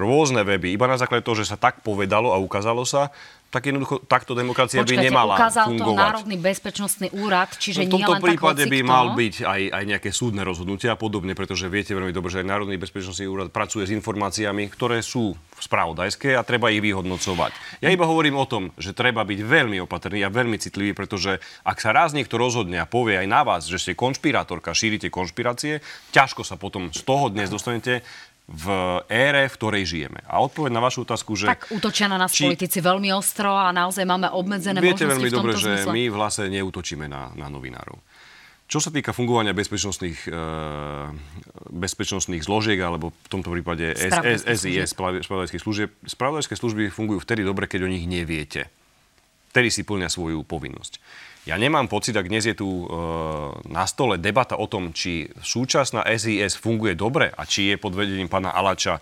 rôzne 0.01 0.41
weby, 0.41 0.73
iba 0.73 0.89
na 0.89 0.97
základe 0.97 1.21
toho, 1.21 1.37
že 1.37 1.49
sa 1.49 1.57
tak 1.57 1.85
povedalo 1.85 2.33
a 2.33 2.41
ukázalo 2.41 2.83
sa, 2.83 3.13
tak 3.47 3.71
jednoducho 3.71 4.03
takto 4.03 4.35
demokracia 4.35 4.83
Počkajte, 4.83 4.99
by 4.99 5.07
nemala 5.07 5.35
ukázal 5.39 5.71
fungovať. 5.71 5.87
to 5.87 6.03
Národný 6.03 6.35
bezpečnostný 6.35 7.07
úrad, 7.15 7.49
čiže 7.55 7.79
no, 7.79 7.83
v 7.87 7.91
tomto 7.95 8.11
nie 8.11 8.15
len 8.19 8.23
prípade 8.27 8.63
tak 8.67 8.71
by 8.75 8.79
mal 8.83 9.07
byť 9.15 9.35
aj, 9.47 9.61
aj 9.71 9.83
nejaké 9.87 10.09
súdne 10.11 10.43
rozhodnutia 10.43 10.93
a 10.93 10.97
podobne, 10.99 11.31
pretože 11.31 11.71
viete 11.71 11.95
veľmi 11.95 12.11
dobre, 12.11 12.27
že 12.27 12.43
aj 12.43 12.47
Národný 12.51 12.75
bezpečnostný 12.75 13.23
úrad 13.31 13.47
pracuje 13.55 13.87
s 13.87 13.95
informáciami, 13.95 14.67
ktoré 14.67 14.99
sú 14.99 15.31
spravodajské 15.63 16.35
a 16.35 16.43
treba 16.43 16.75
ich 16.75 16.83
vyhodnocovať. 16.83 17.79
Ja 17.79 17.87
iba 17.87 18.03
hovorím 18.03 18.35
o 18.35 18.43
tom, 18.43 18.75
že 18.75 18.91
treba 18.91 19.23
byť 19.23 19.39
veľmi 19.39 19.79
opatrný 19.87 20.27
a 20.27 20.29
veľmi 20.29 20.59
citlivý, 20.59 20.91
pretože 20.91 21.39
ak 21.63 21.79
sa 21.79 21.95
raz 21.95 22.11
niekto 22.11 22.35
rozhodne 22.35 22.83
a 22.83 22.89
povie 22.89 23.15
aj 23.15 23.27
na 23.31 23.47
vás, 23.47 23.63
že 23.63 23.79
ste 23.79 23.95
konšpirátorka, 23.95 24.75
šírite 24.75 25.07
konšpirácie, 25.07 25.79
ťažko 26.11 26.43
sa 26.43 26.59
potom 26.59 26.91
z 26.91 26.99
toho 26.99 27.31
dnes 27.31 27.47
dostanete 27.47 28.03
v 28.47 28.65
ére, 29.11 29.51
v 29.51 29.55
ktorej 29.59 29.83
žijeme. 29.83 30.23
A 30.23 30.39
odpoveď 30.39 30.71
na 30.71 30.79
vašu 30.79 31.03
otázku, 31.03 31.35
že... 31.35 31.51
Tak 31.51 31.67
útočia 31.67 32.07
na 32.07 32.15
nás 32.15 32.31
či... 32.31 32.47
politici 32.47 32.79
veľmi 32.79 33.11
ostro 33.11 33.51
a 33.51 33.75
naozaj 33.75 34.07
máme 34.07 34.31
obmedzené 34.31 34.79
Viete 34.79 35.03
možnosti 35.03 35.19
veľmi 35.19 35.29
dobre, 35.35 35.51
zmysle. 35.59 35.83
že 35.83 35.91
my 35.91 36.03
v 36.07 36.15
hlase 36.15 36.41
neútočíme 36.47 37.05
na, 37.11 37.35
na 37.35 37.51
novinárov. 37.51 37.99
Čo 38.67 38.83
sa 38.83 38.91
týka 38.91 39.15
fungovania 39.15 39.55
bezpečnostných, 39.55 40.27
e, 40.27 40.43
bezpečnostných 41.71 42.43
zložiek, 42.43 42.79
alebo 42.79 43.15
v 43.15 43.27
tomto 43.31 43.51
prípade 43.51 43.95
SIS, 43.95 44.91
spravodajských 44.91 45.63
služieb, 45.63 45.91
spravodajské 46.03 46.55
služby 46.55 46.91
fungujú 46.91 47.23
vtedy 47.23 47.47
dobre, 47.47 47.67
keď 47.67 47.87
o 47.87 47.91
nich 47.91 48.07
neviete. 48.07 48.67
Vtedy 49.55 49.71
si 49.71 49.87
plnia 49.87 50.11
svoju 50.11 50.43
povinnosť. 50.43 50.99
Ja 51.47 51.55
nemám 51.55 51.87
pocit, 51.87 52.11
ak 52.11 52.27
dnes 52.27 52.43
je 52.43 52.51
tu 52.51 52.67
e, 52.67 52.85
na 53.71 53.87
stole 53.87 54.19
debata 54.19 54.59
o 54.59 54.67
tom, 54.67 54.91
či 54.91 55.31
súčasná 55.39 56.03
SIS 56.03 56.59
funguje 56.59 56.91
dobre 56.91 57.31
a 57.31 57.47
či 57.47 57.71
je 57.71 57.79
pod 57.79 57.95
vedením 57.95 58.27
pána 58.27 58.51
Alača 58.51 58.99
e, 58.99 59.01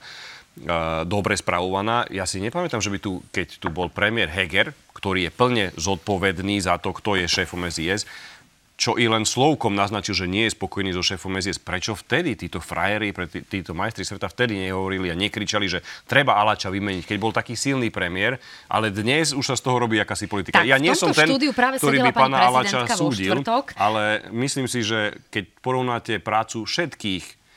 dobre 1.10 1.34
spravovaná. 1.34 2.06
Ja 2.14 2.30
si 2.30 2.38
nepamätám, 2.38 2.86
že 2.86 2.94
by 2.94 3.02
tu, 3.02 3.26
keď 3.34 3.58
tu 3.58 3.74
bol 3.74 3.90
premiér 3.90 4.30
Heger, 4.30 4.78
ktorý 4.94 5.26
je 5.26 5.34
plne 5.34 5.66
zodpovedný 5.74 6.62
za 6.62 6.78
to, 6.78 6.94
kto 6.94 7.18
je 7.18 7.26
šéfom 7.26 7.66
SIS, 7.66 8.06
čo 8.76 9.00
i 9.00 9.08
len 9.08 9.24
slovkom 9.24 9.72
naznačil, 9.72 10.12
že 10.12 10.28
nie 10.28 10.48
je 10.48 10.56
spokojný 10.56 10.92
so 10.92 11.00
šéfom 11.00 11.40
SIS. 11.40 11.64
Prečo 11.64 11.96
vtedy 11.96 12.36
títo 12.36 12.60
frajeri, 12.60 13.16
tí, 13.32 13.40
títo 13.48 13.72
majstri 13.72 14.04
sveta 14.04 14.28
vtedy 14.28 14.60
nehovorili 14.68 15.08
a 15.08 15.16
nekričali, 15.16 15.64
že 15.72 15.80
treba 16.04 16.36
Alača 16.36 16.68
vymeniť, 16.68 17.08
keď 17.08 17.18
bol 17.18 17.32
taký 17.32 17.56
silný 17.56 17.88
premiér, 17.88 18.36
ale 18.68 18.92
dnes 18.92 19.32
už 19.32 19.48
sa 19.48 19.56
z 19.56 19.64
toho 19.64 19.80
robí 19.80 19.96
akási 19.96 20.28
politika. 20.28 20.60
Tak, 20.60 20.68
ja 20.68 20.76
nie 20.76 20.92
som 20.92 21.16
ten, 21.16 21.32
práve 21.56 21.80
ktorý 21.80 22.04
by 22.04 22.12
pána 22.12 22.52
Alača 22.52 22.84
súdil, 22.92 23.40
ale 23.80 24.28
myslím 24.36 24.68
si, 24.68 24.84
že 24.84 25.24
keď 25.32 25.44
porovnáte 25.64 26.20
prácu 26.20 26.68
všetkých 26.68 27.48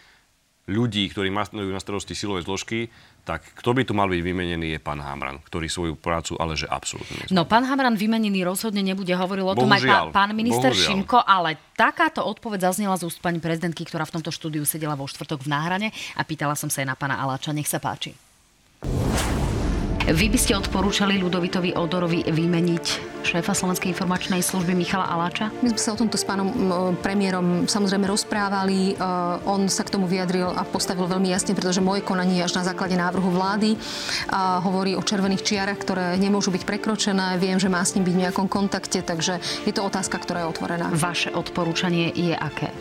ľudí, 0.69 1.11
ktorí 1.11 1.33
majú 1.33 1.73
na 1.73 1.81
starosti 1.83 2.13
silové 2.13 2.45
zložky, 2.45 2.93
tak 3.29 3.45
kto 3.61 3.77
by 3.77 3.85
tu 3.85 3.93
mal 3.93 4.09
byť 4.09 4.25
vymenený 4.25 4.73
je 4.73 4.81
pán 4.81 5.05
Hamran, 5.05 5.37
ktorý 5.45 5.69
svoju 5.69 6.01
prácu 6.01 6.41
ale 6.41 6.57
že 6.57 6.65
absolútne 6.65 7.29
No 7.29 7.45
pán 7.45 7.69
Hamran 7.69 7.93
vymenený 7.93 8.41
rozhodne 8.41 8.81
nebude, 8.81 9.13
hovoril 9.13 9.45
o 9.45 9.53
tom 9.53 9.69
aj 9.69 9.85
pán, 9.85 10.05
pán 10.17 10.31
minister 10.33 10.73
bohužiaľ. 10.73 10.89
Šimko, 10.89 11.19
ale 11.21 11.61
takáto 11.77 12.25
odpoveď 12.25 12.73
zaznela 12.73 12.97
z 12.97 13.05
úst 13.05 13.21
pani 13.21 13.37
prezidentky, 13.37 13.85
ktorá 13.85 14.09
v 14.09 14.17
tomto 14.17 14.33
štúdiu 14.33 14.65
sedela 14.65 14.97
vo 14.97 15.05
štvrtok 15.05 15.45
v 15.45 15.49
náhrane 15.53 15.89
a 16.17 16.25
pýtala 16.25 16.57
som 16.57 16.73
sa 16.73 16.81
aj 16.81 16.89
na 16.89 16.97
pána 16.97 17.21
Aláča. 17.21 17.53
Nech 17.53 17.69
sa 17.69 17.77
páči. 17.77 18.17
Vy 20.09 20.33
by 20.33 20.41
ste 20.41 20.57
odporúčali 20.57 21.21
Ľudovitovi 21.21 21.77
Odorovi 21.77 22.25
vymeniť 22.25 22.87
šéfa 23.29 23.53
Slovenskej 23.53 23.93
informačnej 23.93 24.41
služby 24.41 24.73
Michala 24.73 25.05
Aláča? 25.05 25.53
My 25.61 25.69
sme 25.69 25.81
sa 25.85 25.93
o 25.93 26.01
tomto 26.01 26.17
s 26.17 26.25
pánom 26.25 26.49
premiérom 27.05 27.69
samozrejme 27.69 28.09
rozprávali. 28.09 28.97
E, 28.97 29.05
on 29.45 29.69
sa 29.69 29.85
k 29.85 29.93
tomu 29.93 30.09
vyjadril 30.09 30.49
a 30.49 30.65
postavil 30.65 31.05
veľmi 31.05 31.29
jasne, 31.29 31.53
pretože 31.53 31.85
moje 31.85 32.01
konanie 32.01 32.41
až 32.41 32.57
na 32.57 32.65
základe 32.65 32.97
návrhu 32.97 33.29
vlády 33.29 33.77
a 34.33 34.65
hovorí 34.65 34.97
o 34.97 35.05
červených 35.05 35.45
čiarach, 35.45 35.77
ktoré 35.77 36.17
nemôžu 36.17 36.57
byť 36.57 36.65
prekročené. 36.65 37.37
Viem, 37.37 37.61
že 37.61 37.69
má 37.69 37.85
s 37.85 37.93
ním 37.93 38.09
byť 38.09 38.15
v 38.17 38.23
nejakom 38.25 38.49
kontakte, 38.49 39.05
takže 39.05 39.45
je 39.69 39.73
to 39.77 39.85
otázka, 39.85 40.17
ktorá 40.25 40.49
je 40.49 40.57
otvorená. 40.57 40.89
Vaše 40.97 41.37
odporúčanie 41.37 42.17
je 42.17 42.33
aké? 42.33 42.73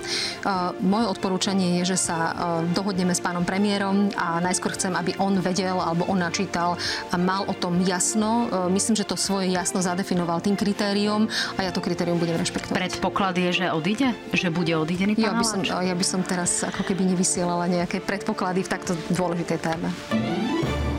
Uh, 0.47 0.71
moje 0.79 1.11
odporúčanie 1.11 1.83
je, 1.83 1.91
že 1.91 2.07
sa 2.07 2.17
uh, 2.23 2.33
dohodneme 2.71 3.11
s 3.11 3.19
pánom 3.19 3.43
premiérom 3.43 4.15
a 4.15 4.39
najskôr 4.39 4.79
chcem, 4.79 4.95
aby 4.95 5.11
on 5.19 5.43
vedel 5.43 5.75
alebo 5.75 6.07
on 6.07 6.23
načítal 6.23 6.79
mal 7.17 7.43
o 7.49 7.53
tom 7.53 7.81
jasno. 7.83 8.47
E, 8.47 8.71
myslím, 8.71 8.95
že 8.95 9.05
to 9.05 9.19
svoje 9.19 9.51
jasno 9.51 9.81
zadefinoval 9.81 10.39
tým 10.39 10.55
kritériom 10.55 11.27
a 11.57 11.59
ja 11.65 11.71
to 11.73 11.83
kritérium 11.83 12.21
budem 12.21 12.37
rešpektovať. 12.39 12.77
Predpoklad 12.77 13.35
je, 13.37 13.49
že 13.51 13.65
odíde? 13.73 14.13
Že 14.31 14.47
bude 14.53 14.73
odídený 14.77 15.17
pán 15.17 15.25
ja 15.25 15.33
by, 15.35 15.45
som, 15.45 15.61
ja 15.65 15.95
by 15.97 16.05
som 16.05 16.21
teraz 16.23 16.63
ako 16.63 16.85
keby 16.85 17.03
nevysielala 17.13 17.67
nejaké 17.67 17.99
predpoklady 17.99 18.63
v 18.63 18.69
takto 18.69 18.93
dôležitej 19.11 19.59
téme. 19.59 19.89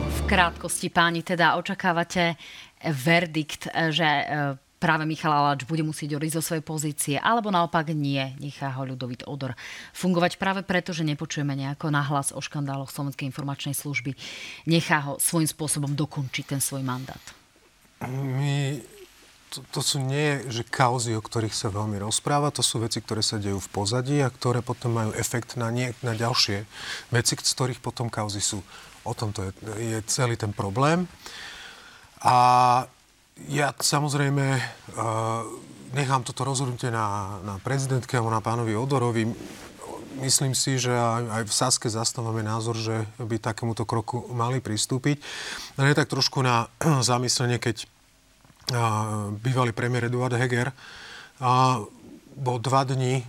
V 0.09 0.19
krátkosti, 0.29 0.93
páni, 0.93 1.25
teda 1.25 1.57
očakávate 1.57 2.37
verdikt, 2.85 3.71
že 3.91 4.07
e, 4.07 4.25
práve 4.79 5.03
Michal 5.03 5.35
Aláč 5.35 5.67
bude 5.67 5.83
musieť 5.83 6.15
odísť 6.15 6.39
zo 6.39 6.43
svojej 6.43 6.63
pozície, 6.63 7.15
alebo 7.19 7.51
naopak 7.51 7.91
nie, 7.91 8.33
nechá 8.39 8.71
ho 8.73 8.87
ľudovit 8.87 9.27
odor 9.27 9.53
fungovať 9.91 10.39
práve 10.39 10.63
preto, 10.63 10.95
že 10.95 11.03
nepočujeme 11.03 11.51
nejako 11.53 11.91
nahlas 11.91 12.31
o 12.31 12.39
škandáloch 12.39 12.89
Slovenskej 12.89 13.27
informačnej 13.27 13.75
služby. 13.75 14.15
Nechá 14.65 15.03
ho 15.03 15.13
svojím 15.19 15.51
spôsobom 15.51 15.91
dokončiť 15.93 16.55
ten 16.55 16.63
svoj 16.63 16.81
mandát. 16.81 17.21
My 18.07 18.79
to, 19.49 19.65
to 19.73 19.81
sú 19.81 19.97
nie 19.99 20.45
že 20.47 20.63
kauzy, 20.63 21.17
o 21.17 21.21
ktorých 21.21 21.53
sa 21.53 21.73
veľmi 21.73 21.99
rozpráva, 21.99 22.53
to 22.53 22.61
sú 22.61 22.79
veci, 22.79 23.01
ktoré 23.01 23.25
sa 23.25 23.41
dejú 23.41 23.57
v 23.59 23.71
pozadí 23.73 24.21
a 24.23 24.31
ktoré 24.31 24.63
potom 24.63 24.95
majú 24.95 25.11
efekt 25.17 25.57
na, 25.59 25.73
nie, 25.73 25.91
na 26.05 26.15
ďalšie 26.15 26.63
veci, 27.11 27.33
z 27.35 27.51
ktorých 27.57 27.83
potom 27.83 28.07
kauzy 28.07 28.39
sú. 28.39 28.61
O 29.03 29.11
tom 29.17 29.33
to 29.33 29.49
je, 29.49 29.51
je 29.79 29.99
celý 30.05 30.37
ten 30.37 30.53
problém. 30.53 31.09
A 32.21 32.85
ja 33.47 33.71
samozrejme 33.71 34.45
uh, 34.51 35.47
nechám 35.95 36.27
toto 36.27 36.43
rozhodnutie 36.43 36.91
na, 36.91 37.39
na 37.41 37.55
prezidentke 37.63 38.19
alebo 38.19 38.33
na 38.33 38.43
pánovi 38.43 38.75
Odorovi. 38.75 39.23
Myslím 40.19 40.51
si, 40.51 40.75
že 40.75 40.91
aj, 40.91 41.47
v 41.47 41.53
Saske 41.53 41.87
zastávame 41.87 42.43
názor, 42.43 42.75
že 42.75 43.07
by 43.15 43.39
takémuto 43.39 43.87
kroku 43.87 44.27
mali 44.35 44.59
pristúpiť. 44.59 45.23
No 45.79 45.87
je 45.87 45.95
tak 45.95 46.11
trošku 46.11 46.43
na 46.43 46.67
zamyslenie, 47.09 47.61
keď 47.61 47.87
uh, 48.75 49.31
bývalý 49.39 49.71
premiér 49.71 50.11
Eduard 50.11 50.35
Heger 50.35 50.75
uh, 51.39 51.87
bol 52.39 52.57
dva 52.57 52.87
dní 52.87 53.21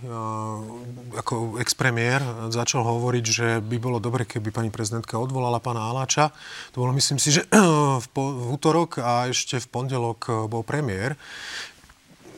ako 1.19 1.59
expremiér, 1.59 2.23
začal 2.47 2.87
hovoriť, 2.87 3.25
že 3.27 3.47
by 3.59 3.77
bolo 3.77 3.99
dobre, 3.99 4.23
keby 4.23 4.49
pani 4.49 4.71
prezidentka 4.71 5.19
odvolala 5.19 5.59
pána 5.59 5.91
Aláča. 5.91 6.31
To 6.71 6.87
bolo, 6.87 6.95
myslím 6.95 7.19
si, 7.19 7.35
že 7.35 7.43
v, 8.03 8.05
v 8.15 8.47
útorok 8.55 9.03
a 9.03 9.27
ešte 9.27 9.59
v 9.59 9.67
pondelok 9.67 10.19
e, 10.25 10.31
bol 10.47 10.63
premiér. 10.63 11.19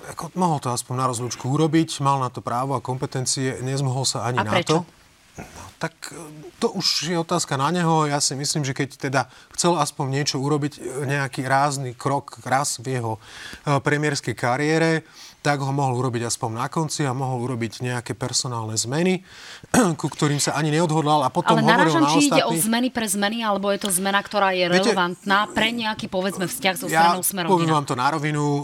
Ako, 0.09 0.33
mohol 0.35 0.59
to 0.59 0.73
aspoň 0.73 0.95
na 0.99 1.05
rozlúčku 1.13 1.47
urobiť, 1.47 2.01
mal 2.03 2.19
na 2.19 2.27
to 2.27 2.43
právo 2.43 2.75
a 2.75 2.83
kompetencie, 2.83 3.61
nezmohol 3.63 4.03
sa 4.03 4.27
ani 4.27 4.41
a 4.41 4.43
na 4.43 4.51
prečo? 4.51 4.83
to. 4.83 5.03
No, 5.33 5.63
tak 5.81 6.13
to 6.61 6.69
už 6.77 7.09
je 7.09 7.17
otázka 7.17 7.57
na 7.57 7.73
neho. 7.73 8.05
Ja 8.05 8.21
si 8.21 8.37
myslím, 8.37 8.61
že 8.61 8.77
keď 8.77 8.89
teda 9.09 9.21
chcel 9.57 9.73
aspoň 9.73 10.21
niečo 10.21 10.37
urobiť, 10.37 10.77
nejaký 11.09 11.41
rázny 11.49 11.97
krok 11.97 12.37
raz 12.45 12.77
v 12.77 13.01
jeho 13.01 13.17
premiérskej 13.65 14.37
kariére, 14.37 15.01
tak 15.43 15.59
ho 15.59 15.75
mohol 15.75 15.99
urobiť 15.99 16.31
aspoň 16.31 16.49
na 16.55 16.67
konci 16.71 17.03
a 17.03 17.11
mohol 17.11 17.43
urobiť 17.43 17.83
nejaké 17.83 18.15
personálne 18.15 18.79
zmeny, 18.79 19.27
ku 19.99 20.07
ktorým 20.07 20.39
sa 20.39 20.55
ani 20.55 20.71
neodhodlal 20.71 21.27
a 21.27 21.29
potom 21.29 21.59
Ale 21.59 21.67
hovoril 21.67 21.91
narážam, 21.91 22.03
na 22.07 22.11
či 22.15 22.19
ostatní... 22.23 22.39
ide 22.39 22.43
o 22.47 22.53
zmeny 22.55 22.87
pre 22.95 23.05
zmeny, 23.11 23.43
alebo 23.43 23.67
je 23.75 23.79
to 23.83 23.91
zmena, 23.91 24.23
ktorá 24.23 24.55
je 24.55 24.71
Viete, 24.71 24.95
relevantná 24.95 25.51
pre 25.51 25.75
nejaký, 25.75 26.07
povedzme, 26.07 26.47
vzťah 26.47 26.75
so 26.79 26.87
ja 26.87 27.11
stranou 27.11 27.21
Smer 27.27 27.43
poviem 27.51 27.67
rodina. 27.67 27.75
vám 27.75 27.85
to 27.91 27.95
na 27.99 28.07
rovinu. 28.07 28.43
Uh, 28.43 28.63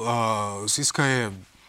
Siska 0.71 1.03
je 1.03 1.21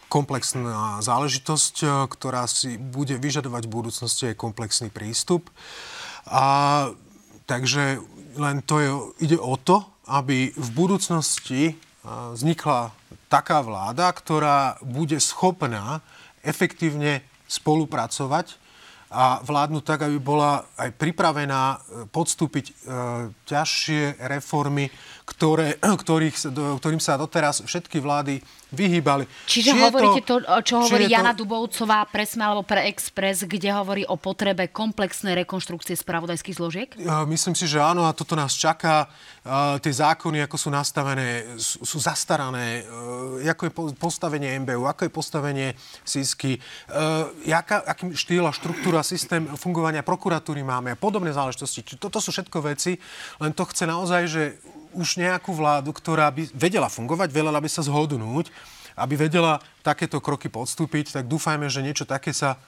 komplexná 0.07 1.03
záležitosť, 1.03 1.75
uh, 1.83 2.07
ktorá 2.07 2.47
si 2.47 2.79
bude 2.79 3.19
vyžadovať 3.19 3.67
v 3.67 3.71
budúcnosti 3.71 4.23
aj 4.31 4.39
komplexný 4.39 4.87
prístup. 4.87 5.51
A 6.31 6.87
takže 7.51 7.99
len 8.39 8.63
to 8.63 8.79
je, 8.79 8.89
ide 9.27 9.35
o 9.35 9.59
to, 9.59 9.83
aby 10.07 10.55
v 10.55 10.69
budúcnosti 10.71 11.75
uh, 12.07 12.31
vznikla 12.31 13.00
taká 13.31 13.63
vláda, 13.63 14.11
ktorá 14.11 14.75
bude 14.83 15.15
schopná 15.23 16.03
efektívne 16.43 17.23
spolupracovať 17.47 18.59
a 19.11 19.43
vládnuť 19.43 19.83
tak, 19.83 20.07
aby 20.07 20.19
bola 20.19 20.63
aj 20.79 20.95
pripravená 20.95 21.63
e, 21.75 21.77
podstúpiť 22.11 22.65
e, 22.67 22.73
ťažšie 23.43 24.23
reformy, 24.23 24.87
ktoré, 25.27 25.75
ktorých, 26.03 26.35
ktorým 26.79 26.99
sa 27.03 27.19
doteraz 27.19 27.63
všetky 27.63 27.99
vlády 27.99 28.39
vyhýbali. 28.71 29.27
Čiže 29.45 29.71
Či 29.75 29.79
hovoríte 29.83 30.21
to, 30.23 30.35
čo 30.63 30.75
či 30.79 30.83
hovorí 30.87 31.05
to- 31.07 31.13
Jana 31.13 31.35
Dubovcová 31.35 32.07
pre 32.07 32.23
SME 32.23 32.43
alebo 32.47 32.63
pre 32.63 32.87
Express, 32.87 33.43
kde 33.43 33.69
hovorí 33.75 34.07
o 34.07 34.15
potrebe 34.15 34.71
komplexnej 34.71 35.35
rekonštrukcie 35.43 35.93
spravodajských 35.93 36.55
zložiek? 36.55 36.89
Myslím 37.27 37.53
si, 37.53 37.67
že 37.67 37.83
áno 37.83 38.07
a 38.07 38.15
toto 38.15 38.33
nás 38.33 38.55
čaká. 38.55 39.11
Tie 39.81 39.93
zákony, 39.93 40.47
ako 40.47 40.55
sú 40.55 40.69
nastavené, 40.69 41.57
sú, 41.59 41.97
zastarané. 41.97 42.85
Uh, 42.87 43.43
ako 43.43 43.63
je 43.67 43.73
po- 43.73 43.91
postavenie 43.97 44.55
MBU, 44.61 44.87
ako 44.87 45.05
je 45.05 45.11
postavenie 45.11 45.67
SISky, 46.01 46.55
jaká, 47.43 47.83
akým 47.83 48.15
štýl 48.15 48.47
a 48.47 48.55
štruktúra, 48.55 49.03
systém 49.03 49.43
fungovania 49.59 50.05
prokuratúry 50.05 50.63
máme 50.63 50.93
a 50.93 50.97
podobné 50.99 51.35
záležitosti. 51.35 51.83
Toto 51.99 52.23
sú 52.23 52.31
všetko 52.31 52.57
veci, 52.63 52.95
len 53.43 53.51
to 53.51 53.67
chce 53.67 53.83
naozaj, 53.83 54.21
že 54.29 54.43
už 54.93 55.19
nejakú 55.19 55.55
vládu, 55.55 55.91
ktorá 55.95 56.31
by 56.31 56.51
vedela 56.55 56.91
fungovať, 56.91 57.31
vedela 57.31 57.59
by 57.59 57.69
sa 57.71 57.83
zhodnúť, 57.83 58.51
aby 58.95 59.15
vedela 59.15 59.59
takéto 59.81 60.21
kroky 60.21 60.45
podstúpiť, 60.45 61.17
tak 61.17 61.25
dúfajme, 61.25 61.65
že 61.65 61.81
niečo 61.81 62.05
také 62.05 62.31
sa 62.31 62.61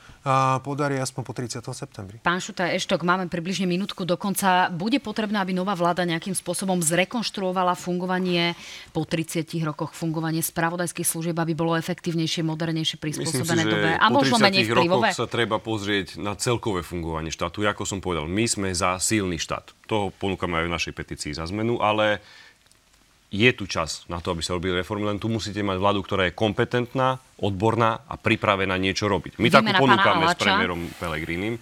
podarí 0.66 0.98
aspoň 0.98 1.22
po 1.22 1.34
30. 1.36 1.62
septembri. 1.76 2.18
Pán 2.26 2.42
Šuta 2.42 2.66
Eštok, 2.74 3.06
máme 3.06 3.30
približne 3.30 3.70
minútku 3.70 4.02
do 4.02 4.18
konca. 4.18 4.72
Bude 4.74 4.98
potrebné, 4.98 5.38
aby 5.38 5.54
nová 5.54 5.78
vláda 5.78 6.08
nejakým 6.10 6.34
spôsobom 6.34 6.82
zrekonštruovala 6.82 7.78
fungovanie 7.78 8.58
po 8.96 9.06
30 9.06 9.46
rokoch 9.62 9.94
fungovanie 9.94 10.42
spravodajských 10.42 11.06
služieb, 11.06 11.38
aby 11.38 11.54
bolo 11.54 11.78
efektívnejšie, 11.78 12.42
modernejšie, 12.42 12.98
Myslím 12.98 13.14
si, 13.14 13.30
prispôsobené 13.30 13.64
dobe 13.68 13.90
že 13.94 14.02
a 14.02 14.06
po 14.10 14.16
možno 14.18 14.36
30 14.42 14.46
menej 14.50 14.64
vplyvové? 14.66 15.08
rokoch 15.14 15.20
sa 15.22 15.28
treba 15.30 15.58
pozrieť 15.62 16.18
na 16.18 16.34
celkové 16.34 16.82
fungovanie 16.82 17.30
štátu. 17.30 17.62
Ako 17.62 17.86
som 17.86 18.02
povedal, 18.02 18.26
my 18.26 18.46
sme 18.50 18.74
za 18.74 18.98
silný 18.98 19.38
štát. 19.38 19.76
To 19.86 20.10
ponúkame 20.18 20.58
aj 20.64 20.66
v 20.66 20.74
našej 20.74 20.94
petícii 20.98 21.32
za 21.38 21.46
zmenu, 21.52 21.78
ale 21.78 22.24
je 23.34 23.50
tu 23.58 23.66
čas 23.66 24.06
na 24.06 24.22
to, 24.22 24.30
aby 24.38 24.46
sa 24.46 24.54
robili 24.54 24.78
reformy, 24.78 25.10
len 25.10 25.18
tu 25.18 25.26
musíte 25.26 25.66
mať 25.66 25.82
vládu, 25.82 26.06
ktorá 26.06 26.30
je 26.30 26.38
kompetentná, 26.38 27.18
odborná 27.42 28.06
a 28.06 28.14
pripravená 28.14 28.78
niečo 28.78 29.10
robiť. 29.10 29.42
My 29.42 29.50
takú 29.50 29.74
Výmena 29.74 29.82
pána 29.82 29.82
ponúkame 29.82 30.26
s 30.30 30.38
premiérom 30.38 30.82
Pelegrínim. 31.02 31.58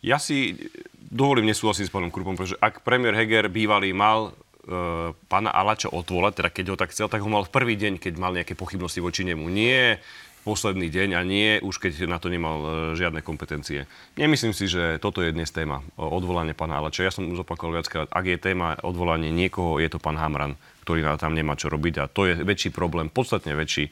Ja 0.00 0.16
si 0.16 0.56
dovolím 0.96 1.52
nesúhlasiť 1.52 1.86
s 1.86 1.92
pánom 1.92 2.08
Krupom, 2.08 2.40
pretože 2.40 2.56
ak 2.56 2.80
premiér 2.80 3.12
Heger 3.20 3.52
bývalý 3.52 3.92
mal 3.92 4.32
e, 4.64 5.12
pána 5.28 5.52
Alača 5.52 5.92
odvolať, 5.92 6.40
teda 6.40 6.48
keď 6.48 6.64
ho 6.72 6.76
tak 6.80 6.96
chcel, 6.96 7.12
tak 7.12 7.20
ho 7.20 7.28
mal 7.28 7.44
v 7.44 7.52
prvý 7.52 7.76
deň, 7.76 8.00
keď 8.00 8.14
mal 8.16 8.32
nejaké 8.32 8.56
pochybnosti 8.56 9.04
voči 9.04 9.28
nemu. 9.28 9.44
Nie 9.52 10.00
posledný 10.46 10.86
deň 10.86 11.18
a 11.18 11.26
nie 11.26 11.58
už 11.58 11.82
keď 11.82 12.06
na 12.06 12.22
to 12.22 12.30
nemal 12.30 12.62
e, 12.62 12.68
žiadne 12.94 13.18
kompetencie. 13.26 13.90
Nemyslím 14.14 14.54
si, 14.54 14.70
že 14.70 15.02
toto 15.02 15.18
je 15.18 15.34
dnes 15.34 15.50
téma 15.50 15.82
odvolanie 15.98 16.54
pána 16.54 16.78
Alača. 16.78 17.02
Ja 17.02 17.10
som 17.10 17.26
už 17.26 17.42
opakoval 17.42 17.82
viackrát, 17.82 18.06
ak 18.14 18.24
je 18.30 18.38
téma 18.38 18.78
odvolanie 18.86 19.34
niekoho, 19.34 19.82
je 19.82 19.90
to 19.90 19.98
pán 19.98 20.14
Hamran, 20.14 20.54
ktorý 20.86 21.02
tam 21.18 21.34
nemá 21.34 21.58
čo 21.58 21.66
robiť 21.66 21.94
a 21.98 22.04
to 22.06 22.30
je 22.30 22.38
väčší 22.46 22.70
problém, 22.70 23.10
podstatne 23.10 23.58
väčší 23.58 23.90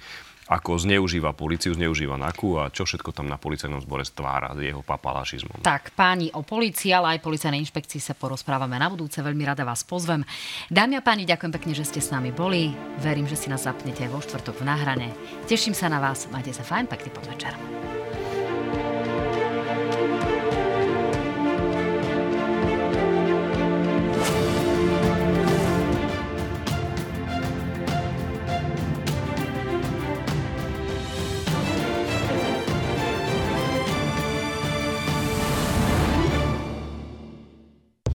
ako 0.48 0.76
zneužíva 0.76 1.32
policiu, 1.32 1.72
zneužíva 1.72 2.20
NAKU 2.20 2.60
a 2.60 2.68
čo 2.68 2.84
všetko 2.84 3.16
tam 3.16 3.26
na 3.28 3.40
policajnom 3.40 3.80
zbore 3.80 4.04
stvára 4.04 4.52
s 4.52 4.60
jeho 4.60 4.84
papalašizmom. 4.84 5.64
Tak, 5.64 5.96
páni, 5.96 6.28
o 6.36 6.44
policii, 6.44 6.92
ale 6.92 7.16
aj 7.16 7.24
policajnej 7.24 7.64
inšpekcii 7.64 8.00
sa 8.00 8.12
porozprávame 8.12 8.76
na 8.76 8.92
budúce. 8.92 9.24
Veľmi 9.24 9.44
rada 9.48 9.64
vás 9.64 9.86
pozvem. 9.86 10.26
Dámy 10.68 11.00
a 11.00 11.02
páni, 11.04 11.24
ďakujem 11.24 11.52
pekne, 11.52 11.72
že 11.72 11.88
ste 11.88 12.00
s 12.04 12.12
nami 12.12 12.28
boli. 12.34 12.72
Verím, 13.00 13.24
že 13.24 13.40
si 13.40 13.48
nás 13.48 13.64
zapnete 13.64 14.04
aj 14.04 14.10
vo 14.12 14.20
štvrtok 14.20 14.60
v 14.60 14.68
náhrane. 14.68 15.08
Teším 15.48 15.72
sa 15.72 15.88
na 15.88 16.00
vás. 16.00 16.28
Majte 16.28 16.52
sa 16.52 16.66
fajn, 16.66 16.92
pekný 16.92 17.10
podvečer. 17.14 17.54